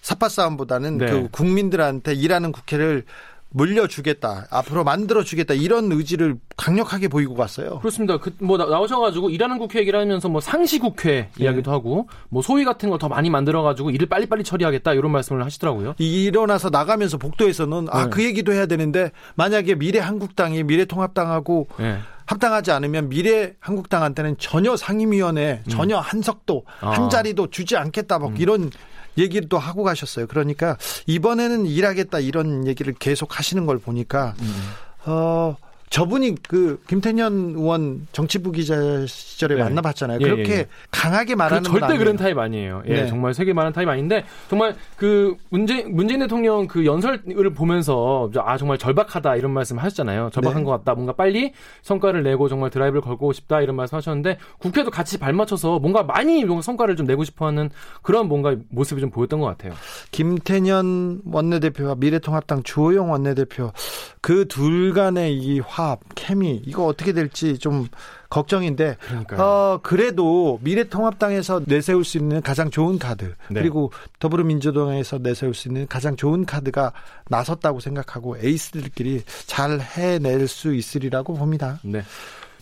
사파 0.00 0.28
싸움보다는 0.28 0.98
네. 0.98 1.06
그 1.10 1.28
국민들한테 1.30 2.14
일하는 2.14 2.50
국회를 2.52 3.04
물려주겠다, 3.50 4.48
앞으로 4.50 4.84
만들어주겠다 4.84 5.54
이런 5.54 5.90
의지를 5.90 6.36
강력하게 6.56 7.08
보이고 7.08 7.34
갔어요. 7.34 7.78
그렇습니다. 7.78 8.18
그, 8.18 8.34
뭐 8.40 8.58
나오셔가지고 8.58 9.30
일하는 9.30 9.58
국회 9.58 9.78
얘기를 9.80 9.98
하면서 9.98 10.28
뭐 10.28 10.40
상시 10.42 10.78
국회 10.78 11.30
네. 11.38 11.44
이야기도 11.44 11.70
하고 11.72 12.08
뭐 12.28 12.42
소위 12.42 12.64
같은 12.64 12.90
거 12.90 12.98
더 12.98 13.08
많이 13.08 13.30
만들어가지고 13.30 13.90
일을 13.90 14.08
빨리빨리 14.08 14.42
처리하겠다 14.44 14.92
이런 14.92 15.12
말씀을 15.12 15.44
하시더라고요. 15.44 15.94
일어나서 15.98 16.68
나가면서 16.70 17.16
복도에서는 17.16 17.86
아, 17.90 17.98
네. 17.98 18.04
아그 18.04 18.24
얘기도 18.24 18.52
해야 18.52 18.66
되는데 18.66 19.12
만약에 19.36 19.76
미래 19.76 20.00
한국당이 20.00 20.64
미래 20.64 20.84
통합당하고 20.84 21.68
네. 21.78 21.98
합당하지 22.26 22.72
않으면 22.72 23.08
미래 23.08 23.54
한국당한테는 23.60 24.36
전혀 24.38 24.76
상임위원회 24.76 25.62
음. 25.64 25.70
전혀 25.70 25.98
한석도 25.98 26.64
아. 26.80 26.90
한 26.90 27.08
자리도 27.08 27.50
주지 27.50 27.76
않겠다 27.76 28.18
막 28.18 28.30
음. 28.30 28.36
이런 28.38 28.70
얘기를 29.18 29.48
또 29.48 29.58
하고 29.58 29.82
가셨어요. 29.82 30.26
그러니까 30.26 30.76
이번에는 31.06 31.66
일하겠다 31.66 32.20
이런 32.20 32.66
얘기를 32.66 32.94
계속 32.94 33.38
하시는 33.38 33.66
걸 33.66 33.78
보니까 33.78 34.34
음. 34.40 34.70
어 35.06 35.56
저분이 35.90 36.34
그 36.48 36.80
김태년 36.86 37.54
의원 37.56 38.06
정치부 38.12 38.52
기자 38.52 38.76
시절에 39.06 39.54
네. 39.54 39.62
만나봤잖아요. 39.62 40.18
예, 40.20 40.24
그렇게 40.24 40.52
예, 40.52 40.58
예. 40.58 40.66
강하게 40.90 41.34
말하는 41.34 41.70
그 41.70 41.78
절대 41.78 41.96
그런 41.96 42.16
타입 42.16 42.36
아니에요. 42.38 42.82
예, 42.86 43.02
네. 43.02 43.06
정말 43.06 43.32
세게 43.32 43.52
말하는 43.52 43.72
타입 43.72 43.88
아닌데 43.88 44.24
정말 44.50 44.74
그 44.96 45.36
문재 45.50 45.84
문재인 45.88 46.20
대통령 46.20 46.66
그 46.66 46.84
연설을 46.84 47.54
보면서 47.54 48.30
아 48.36 48.58
정말 48.58 48.76
절박하다 48.78 49.36
이런 49.36 49.52
말씀 49.52 49.78
하셨잖아요. 49.78 50.30
절박한 50.32 50.62
네. 50.62 50.64
것 50.64 50.70
같다. 50.72 50.94
뭔가 50.94 51.12
빨리 51.12 51.52
성과를 51.82 52.22
내고 52.22 52.48
정말 52.48 52.70
드라이브를 52.70 53.00
걸고 53.00 53.32
싶다 53.32 53.60
이런 53.60 53.76
말씀 53.76 53.96
하셨는데 53.96 54.38
국회도 54.58 54.90
같이 54.90 55.18
발맞춰서 55.18 55.78
뭔가 55.78 56.02
많이 56.02 56.44
뭔가 56.44 56.62
성과를 56.62 56.96
좀 56.96 57.06
내고 57.06 57.24
싶어하는 57.24 57.70
그런 58.02 58.28
뭔가 58.28 58.56
모습이 58.70 59.00
좀 59.00 59.10
보였던 59.10 59.40
것 59.40 59.46
같아요. 59.46 59.72
김태년 60.10 61.22
원내대표와 61.24 61.94
미래통합당 61.96 62.62
주호영 62.62 63.10
원내대표 63.10 63.72
그 64.20 64.44
둘 64.48 64.92
간의 64.92 65.34
이 65.36 65.60
화 65.60 65.77
합, 65.78 66.00
케미 66.16 66.60
이거 66.66 66.86
어떻게 66.86 67.12
될지 67.12 67.56
좀 67.56 67.86
걱정인데 68.30 68.96
그러니까요. 69.00 69.40
어 69.40 69.80
그래도 69.80 70.58
미래통합당에서 70.62 71.62
내세울 71.66 72.04
수 72.04 72.18
있는 72.18 72.42
가장 72.42 72.68
좋은 72.68 72.98
카드 72.98 73.34
네. 73.48 73.60
그리고 73.60 73.92
더불어민주당에서 74.18 75.18
내세울 75.18 75.54
수 75.54 75.68
있는 75.68 75.86
가장 75.86 76.16
좋은 76.16 76.44
카드가 76.44 76.92
나섰다고 77.28 77.78
생각하고 77.78 78.36
에이스들끼리 78.38 79.22
잘 79.46 79.80
해낼 79.80 80.48
수 80.48 80.74
있으리라고 80.74 81.34
봅니다. 81.34 81.78
네. 81.84 82.02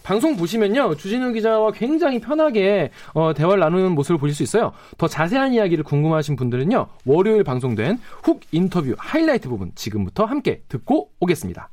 방송 0.02 0.36
보시면요 0.36 0.94
주진우 0.94 1.32
기자와 1.32 1.72
굉장히 1.72 2.20
편하게 2.20 2.90
어, 3.14 3.32
대화를 3.34 3.60
나누는 3.60 3.92
모습을 3.92 4.18
보실 4.18 4.36
수 4.36 4.42
있어요. 4.42 4.72
더 4.98 5.08
자세한 5.08 5.54
이야기를 5.54 5.84
궁금하신 5.84 6.36
분들은요 6.36 6.86
월요일 7.06 7.44
방송된 7.44 7.98
훅 8.22 8.42
인터뷰 8.52 8.94
하이라이트 8.98 9.48
부분 9.48 9.72
지금부터 9.74 10.26
함께 10.26 10.62
듣고 10.68 11.10
오겠습니다. 11.18 11.70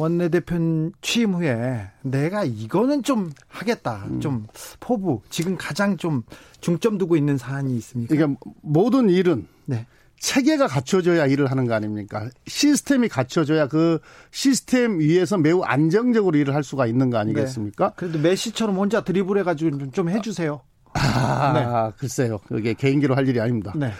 큐. 0.00 0.02
원내대표 0.02 0.90
취임 1.02 1.34
후에 1.34 1.88
내가 2.02 2.44
이거는 2.44 3.02
좀 3.02 3.30
하겠다. 3.48 4.06
음. 4.08 4.20
좀 4.20 4.46
포부. 4.80 5.20
지금 5.28 5.56
가장 5.56 5.96
좀 5.96 6.22
중점 6.60 6.98
두고 6.98 7.16
있는 7.16 7.36
사안이 7.36 7.76
있습니까? 7.76 8.14
그러니까 8.14 8.40
모든 8.62 9.10
일은 9.10 9.46
네. 9.66 9.86
체계가 10.18 10.66
갖춰져야 10.66 11.26
일을 11.26 11.50
하는 11.50 11.66
거 11.66 11.74
아닙니까? 11.74 12.28
시스템이 12.46 13.08
갖춰져야 13.08 13.68
그 13.68 14.00
시스템 14.30 14.98
위에서 14.98 15.38
매우 15.38 15.62
안정적으로 15.62 16.36
일을 16.36 16.54
할 16.54 16.62
수가 16.62 16.86
있는 16.86 17.08
거 17.10 17.18
아니겠습니까? 17.18 17.88
네. 17.88 17.94
그래도 17.96 18.18
메시처럼 18.18 18.76
혼자 18.76 19.02
드리블 19.02 19.38
해가지고 19.38 19.90
좀 19.92 20.10
해주세요. 20.10 20.60
아, 20.92 21.52
네. 21.54 21.96
글쎄요. 21.98 22.38
그게 22.48 22.74
개인기로 22.74 23.14
할 23.16 23.28
일이 23.28 23.40
아닙니다. 23.40 23.72
네. 23.76 23.92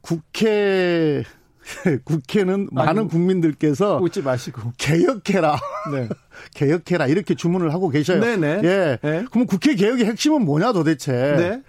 국회 0.00 1.24
국회는 2.04 2.68
아니, 2.74 2.86
많은 2.86 3.08
국민들께서 3.08 3.98
웃지 3.98 4.22
마시고 4.22 4.72
개혁해라. 4.76 5.58
네. 5.92 6.08
개혁해라 6.54 7.06
이렇게 7.06 7.34
주문을 7.34 7.72
하고 7.72 7.88
계셔요. 7.88 8.20
네네. 8.20 8.60
예. 8.64 8.98
네. 9.02 9.24
그럼 9.30 9.46
국회 9.46 9.74
개혁의 9.74 10.06
핵심은 10.06 10.44
뭐냐 10.44 10.72
도대체? 10.72 11.12
네. 11.12 11.62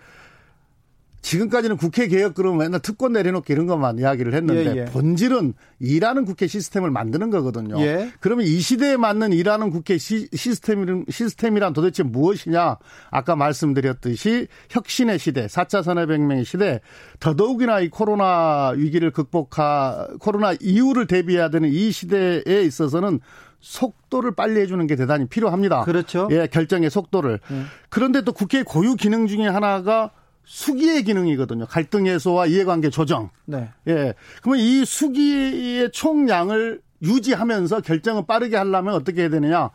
지금까지는 1.25 1.77
국회 1.77 2.07
개혁 2.07 2.35
그러면 2.35 2.59
맨날 2.59 2.79
특권 2.79 3.13
내려놓기 3.13 3.51
이런 3.51 3.65
것만 3.65 3.97
이야기를 3.97 4.35
했는데 4.35 4.75
예, 4.75 4.81
예. 4.81 4.85
본질은 4.85 5.55
일하는 5.79 6.23
국회 6.23 6.45
시스템을 6.45 6.91
만드는 6.91 7.31
거거든요. 7.31 7.81
예. 7.81 8.11
그러면 8.19 8.45
이 8.45 8.59
시대에 8.59 8.95
맞는 8.95 9.33
일하는 9.33 9.71
국회 9.71 9.97
시, 9.97 10.27
시스템, 10.35 11.03
시스템이란 11.09 11.73
도대체 11.73 12.03
무엇이냐? 12.03 12.77
아까 13.09 13.35
말씀드렸듯이 13.35 14.47
혁신의 14.69 15.17
시대, 15.17 15.47
4차 15.47 15.81
산업혁명의 15.81 16.45
시대, 16.45 16.79
더더욱이나 17.19 17.79
이 17.79 17.89
코로나 17.89 18.69
위기를 18.75 19.09
극복하, 19.09 20.07
코로나 20.19 20.53
이후를 20.61 21.07
대비해야 21.07 21.49
되는 21.49 21.69
이 21.69 21.91
시대에 21.91 22.61
있어서는 22.61 23.19
속도를 23.61 24.35
빨리 24.35 24.59
해주는 24.59 24.85
게 24.85 24.95
대단히 24.95 25.27
필요합니다. 25.27 25.85
그렇죠. 25.85 26.27
예, 26.29 26.45
결정의 26.45 26.91
속도를. 26.91 27.39
음. 27.49 27.65
그런데 27.89 28.21
또 28.21 28.31
국회 28.31 28.61
고유 28.61 28.93
기능 28.93 29.25
중에 29.25 29.47
하나가 29.47 30.11
수기의 30.45 31.03
기능이거든요. 31.03 31.65
갈등 31.67 32.05
해소와 32.07 32.45
이해관계 32.47 32.89
조정. 32.89 33.29
네. 33.45 33.69
예. 33.87 34.13
그러면 34.41 34.59
이 34.63 34.85
수기의 34.85 35.91
총량을 35.91 36.81
유지하면서 37.01 37.81
결정을 37.81 38.25
빠르게 38.25 38.55
하려면 38.55 38.93
어떻게 38.93 39.21
해야 39.21 39.29
되느냐? 39.29 39.69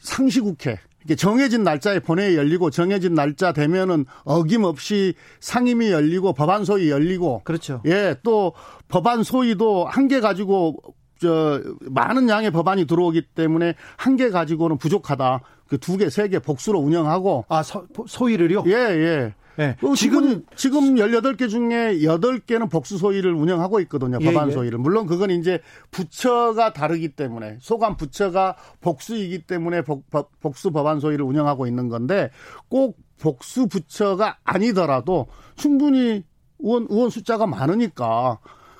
상시국회. 0.00 0.78
정해진 1.16 1.62
날짜에 1.62 2.00
본회의 2.00 2.36
열리고 2.36 2.68
정해진 2.70 3.14
날짜 3.14 3.52
되면은 3.52 4.04
어김없이 4.24 5.14
상임위 5.40 5.90
열리고 5.90 6.34
법안 6.34 6.64
소위 6.66 6.90
열리고 6.90 7.42
그렇죠. 7.44 7.80
예, 7.86 8.14
또 8.22 8.52
법안 8.88 9.22
소위도 9.22 9.86
한 9.86 10.08
개 10.08 10.20
가지고 10.20 10.76
저 11.18 11.62
많은 11.80 12.28
양의 12.28 12.50
법안이 12.50 12.84
들어오기 12.86 13.22
때문에 13.34 13.74
한 13.96 14.16
개 14.16 14.28
가지고는 14.28 14.76
부족하다. 14.76 15.40
그 15.68 15.78
두 15.78 15.96
개, 15.96 16.08
세 16.10 16.28
개 16.28 16.38
복수로 16.38 16.78
운영하고 16.80 17.44
아 17.48 17.62
소, 17.62 17.86
소위를요? 18.06 18.64
예, 18.66 18.72
예. 18.72 19.34
네. 19.56 19.76
지금 19.96 20.44
지금 20.54 20.94
18개 20.94 21.48
중에 21.50 21.98
8개는 21.98 22.70
복수 22.70 22.96
소위를 22.96 23.34
운영하고 23.34 23.80
있거든요. 23.80 24.18
예, 24.20 24.24
법안 24.26 24.48
예. 24.50 24.52
소위를. 24.52 24.78
물론 24.78 25.06
그건 25.06 25.30
이제 25.30 25.60
부처가 25.90 26.72
다르기 26.72 27.08
때문에 27.08 27.58
소관 27.60 27.96
부처가 27.96 28.56
복수이기 28.80 29.46
때문에 29.46 29.82
복, 29.82 30.04
복수 30.40 30.70
법안 30.70 31.00
소위를 31.00 31.24
운영하고 31.24 31.66
있는 31.66 31.88
건데 31.88 32.30
꼭 32.68 32.96
복수 33.20 33.66
부처가 33.66 34.38
아니더라도 34.44 35.26
충분히 35.56 36.22
의원 36.60 36.86
의원 36.88 37.10
숫자가 37.10 37.46
많으니까 37.48 38.38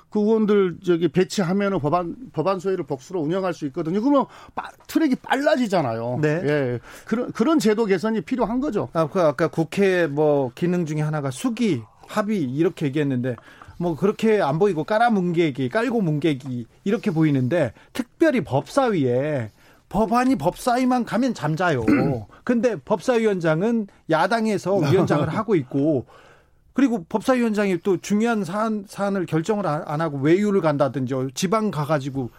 그 0.09 0.19
의원들 0.19 0.77
저기 0.83 1.07
배치하면은 1.07 1.79
법안 1.79 2.15
법안 2.33 2.59
소위를 2.59 2.85
복수로 2.85 3.21
운영할 3.21 3.53
수 3.53 3.65
있거든요. 3.67 4.01
그러면 4.01 4.25
빠, 4.55 4.69
트랙이 4.87 5.15
빨라지잖아요. 5.15 6.19
네. 6.21 6.41
예. 6.43 6.79
그런 7.05 7.31
그런 7.31 7.59
제도 7.59 7.85
개선이 7.85 8.21
필요한 8.21 8.59
거죠. 8.59 8.89
아, 8.93 9.07
그 9.07 9.21
아까 9.21 9.47
국회 9.47 10.07
뭐 10.07 10.51
기능 10.55 10.85
중에 10.85 11.01
하나가 11.01 11.31
수기 11.31 11.83
합의 12.07 12.41
이렇게 12.41 12.87
얘기했는데 12.87 13.35
뭐 13.77 13.95
그렇게 13.95 14.41
안 14.41 14.59
보이고 14.59 14.83
깔아 14.83 15.09
뭉개기, 15.11 15.69
깔고 15.69 16.01
뭉개기 16.01 16.65
이렇게 16.83 17.11
보이는데 17.11 17.73
특별히 17.93 18.41
법사위에 18.41 19.51
법안이 19.89 20.35
법사위만 20.35 21.05
가면 21.05 21.33
잠자요. 21.33 21.85
근데 22.43 22.75
법사위원장은 22.77 23.87
야당에서 24.09 24.75
위원장을 24.75 25.27
하고 25.29 25.55
있고 25.55 26.05
그리고 26.79 27.03
법사위원장이 27.09 27.79
또 27.79 27.97
중요한 27.97 28.45
사안, 28.45 28.85
사안을 28.87 29.25
결정을 29.25 29.67
안 29.67 29.99
하고 29.99 30.17
외유를 30.17 30.61
간다든지 30.61 31.13
지방 31.33 31.71
가가지고 31.71 32.29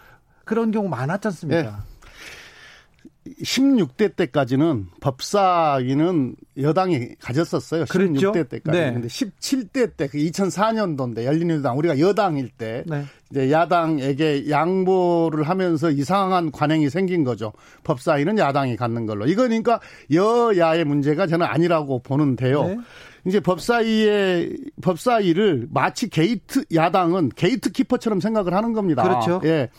그런 0.45 0.71
경우 0.71 0.89
많았지 0.89 1.27
않습니까? 1.27 1.61
네. 1.61 3.31
16대 3.43 4.15
때까지는 4.15 4.87
법사위는 4.99 6.37
여당이 6.57 7.17
가졌었어요. 7.19 7.85
그랬죠? 7.85 8.31
16대 8.31 8.49
때까지. 8.49 8.79
네. 8.79 8.93
근데 8.93 9.07
17대 9.07 9.95
때, 9.95 10.07
그 10.07 10.17
2004년도인데 10.17 11.23
열린우리당 11.23 11.77
우리가 11.77 11.99
여당일 11.99 12.49
때 12.49 12.83
네. 12.87 13.05
이제 13.29 13.51
야당에게 13.51 14.49
양보를 14.49 15.43
하면서 15.43 15.91
이상한 15.91 16.51
관행이 16.51 16.89
생긴 16.89 17.23
거죠. 17.23 17.53
법사위는 17.83 18.39
야당이 18.39 18.75
갖는 18.75 19.05
걸로. 19.05 19.27
이거 19.27 19.43
그러니까 19.43 19.79
여야의 20.11 20.85
문제가 20.85 21.27
저는 21.27 21.45
아니라고 21.45 21.99
보는데요. 21.99 22.63
네. 22.63 22.77
이제 23.25 23.39
법사위의 23.39 24.57
법사위를 24.81 25.67
마치 25.71 26.09
게이트 26.09 26.65
야당은 26.73 27.29
게이트 27.35 27.71
키퍼처럼 27.71 28.19
생각을 28.19 28.53
하는 28.53 28.73
겁니다. 28.73 29.03
그렇죠. 29.03 29.41
예. 29.45 29.69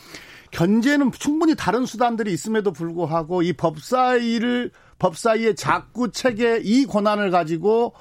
견제는 0.52 1.12
충분히 1.12 1.54
다른 1.54 1.86
수단들이 1.86 2.32
있음에도 2.32 2.72
불구하고 2.72 3.42
이 3.42 3.52
법사위를 3.54 4.70
법사위의 4.98 5.56
자꾸 5.56 6.12
체계 6.12 6.60
이 6.62 6.84
권한을 6.86 7.30
가지고 7.30 7.94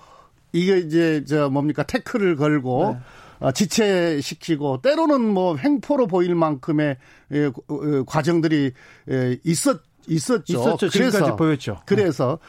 이게 0.52 0.78
이제 0.80 1.24
저 1.28 1.50
뭡니까 1.50 1.84
태클을 1.84 2.36
걸고 2.36 2.94
네. 2.94 3.48
어, 3.48 3.52
지체시키고 3.52 4.82
때로는 4.82 5.22
뭐 5.22 5.58
횡포로 5.58 6.08
보일 6.08 6.36
만큼의 6.36 6.98
예, 7.32 7.46
어, 7.46 8.04
과정들이 8.06 8.74
예, 9.10 9.38
있었 9.44 9.82
있었죠. 10.08 10.60
있었죠. 10.60 10.90
그래서 10.92 11.36
보였죠. 11.36 11.82
그래서 11.86 12.40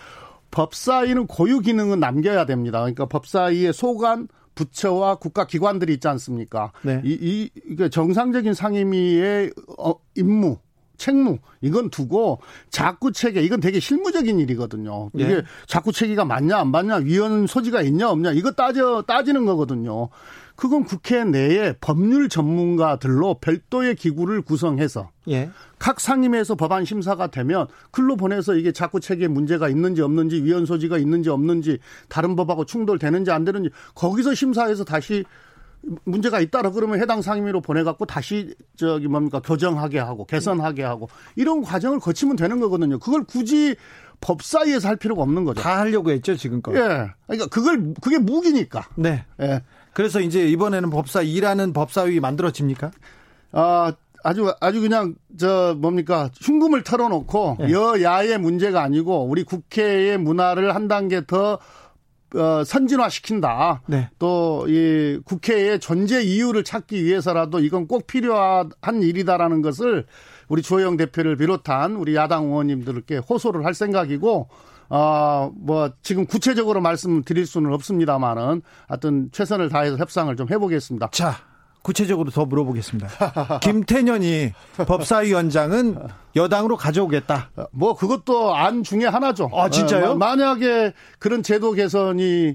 법사위는 0.52 1.26
고유 1.26 1.58
기능은 1.60 1.98
남겨야 1.98 2.46
됩니다. 2.46 2.78
그러니까 2.78 3.06
법사위의 3.06 3.72
소관 3.72 4.28
부처와 4.54 5.16
국가기관들이 5.16 5.94
있지 5.94 6.06
않습니까? 6.08 6.72
네. 6.82 7.00
이, 7.04 7.18
이, 7.20 7.50
이게 7.68 7.88
정상적인 7.88 8.54
상임위의 8.54 9.52
어, 9.78 9.94
임무, 10.14 10.58
책무 10.98 11.38
이건 11.62 11.90
두고 11.90 12.40
자꾸 12.70 13.12
체계 13.12 13.42
이건 13.42 13.60
되게 13.60 13.80
실무적인 13.80 14.38
일이거든요. 14.38 15.10
이게 15.14 15.36
네. 15.36 15.42
자꾸 15.66 15.90
체계가 15.90 16.24
맞냐 16.24 16.58
안 16.58 16.70
맞냐 16.70 16.96
위헌 16.96 17.46
소지가 17.48 17.82
있냐 17.82 18.10
없냐 18.10 18.32
이거 18.32 18.52
따져 18.52 19.02
따지는 19.02 19.44
거거든요. 19.44 20.10
그건 20.62 20.84
국회 20.84 21.24
내에 21.24 21.74
법률 21.80 22.28
전문가들로 22.28 23.38
별도의 23.40 23.96
기구를 23.96 24.42
구성해서 24.42 25.10
예. 25.28 25.50
각 25.80 25.98
상임위에서 25.98 26.54
법안 26.54 26.84
심사가 26.84 27.26
되면 27.26 27.66
글로 27.90 28.14
보내서 28.14 28.54
이게 28.54 28.70
자꾸 28.70 29.00
체계에 29.00 29.26
문제가 29.26 29.68
있는지 29.68 30.02
없는지 30.02 30.44
위헌 30.44 30.66
소지가 30.66 30.98
있는지 30.98 31.30
없는지 31.30 31.80
다른 32.08 32.36
법하고 32.36 32.64
충돌되는지 32.64 33.32
안 33.32 33.44
되는지 33.44 33.70
거기서 33.96 34.34
심사해서 34.34 34.84
다시 34.84 35.24
문제가 36.04 36.38
있다라 36.38 36.70
그러면 36.70 37.00
해당 37.00 37.22
상임위로 37.22 37.60
보내갖고 37.60 38.06
다시 38.06 38.54
저기 38.76 39.08
뭡니까 39.08 39.40
교정하게 39.40 39.98
하고 39.98 40.26
개선하게 40.26 40.84
하고 40.84 41.08
이런 41.34 41.62
과정을 41.62 41.98
거치면 41.98 42.36
되는 42.36 42.60
거거든요. 42.60 43.00
그걸 43.00 43.24
굳이 43.24 43.74
법사위에서 44.20 44.86
할 44.86 44.94
필요가 44.94 45.22
없는 45.22 45.44
거죠. 45.44 45.60
다 45.60 45.80
하려고 45.80 46.12
했죠 46.12 46.36
지금껏. 46.36 46.72
예. 46.76 47.10
그러니까 47.26 47.48
그걸 47.50 47.94
그게 48.00 48.18
무기니까. 48.18 48.86
네. 48.94 49.24
예. 49.40 49.62
그래서 49.92 50.20
이제 50.20 50.46
이번에는 50.48 50.90
법사 50.90 51.22
일하는 51.22 51.72
법사위 51.72 52.20
만들어집니까? 52.20 52.90
아 53.52 53.92
아주 54.24 54.52
아주 54.60 54.80
그냥 54.80 55.14
저 55.38 55.74
뭡니까 55.78 56.30
흉금을 56.40 56.84
털어놓고 56.84 57.56
네. 57.60 57.70
여야의 57.72 58.38
문제가 58.38 58.82
아니고 58.82 59.24
우리 59.24 59.44
국회의 59.44 60.16
문화를 60.18 60.74
한 60.74 60.88
단계 60.88 61.24
더 61.26 61.58
어, 62.34 62.64
선진화시킨다. 62.64 63.82
네. 63.86 64.08
또이 64.18 65.20
국회의 65.24 65.78
존재 65.78 66.22
이유를 66.22 66.64
찾기 66.64 67.04
위해서라도 67.04 67.60
이건 67.60 67.86
꼭 67.86 68.06
필요한 68.06 68.70
일이다라는 69.02 69.60
것을 69.60 70.06
우리 70.48 70.62
조영 70.62 70.96
대표를 70.96 71.36
비롯한 71.36 71.96
우리 71.96 72.14
야당 72.14 72.44
의원님들께 72.44 73.18
호소를 73.18 73.66
할 73.66 73.74
생각이고 73.74 74.48
어, 74.94 75.50
뭐, 75.56 75.90
지금 76.02 76.26
구체적으로 76.26 76.82
말씀드릴 76.82 77.46
수는 77.46 77.72
없습니다만은 77.72 78.60
하여튼 78.88 79.30
최선을 79.32 79.70
다해서 79.70 79.96
협상을 79.96 80.34
좀 80.36 80.48
해보겠습니다. 80.50 81.08
자, 81.12 81.36
구체적으로 81.80 82.30
더 82.30 82.44
물어보겠습니다. 82.44 83.08
김태년이 83.60 84.52
법사위원장은 84.86 85.96
여당으로 86.36 86.76
가져오겠다. 86.76 87.50
뭐, 87.70 87.96
그것도 87.96 88.54
안 88.54 88.82
중에 88.82 89.06
하나죠. 89.06 89.50
아, 89.54 89.70
진짜요? 89.70 90.10
어, 90.10 90.14
만약에 90.14 90.92
그런 91.18 91.42
제도 91.42 91.72
개선이 91.72 92.54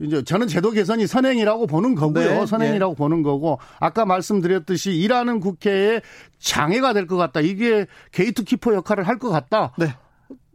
이제 0.00 0.22
저는 0.22 0.46
제도 0.46 0.70
개선이 0.70 1.06
선행이라고 1.06 1.66
보는 1.66 1.94
거고요. 1.94 2.40
네, 2.40 2.46
선행이라고 2.46 2.92
네. 2.92 2.96
보는 2.98 3.22
거고 3.22 3.58
아까 3.80 4.04
말씀드렸듯이 4.04 4.92
일하는 4.92 5.40
국회에 5.40 6.02
장애가 6.38 6.92
될 6.92 7.06
것 7.08 7.16
같다. 7.16 7.40
이게 7.40 7.86
게이트키퍼 8.12 8.74
역할을 8.74 9.08
할 9.08 9.18
것 9.18 9.30
같다. 9.30 9.72
네. 9.78 9.96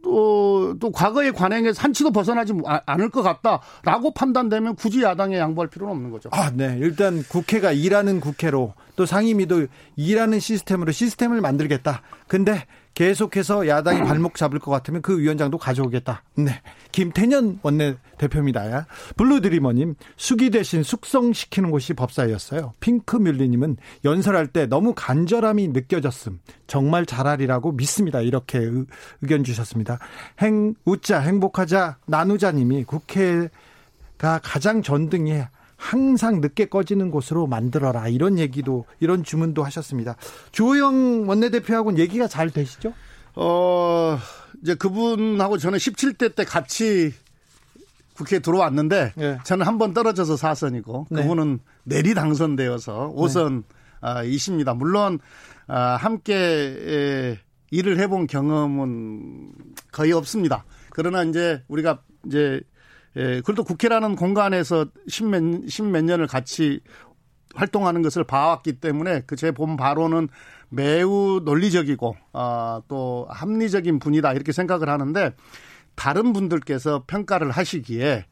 또, 0.04 0.76
또 0.78 0.92
과거의 0.92 1.32
관행에서 1.32 1.80
한치도 1.80 2.12
벗어나지 2.12 2.52
아, 2.66 2.80
않을 2.84 3.08
것 3.08 3.22
같다라고 3.22 4.12
판단되면 4.12 4.76
굳이 4.76 5.02
야당에 5.02 5.38
양보할 5.38 5.68
필요는 5.68 5.94
없는 5.94 6.10
거죠. 6.10 6.28
아, 6.32 6.50
네. 6.54 6.76
일단 6.78 7.24
국회가 7.26 7.72
일하는 7.72 8.20
국회로 8.20 8.74
또 8.96 9.06
상임위도 9.06 9.66
일하는 9.96 10.38
시스템으로 10.38 10.92
시스템을 10.92 11.40
만들겠다. 11.40 12.02
근데 12.28 12.66
계속해서 12.94 13.66
야당이 13.68 14.00
발목 14.08 14.36
잡을 14.36 14.58
것 14.58 14.70
같으면 14.70 15.02
그 15.02 15.18
위원장도 15.18 15.58
가져오겠다. 15.58 16.22
네. 16.36 16.62
김태년 16.92 17.58
원내 17.62 17.96
대표입니다. 18.18 18.86
블루드리머님, 19.16 19.96
수기 20.16 20.50
대신 20.50 20.82
숙성시키는 20.82 21.70
곳이 21.70 21.94
법사였어요. 21.94 22.74
핑크뮬리님은 22.80 23.76
연설할 24.04 24.46
때 24.46 24.66
너무 24.66 24.94
간절함이 24.94 25.68
느껴졌음. 25.68 26.40
정말 26.66 27.04
잘하리라고 27.04 27.72
믿습니다. 27.72 28.20
이렇게 28.20 28.70
의견 29.22 29.44
주셨습니다. 29.44 29.98
행, 30.40 30.74
웃자, 30.84 31.20
행복하자, 31.20 31.98
나누자님이 32.06 32.84
국회 32.84 33.48
가장 34.18 34.82
전등이 34.82 35.42
항상 35.76 36.40
늦게 36.40 36.66
꺼지는 36.66 37.10
곳으로 37.10 37.46
만들어라 37.46 38.08
이런 38.08 38.38
얘기도 38.38 38.84
이런 39.00 39.22
주문도 39.24 39.62
하셨습니다. 39.64 40.16
주호영 40.52 41.28
원내대표하고는 41.28 41.98
얘기가 41.98 42.28
잘 42.28 42.50
되시죠? 42.50 42.92
어 43.36 44.18
이제 44.62 44.74
그분하고 44.74 45.58
저는 45.58 45.78
17대 45.78 46.34
때 46.34 46.44
같이 46.44 47.12
국회에 48.14 48.38
들어왔는데 48.38 49.12
네. 49.16 49.38
저는 49.44 49.66
한 49.66 49.78
번 49.78 49.92
떨어져서 49.92 50.36
4선이고 50.36 51.08
그분은 51.08 51.58
네. 51.82 51.96
내리 51.96 52.14
당선되어서 52.14 53.12
5선 53.16 53.56
네. 53.56 53.62
아, 54.00 54.22
이십니다. 54.22 54.74
물론 54.74 55.18
아, 55.66 55.96
함께 55.96 57.36
일을 57.70 57.98
해본 57.98 58.28
경험은 58.28 59.52
거의 59.90 60.12
없습니다. 60.12 60.64
그러나 60.90 61.24
이제 61.24 61.62
우리가 61.66 62.02
이제 62.26 62.60
예, 63.16 63.40
그래도 63.44 63.62
국회라는 63.64 64.16
공간에서 64.16 64.86
십몇, 65.08 65.68
십몇 65.68 66.04
년을 66.04 66.26
같이 66.26 66.80
활동하는 67.54 68.02
것을 68.02 68.24
봐왔기 68.24 68.80
때문에 68.80 69.22
그 69.26 69.36
제 69.36 69.52
본 69.52 69.76
바로는 69.76 70.28
매우 70.70 71.40
논리적이고, 71.44 72.16
어, 72.32 72.80
또 72.88 73.26
합리적인 73.30 74.00
분이다 74.00 74.32
이렇게 74.32 74.50
생각을 74.50 74.88
하는데 74.88 75.32
다른 75.94 76.32
분들께서 76.32 77.04
평가를 77.06 77.52
하시기에 77.52 78.26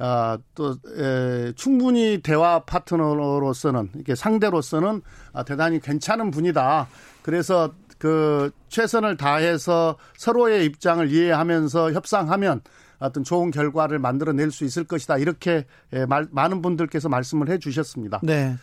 어, 0.00 0.36
또 0.56 0.74
에, 0.98 1.52
충분히 1.54 2.18
대화 2.20 2.58
파트너로서는 2.64 3.90
이렇게 3.94 4.16
상대로서는 4.16 5.02
아, 5.32 5.44
대단히 5.44 5.78
괜찮은 5.78 6.32
분이다. 6.32 6.88
그래서 7.22 7.72
그 7.98 8.50
최선을 8.70 9.16
다해서 9.16 9.96
서로의 10.16 10.64
입장을 10.66 11.08
이해하면서 11.12 11.92
협상하면 11.92 12.60
어떤 12.98 13.24
좋은 13.24 13.50
결과를 13.50 13.98
만들어낼 13.98 14.50
수 14.50 14.64
있을 14.64 14.84
것이다. 14.84 15.18
이렇게 15.18 15.66
예, 15.92 16.06
말, 16.06 16.26
많은 16.30 16.62
분들께서 16.62 17.08
말씀을 17.08 17.48
해 17.48 17.58
주셨습니다. 17.58 18.20
네. 18.22 18.56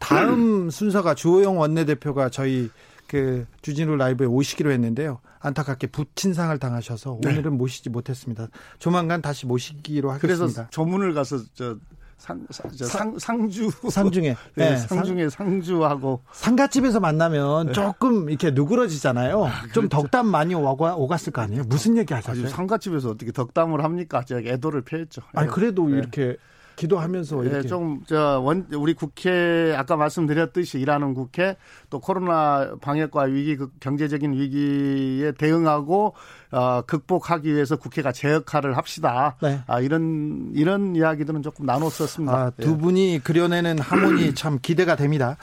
다음 0.00 0.70
순서가 0.70 1.14
주호영 1.14 1.58
원내대표가 1.58 2.30
저희 2.30 2.70
그 3.06 3.46
주진우 3.60 3.96
라이브에 3.96 4.26
오시기로 4.26 4.70
했는데요. 4.70 5.20
안타깝게 5.40 5.88
부친상을 5.88 6.56
당하셔서 6.58 7.18
네. 7.20 7.30
오늘은 7.30 7.50
네. 7.50 7.56
모시지 7.56 7.90
못했습니다. 7.90 8.48
조만간 8.78 9.20
다시 9.20 9.44
모시기로 9.46 10.10
하겠습니다. 10.12 10.44
그래서 10.44 10.70
조문을 10.70 11.12
가서 11.12 11.38
저 11.54 11.76
상, 12.22 12.46
상, 12.86 13.18
상 13.18 13.50
주. 13.50 13.68
상중에. 13.90 14.36
네, 14.54 14.70
네. 14.70 14.76
상중에 14.76 15.28
상주하고. 15.28 16.20
상가집에서 16.30 17.00
만나면 17.00 17.66
네. 17.66 17.72
조금 17.72 18.30
이렇게 18.30 18.52
누그러지잖아요. 18.52 19.44
아, 19.44 19.62
좀 19.72 19.88
그렇죠. 19.88 19.88
덕담 19.88 20.28
많이 20.28 20.54
오가, 20.54 20.94
오갔을 20.94 21.32
거 21.32 21.42
아니에요? 21.42 21.64
무슨 21.64 21.96
얘기 21.96 22.14
하셨어요? 22.14 22.46
상가집에서 22.46 23.10
어떻게 23.10 23.32
덕담을 23.32 23.82
합니까? 23.82 24.24
제가 24.24 24.40
애도를 24.40 24.82
표했죠. 24.82 25.22
아니, 25.32 25.48
그래도 25.48 25.88
네. 25.88 25.98
이렇게 25.98 26.36
기도하면서 26.76 27.44
예, 27.44 27.48
이렇게 27.48 27.62
네, 27.62 27.68
좀저 27.68 28.40
원 28.40 28.66
우리 28.74 28.94
국회 28.94 29.74
아까 29.76 29.96
말씀드렸듯이 29.96 30.78
일하는 30.80 31.14
국회 31.14 31.56
또 31.90 32.00
코로나 32.00 32.74
방역과 32.80 33.24
위기 33.24 33.56
그 33.56 33.70
경제적인 33.80 34.32
위기에 34.32 35.32
대응하고 35.32 36.14
어 36.50 36.82
극복하기 36.82 37.52
위해서 37.52 37.76
국회가 37.76 38.12
제 38.12 38.32
역할을 38.32 38.76
합시다. 38.76 39.36
네. 39.42 39.60
아 39.66 39.80
이런 39.80 40.50
이런 40.54 40.96
이야기들은 40.96 41.42
조금 41.42 41.66
나눴었습니다. 41.66 42.34
아, 42.34 42.50
두 42.50 42.76
분이 42.76 43.20
그려내는 43.22 43.78
하모니 43.78 44.34
참 44.36 44.58
기대가 44.60 44.96
됩니다. 44.96 45.36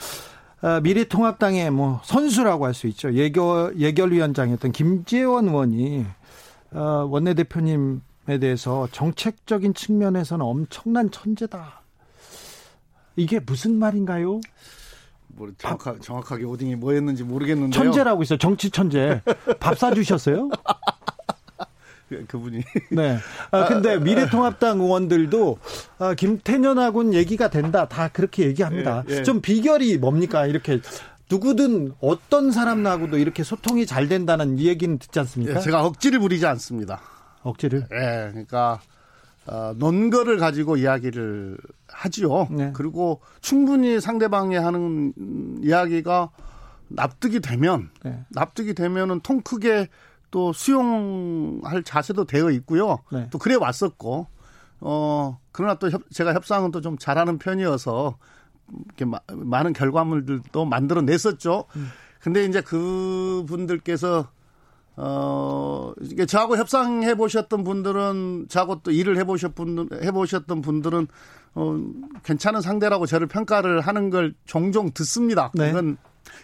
아, 0.62 0.80
미래통합당의 0.80 1.70
뭐 1.70 2.00
선수라고 2.04 2.66
할 2.66 2.74
수 2.74 2.86
있죠. 2.88 3.12
예결 3.14 3.78
예결위원장이었던 3.78 4.72
김재원 4.72 5.48
의원이 5.48 6.06
어, 6.72 7.06
원내대표님 7.10 7.96
에 7.96 8.09
대해서 8.38 8.88
정책적인 8.92 9.74
측면에서는 9.74 10.44
엄청난 10.44 11.10
천재다. 11.10 11.80
이게 13.16 13.40
무슨 13.40 13.78
말인가요? 13.78 14.40
뭐 15.28 15.50
정확하, 15.58 15.96
정확하게 16.00 16.44
오딩이 16.44 16.76
뭐였는지 16.76 17.24
모르겠는데요. 17.24 17.82
천재라고 17.82 18.22
있어요. 18.22 18.38
정치 18.38 18.70
천재. 18.70 19.20
밥 19.58 19.78
사주셨어요? 19.78 20.50
그, 22.08 22.24
그분이. 22.28 22.62
네. 22.90 23.18
아, 23.50 23.66
근데 23.66 23.98
미래통합당 23.98 24.80
의원들도 24.80 25.58
아, 25.98 26.14
김태년하고는 26.14 27.14
얘기가 27.14 27.48
된다. 27.48 27.88
다 27.88 28.08
그렇게 28.08 28.44
얘기합니다. 28.46 29.04
예, 29.08 29.18
예. 29.18 29.22
좀 29.22 29.40
비결이 29.40 29.98
뭡니까? 29.98 30.46
이렇게 30.46 30.80
누구든 31.30 31.92
어떤 32.00 32.50
사람하고도 32.50 33.18
이렇게 33.18 33.44
소통이 33.44 33.86
잘 33.86 34.08
된다는 34.08 34.58
이 34.58 34.66
얘기는 34.66 34.98
듣지 34.98 35.18
않습니까? 35.20 35.56
예, 35.56 35.60
제가 35.60 35.84
억지를 35.84 36.18
부리지 36.18 36.44
않습니다. 36.46 37.00
억지를? 37.42 37.86
예, 37.92 38.30
그러니까 38.30 38.80
어, 39.46 39.72
논거를 39.76 40.38
가지고 40.38 40.76
이야기를 40.76 41.58
하지요. 41.88 42.46
네. 42.50 42.72
그리고 42.74 43.20
충분히 43.40 44.00
상대방이 44.00 44.56
하는 44.56 45.12
이야기가 45.62 46.30
납득이 46.88 47.40
되면 47.40 47.90
네. 48.04 48.24
납득이 48.30 48.74
되면은 48.74 49.20
통 49.20 49.40
크게 49.40 49.88
또 50.30 50.52
수용할 50.52 51.82
자세도 51.82 52.24
되어 52.26 52.50
있고요. 52.50 52.98
네. 53.10 53.28
또 53.30 53.38
그래 53.38 53.54
왔었고 53.54 54.26
어 54.80 55.38
그러나 55.52 55.74
또 55.74 55.90
협, 55.90 56.02
제가 56.10 56.34
협상은 56.34 56.70
또 56.70 56.80
좀 56.80 56.96
잘하는 56.98 57.38
편이어서 57.38 58.16
이렇게 58.86 59.04
마, 59.04 59.18
많은 59.28 59.72
결과물들도 59.72 60.64
만들어냈었죠. 60.64 61.64
음. 61.76 61.88
근데 62.20 62.44
이제 62.44 62.60
그분들께서 62.60 64.28
어, 65.02 65.92
이게 66.02 66.26
저하고 66.26 66.58
협상해 66.58 67.14
보셨던 67.14 67.64
분들은, 67.64 68.46
저하고 68.50 68.82
또 68.82 68.90
일을 68.90 69.16
해 69.16 69.24
보셨던 69.24 69.88
해보셨던 70.02 70.60
분들은, 70.60 71.06
어, 71.54 71.80
괜찮은 72.22 72.60
상대라고 72.60 73.06
저를 73.06 73.26
평가를 73.26 73.80
하는 73.80 74.10
걸 74.10 74.34
종종 74.44 74.90
듣습니다. 74.92 75.50
네. 75.54 75.68
그건 75.68 75.96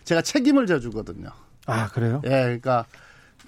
제가 0.04 0.22
책임을 0.22 0.66
져주거든요. 0.66 1.28
아, 1.66 1.88
그래요? 1.88 2.22
예, 2.24 2.30
그러니까 2.30 2.86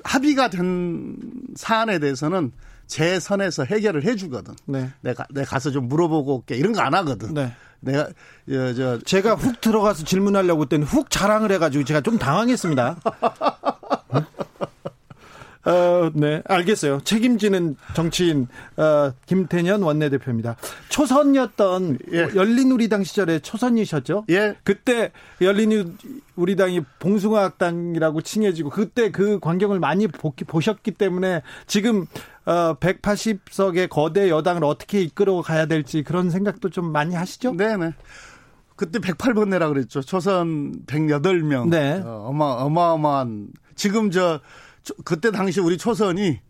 합의가 0.05 0.51
된 0.51 1.17
사안에 1.57 1.99
대해서는 2.01 2.53
제 2.87 3.19
선에서 3.19 3.65
해결을 3.65 4.05
해주거든. 4.05 4.55
네. 4.67 4.91
내가, 5.01 5.27
내가 5.31 5.49
가서 5.49 5.71
좀 5.71 5.89
물어보고 5.89 6.37
올게. 6.37 6.55
이런 6.55 6.73
거 6.75 6.81
안 6.83 6.93
하거든. 6.95 7.33
네. 7.33 7.53
내가, 7.81 8.09
저, 8.49 8.75
저. 8.75 8.99
제가 8.99 9.37
훅 9.37 9.61
들어가서 9.63 10.05
질문하려고 10.05 10.63
했더니 10.63 10.85
훅 10.85 11.11
자랑을 11.11 11.51
해가지고 11.53 11.85
제가 11.85 12.03
좀 12.03 12.19
당황했습니다. 12.19 12.97
어, 15.69 16.11
네, 16.15 16.43
알겠어요. 16.47 17.01
책임지는 17.05 17.77
정치인 17.95 18.49
어, 18.79 19.13
김태년 19.27 19.83
원내대표입니다. 19.83 20.57
초선이었던 20.89 21.99
예. 22.13 22.29
열린우리당 22.35 23.05
시절에 23.05 23.41
초선이셨죠? 23.41 24.25
예. 24.31 24.57
그때 24.65 25.13
열린우리당이 25.43 26.81
봉숭아학당이라고 27.01 28.23
칭해지고 28.23 28.71
그때 28.71 29.11
그 29.11 29.39
광경을 29.41 29.79
많이 29.79 30.07
보셨기 30.09 30.93
때문에 30.93 31.43
지금 31.67 32.07
어, 32.47 32.75
180석의 32.81 33.91
거대 33.91 34.31
여당을 34.31 34.65
어떻게 34.65 35.03
이끌어 35.03 35.43
가야 35.43 35.67
될지 35.67 36.03
그런 36.03 36.31
생각도 36.31 36.71
좀 36.71 36.93
많이 36.93 37.15
하시죠? 37.15 37.53
네네. 37.55 37.77
네. 37.89 37.95
그때 38.75 39.01
108번 39.01 39.49
내라 39.49 39.69
그랬죠. 39.69 40.01
초선 40.01 40.87
108명. 40.87 41.69
네. 41.69 42.01
어, 42.03 42.27
어마, 42.29 42.45
어마어마한. 42.47 43.49
지금 43.75 44.11
저 44.11 44.41
그때 45.05 45.31
당시 45.31 45.61
우리 45.61 45.79
초선이 45.79 46.41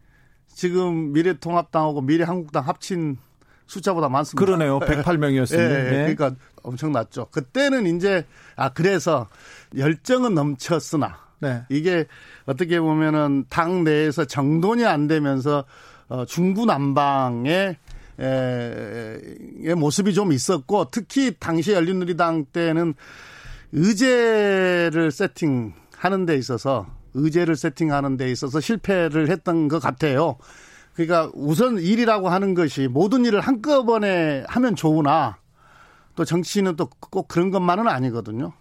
지금 0.46 1.12
미래통합당하고 1.12 2.00
미래한국당 2.02 2.66
합친 2.66 3.18
숫자보다 3.66 4.08
많습니다. 4.08 4.44
그러네요. 4.44 4.80
108명이었습니다. 4.86 5.58
예, 5.58 5.62
예, 5.62 5.90
네. 5.90 6.14
그러니까 6.14 6.32
엄청 6.62 6.92
낮죠. 6.92 7.26
그때는 7.30 7.86
이제 7.96 8.26
아 8.56 8.70
그래서 8.70 9.28
열정은 9.76 10.34
넘쳤으나 10.34 11.18
네. 11.40 11.62
이게 11.68 12.06
어떻게 12.46 12.80
보면은 12.80 13.44
당 13.48 13.84
내에서 13.84 14.24
정돈이 14.24 14.84
안 14.84 15.06
되면서 15.06 15.64
어 16.08 16.24
중구난방의 16.24 17.76
에, 18.20 19.20
의 19.62 19.74
모습이 19.76 20.12
좀 20.12 20.32
있었고 20.32 20.88
특히 20.90 21.36
당시 21.38 21.72
열린우리당 21.72 22.46
때는 22.46 22.94
의제를 23.72 25.12
세팅하는 25.12 26.26
데 26.26 26.36
있어서 26.36 26.86
의제를 27.14 27.56
세팅하는 27.56 28.16
데 28.16 28.30
있어서 28.30 28.60
실패를 28.60 29.30
했던 29.30 29.68
것 29.68 29.78
같아요. 29.80 30.36
그러니까 30.94 31.30
우선 31.34 31.78
일이라고 31.78 32.28
하는 32.28 32.54
것이 32.54 32.88
모든 32.88 33.24
일을 33.24 33.40
한꺼번에 33.40 34.44
하면 34.48 34.74
좋으나 34.74 35.38
또 36.16 36.24
정치인은 36.24 36.76
또 36.76 36.88
꼭 37.10 37.28
그런 37.28 37.50
것만은 37.50 37.86
아니거든요. 37.88 38.52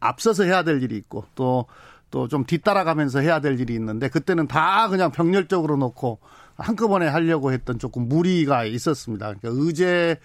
앞서서 0.00 0.44
해야 0.44 0.62
될 0.62 0.82
일이 0.82 0.96
있고 0.96 1.24
또 1.34 1.66
또 2.10 2.26
좀 2.28 2.44
뒤따라가면서 2.46 3.20
해야 3.20 3.40
될 3.40 3.60
일이 3.60 3.74
있는데 3.74 4.08
그때는 4.08 4.46
다 4.48 4.88
그냥 4.88 5.10
병렬적으로 5.12 5.76
놓고 5.76 6.20
한꺼번에 6.56 7.06
하려고 7.06 7.52
했던 7.52 7.78
조금 7.78 8.08
무리가 8.08 8.64
있었습니다. 8.64 9.34
그러니까 9.34 9.48
의제 9.52 10.18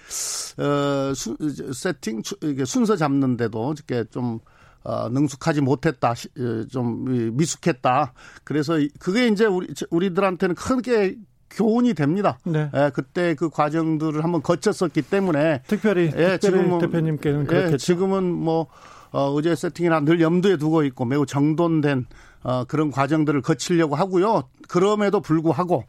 어 0.57 1.13
수, 1.13 1.35
세팅 1.73 2.21
순서 2.65 2.95
잡는데도 2.95 3.73
이렇게 3.75 4.09
좀 4.09 4.35
어, 4.35 4.39
능숙하지 5.11 5.61
못했다, 5.61 6.11
어, 6.11 6.65
좀 6.69 7.35
미숙했다. 7.35 8.13
그래서 8.43 8.79
그게 8.99 9.27
이제 9.27 9.45
우리 9.45 9.67
우리들한테는 9.89 10.55
크게 10.55 11.17
교훈이 11.49 11.93
됩니다. 11.93 12.39
네. 12.45 12.69
예, 12.75 12.91
그때 12.93 13.35
그 13.35 13.49
과정들을 13.49 14.23
한번 14.23 14.41
거쳤었기 14.41 15.03
때문에 15.03 15.61
특별히, 15.67 16.11
예, 16.15 16.37
지금은 16.37 16.79
대표님께는 16.79 17.47
예, 17.51 17.77
지금은 17.77 18.23
뭐 18.23 18.67
어, 19.11 19.31
의제 19.35 19.55
세팅이나 19.55 20.01
늘 20.01 20.19
염두에 20.19 20.57
두고 20.57 20.83
있고 20.83 21.05
매우 21.05 21.25
정돈된 21.25 22.07
어, 22.43 22.65
그런 22.65 22.91
과정들을 22.91 23.41
거치려고 23.41 23.95
하고요. 23.95 24.49
그럼에도 24.67 25.21
불구하고 25.21 25.75
어, 25.75 25.85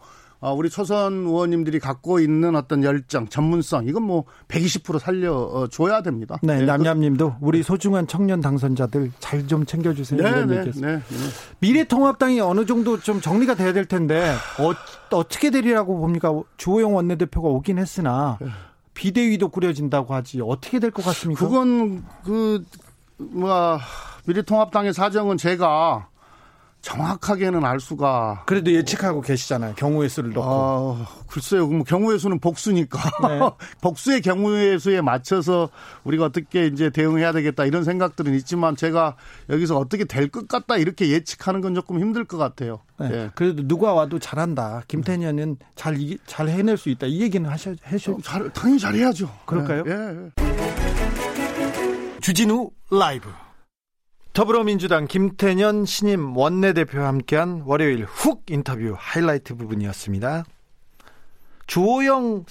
우리 0.52 0.68
초선 0.68 1.26
의원님들이 1.26 1.78
갖고 1.78 2.20
있는 2.20 2.54
어떤 2.56 2.82
열정, 2.84 3.26
전문성 3.28 3.86
이건 3.86 4.02
뭐 4.02 4.24
120% 4.48 4.98
살려줘야 4.98 6.02
됩니다. 6.02 6.38
네, 6.42 6.58
네. 6.58 6.64
남냠님도 6.66 7.36
우리 7.40 7.62
소중한 7.62 8.06
청년 8.06 8.40
당선자들 8.40 9.12
잘 9.20 9.46
좀 9.46 9.64
챙겨주세요. 9.66 10.22
네, 10.22 10.28
이런 10.28 10.48
네. 10.48 10.64
네, 10.64 10.80
네. 10.80 11.00
미래통합당이 11.60 12.40
어느 12.40 12.64
정도 12.66 12.98
좀 13.00 13.20
정리가 13.20 13.54
돼야 13.54 13.72
될 13.72 13.84
텐데 13.86 14.34
어, 14.58 14.72
어떻게 15.16 15.50
되리라고 15.50 15.98
봅니까? 15.98 16.32
주호영 16.56 16.94
원내대표가 16.94 17.48
오긴 17.48 17.78
했으나 17.78 18.38
비대위도 18.94 19.48
꾸려진다고 19.50 20.14
하지 20.14 20.40
어떻게 20.42 20.78
될 20.78 20.90
것 20.90 21.04
같습니까? 21.04 21.44
그건 21.46 22.04
그뭐 22.24 23.78
미래통합당의 24.26 24.94
사정은 24.94 25.36
제가 25.36 26.08
정확하게는 26.84 27.64
알 27.64 27.80
수가 27.80 28.42
그래도 28.44 28.70
예측하고 28.70 29.22
계시잖아요. 29.22 29.74
경우의 29.76 30.10
수를 30.10 30.32
넣고. 30.34 30.46
아, 30.46 31.06
글쎄요. 31.26 31.66
뭐 31.66 31.82
경우의 31.82 32.18
수는 32.18 32.38
복수니까 32.40 32.98
네. 33.26 33.40
복수의 33.80 34.20
경우의 34.20 34.78
수에 34.78 35.00
맞춰서 35.00 35.70
우리가 36.04 36.26
어떻게 36.26 36.66
이제 36.66 36.90
대응해야 36.90 37.32
되겠다 37.32 37.64
이런 37.64 37.84
생각들은 37.84 38.34
있지만 38.34 38.76
제가 38.76 39.16
여기서 39.48 39.78
어떻게 39.78 40.04
될 40.04 40.28
것 40.28 40.46
같다 40.48 40.76
이렇게 40.76 41.08
예측하는 41.10 41.60
건 41.60 41.74
조금 41.74 42.00
힘들 42.00 42.24
것 42.24 42.36
같아요. 42.38 42.80
네. 42.98 43.08
네. 43.08 43.30
그래도 43.34 43.66
누가 43.66 43.92
와도 43.94 44.18
잘한다. 44.18 44.82
김태년은 44.88 45.56
잘, 45.76 45.96
잘 46.26 46.48
해낼 46.48 46.76
수 46.76 46.88
있다. 46.90 47.06
이 47.06 47.20
얘기는 47.22 47.48
하셔, 47.48 47.74
하셔. 47.82 48.12
어, 48.12 48.18
잘, 48.22 48.50
당연히 48.52 48.78
잘해야죠. 48.80 49.30
그럴까요? 49.46 49.84
예. 49.86 50.30
주진우 52.20 52.70
라이브. 52.90 53.28
더불어민주당 54.34 55.06
김태년 55.06 55.86
신임 55.86 56.36
원내대표와 56.36 57.06
함께한 57.06 57.62
월요일 57.66 58.04
훅 58.04 58.42
인터뷰 58.50 58.96
하이라이트 58.98 59.54
부분이었습니다. 59.54 60.42
주호영 61.68 62.44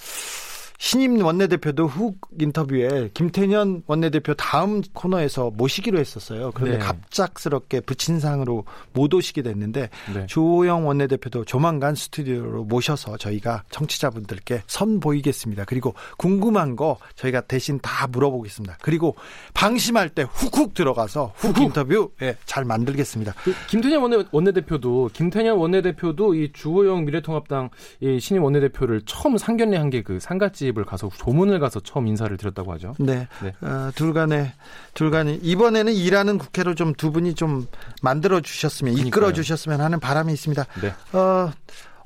신임 0.78 1.24
원내대표도 1.24 1.86
훅 1.86 2.18
인터뷰에 2.38 3.10
김태년 3.14 3.82
원내대표 3.86 4.34
다음 4.34 4.82
코너에서 4.92 5.50
모시기로 5.50 5.98
했었어요. 5.98 6.50
그런데 6.54 6.78
네. 6.78 6.84
갑작스럽게 6.84 7.80
부친상으로 7.80 8.64
못 8.92 9.14
오시게 9.14 9.42
됐는데 9.42 9.88
네. 10.14 10.26
주호영 10.26 10.86
원내대표도 10.86 11.44
조만간 11.46 11.94
스튜디오로 11.94 12.64
모셔서 12.64 13.16
저희가 13.16 13.62
청취자분들께 13.70 14.62
선 14.66 15.00
보이겠습니다. 15.00 15.64
그리고 15.64 15.94
궁금한 16.18 16.76
거 16.76 16.98
저희가 17.16 17.40
대신 17.42 17.78
다 17.80 18.06
물어보겠습니다. 18.06 18.78
그리고 18.82 19.16
방심할 19.54 20.10
때 20.10 20.22
훅훅 20.30 20.74
들어가서 20.74 21.32
훅 21.36 21.58
인터뷰 21.58 22.10
예, 22.22 22.36
잘 22.44 22.64
만들겠습니다. 22.64 23.32
그 23.42 23.54
김태년 23.68 24.02
원내, 24.02 24.24
원내대표도 24.30 25.10
김태년 25.12 25.56
원내대표도 25.56 26.34
이 26.34 26.52
주호영 26.52 27.04
미래통합당 27.06 27.70
이 28.00 28.20
신임 28.20 28.42
원내대표를 28.44 29.02
처음 29.06 29.38
상견례 29.38 29.76
한 29.78 29.90
게 29.90 30.02
그 30.02 30.18
상가집 30.20 30.73
집을 30.74 30.84
가서 30.84 31.10
조문을 31.14 31.60
가서 31.60 31.80
처음 31.80 32.06
인사를 32.08 32.36
드렸다고 32.36 32.72
하죠. 32.74 32.94
네. 32.98 33.28
네. 33.42 33.54
어, 33.60 33.90
둘간에 33.94 34.52
둘간이 34.94 35.38
이번에는 35.42 35.92
일하는 35.92 36.38
국회로 36.38 36.74
좀 36.74 36.94
두 36.96 37.10
분이 37.10 37.34
좀 37.34 37.66
만들어 38.02 38.40
주셨으면 38.40 38.94
이끌어 38.94 39.32
주셨으면 39.32 39.80
하는 39.80 40.00
바람이 40.00 40.32
있습니다. 40.32 40.64
네. 40.80 40.94
어, 41.18 41.50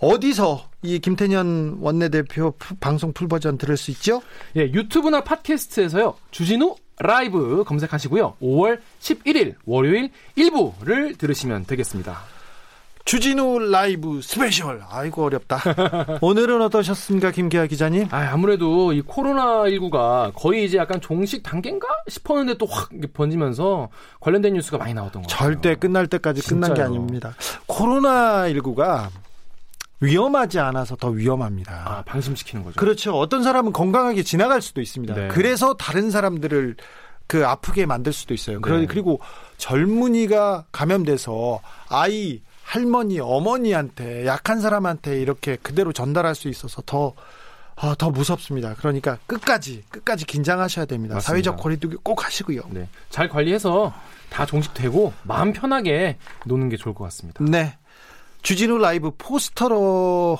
어디서 0.00 0.68
이 0.82 0.98
김태년 0.98 1.78
원내대표 1.80 2.54
방송 2.80 3.12
풀 3.12 3.28
버전 3.28 3.58
들을 3.58 3.76
수 3.76 3.90
있죠? 3.90 4.22
예, 4.56 4.62
유튜브나 4.62 5.22
팟캐스트에서요. 5.24 6.14
주진우 6.30 6.76
라이브 7.00 7.64
검색하시고요. 7.64 8.36
5월 8.40 8.80
11일 9.00 9.54
월요일 9.66 10.10
1부를 10.36 11.16
들으시면 11.18 11.64
되겠습니다. 11.66 12.37
주진우 13.08 13.70
라이브 13.70 14.20
스페셜. 14.20 14.82
아이고 14.86 15.24
어렵다. 15.24 15.58
오늘은 16.20 16.60
어떠셨습니까, 16.60 17.30
김기아 17.30 17.64
기자님? 17.64 18.06
아, 18.10 18.28
아무래도 18.32 18.92
이 18.92 19.00
코로나 19.00 19.62
19가 19.62 20.30
거의 20.34 20.66
이제 20.66 20.76
약간 20.76 21.00
종식 21.00 21.42
단계인가 21.42 21.88
싶었는데 22.08 22.58
또 22.58 22.66
확 22.68 22.90
번지면서 23.14 23.88
관련된 24.20 24.52
뉴스가 24.52 24.76
많이 24.76 24.92
나왔던 24.92 25.22
것 25.22 25.28
같아요. 25.30 25.52
절대 25.54 25.74
끝날 25.74 26.06
때까지 26.06 26.42
진짜요. 26.42 26.60
끝난 26.60 26.74
게 26.74 26.82
아닙니다. 26.82 27.34
코로나 27.66 28.46
19가 28.50 29.08
위험하지 30.00 30.58
않아서 30.58 30.94
더 30.94 31.08
위험합니다. 31.08 31.72
아, 31.86 32.02
방심시키는 32.02 32.62
거죠. 32.62 32.76
그렇죠. 32.78 33.18
어떤 33.18 33.42
사람은 33.42 33.72
건강하게 33.72 34.22
지나갈 34.22 34.60
수도 34.60 34.82
있습니다. 34.82 35.14
네. 35.14 35.28
그래서 35.28 35.72
다른 35.72 36.10
사람들을 36.10 36.76
그 37.26 37.46
아프게 37.46 37.86
만들 37.86 38.12
수도 38.12 38.34
있어요. 38.34 38.60
네. 38.60 38.84
그리고 38.86 39.18
젊은이가 39.56 40.66
감염돼서 40.72 41.60
아이 41.88 42.42
할머니, 42.68 43.18
어머니한테 43.18 44.26
약한 44.26 44.60
사람한테 44.60 45.22
이렇게 45.22 45.56
그대로 45.56 45.90
전달할 45.94 46.34
수 46.34 46.48
있어서 46.48 46.82
더 46.84 47.14
아, 47.76 47.94
더 47.96 48.10
무섭습니다. 48.10 48.74
그러니까 48.74 49.16
끝까지 49.26 49.84
끝까지 49.88 50.26
긴장하셔야 50.26 50.84
됩니다. 50.84 51.14
맞습니다. 51.14 51.32
사회적 51.32 51.56
거리두기 51.56 51.96
꼭 52.02 52.26
하시고요. 52.26 52.60
네. 52.68 52.88
잘 53.08 53.30
관리해서 53.30 53.94
다 54.28 54.44
종식되고 54.44 55.14
마음 55.22 55.54
편하게 55.54 56.18
노는 56.44 56.68
게 56.68 56.76
좋을 56.76 56.94
것 56.94 57.04
같습니다. 57.04 57.42
네. 57.42 57.78
주진우 58.42 58.76
라이브 58.76 59.12
포스터로 59.16 60.36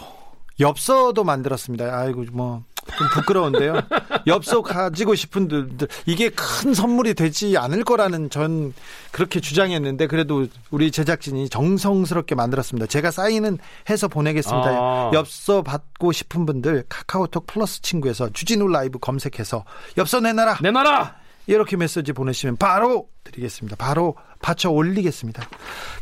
엽서도 0.61 1.25
만들었습니다. 1.25 1.99
아이고 1.99 2.27
뭐 2.33 2.63
좀 2.97 3.09
부끄러운데요. 3.15 3.81
엽서 4.27 4.63
가지고 4.63 5.15
싶은 5.15 5.49
분들 5.49 5.89
이게 6.07 6.31
큰 6.31 6.75
선물이 6.75 7.15
되지 7.15 7.57
않을 7.57 7.85
거라는 7.85 8.31
전 8.31 8.73
그렇게 9.13 9.41
주장했는데 9.41 10.07
그래도 10.07 10.47
우리 10.71 10.91
제작진이 10.91 11.49
정성스럽게 11.49 12.35
만들었습니다. 12.35 12.87
제가 12.87 13.11
사인은 13.11 13.59
해서 13.91 14.09
보내겠습니다. 14.09 14.69
아. 14.69 15.11
엽서 15.13 15.63
받고 15.63 16.13
싶은 16.13 16.47
분들 16.47 16.85
카카오톡 16.89 17.47
플러스 17.47 17.83
친구에서 17.83 18.31
주진우 18.31 18.69
라이브 18.69 18.99
검색해서 18.99 19.65
엽서 19.97 20.21
내놔라. 20.21 20.59
내놔라. 20.63 21.17
이렇게 21.47 21.77
메시지 21.77 22.13
보내시면 22.13 22.57
바로 22.59 23.09
드리겠습니다. 23.25 23.77
바로 23.77 24.15
받쳐 24.43 24.71
올리겠습니다. 24.71 25.49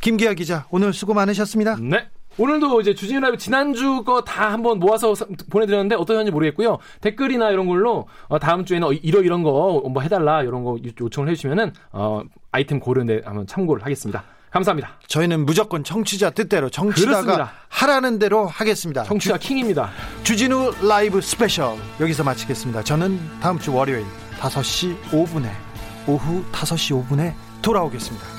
김기아 0.01 0.35
기자 0.35 0.67
오늘 0.71 0.93
수고 0.93 1.15
많으셨습니다. 1.15 1.77
네. 1.81 2.09
오늘도 2.39 2.81
이제 2.81 2.95
주진우 2.95 3.21
라이브 3.21 3.37
지난주 3.39 4.03
거 4.05 4.21
다 4.27 4.53
한번 4.53 4.79
모아서 4.79 5.15
보내드렸는데 5.51 5.95
어떠셨는지 5.95 6.31
모르겠고요. 6.33 6.79
댓글이나 7.01 7.51
이런 7.51 7.67
걸로 7.67 8.09
어, 8.29 8.39
다음 8.39 8.65
주에는 8.65 8.89
어, 8.89 8.93
이러 8.93 9.21
이런 9.23 9.43
거 9.43 9.57
뭐 9.89 10.03
해달라 10.03 10.43
이런 10.43 10.65
거 10.65 10.77
요청을 11.01 11.31
해주시면은 11.31 11.73
어, 11.93 12.23
아이템 12.53 12.81
고르는데 12.81 13.23
한번 13.25 13.47
참고를 13.47 13.85
하겠습니다. 13.85 14.25
감사합니다. 14.51 14.91
저희는 15.07 15.45
무조건 15.45 15.85
청취자 15.85 16.31
뜻대로 16.31 16.71
그렇습니다. 17.27 17.53
하라는 17.69 18.19
대로 18.19 18.47
하겠습니다. 18.47 19.05
청취자 19.05 19.39
주, 19.39 19.49
킹입니다. 19.49 19.91
주진우 20.23 20.73
라이브 20.87 21.21
스페셜 21.21 21.77
여기서 22.01 22.25
마치겠습니다. 22.25 22.83
저는 22.83 23.19
다음 23.41 23.59
주 23.59 23.75
월요일 23.75 24.05
5시 24.41 24.97
5분에 25.11 25.51
오후 26.07 26.43
5시 26.53 27.07
5분에 27.07 27.35
돌아오겠습니다. 27.63 28.36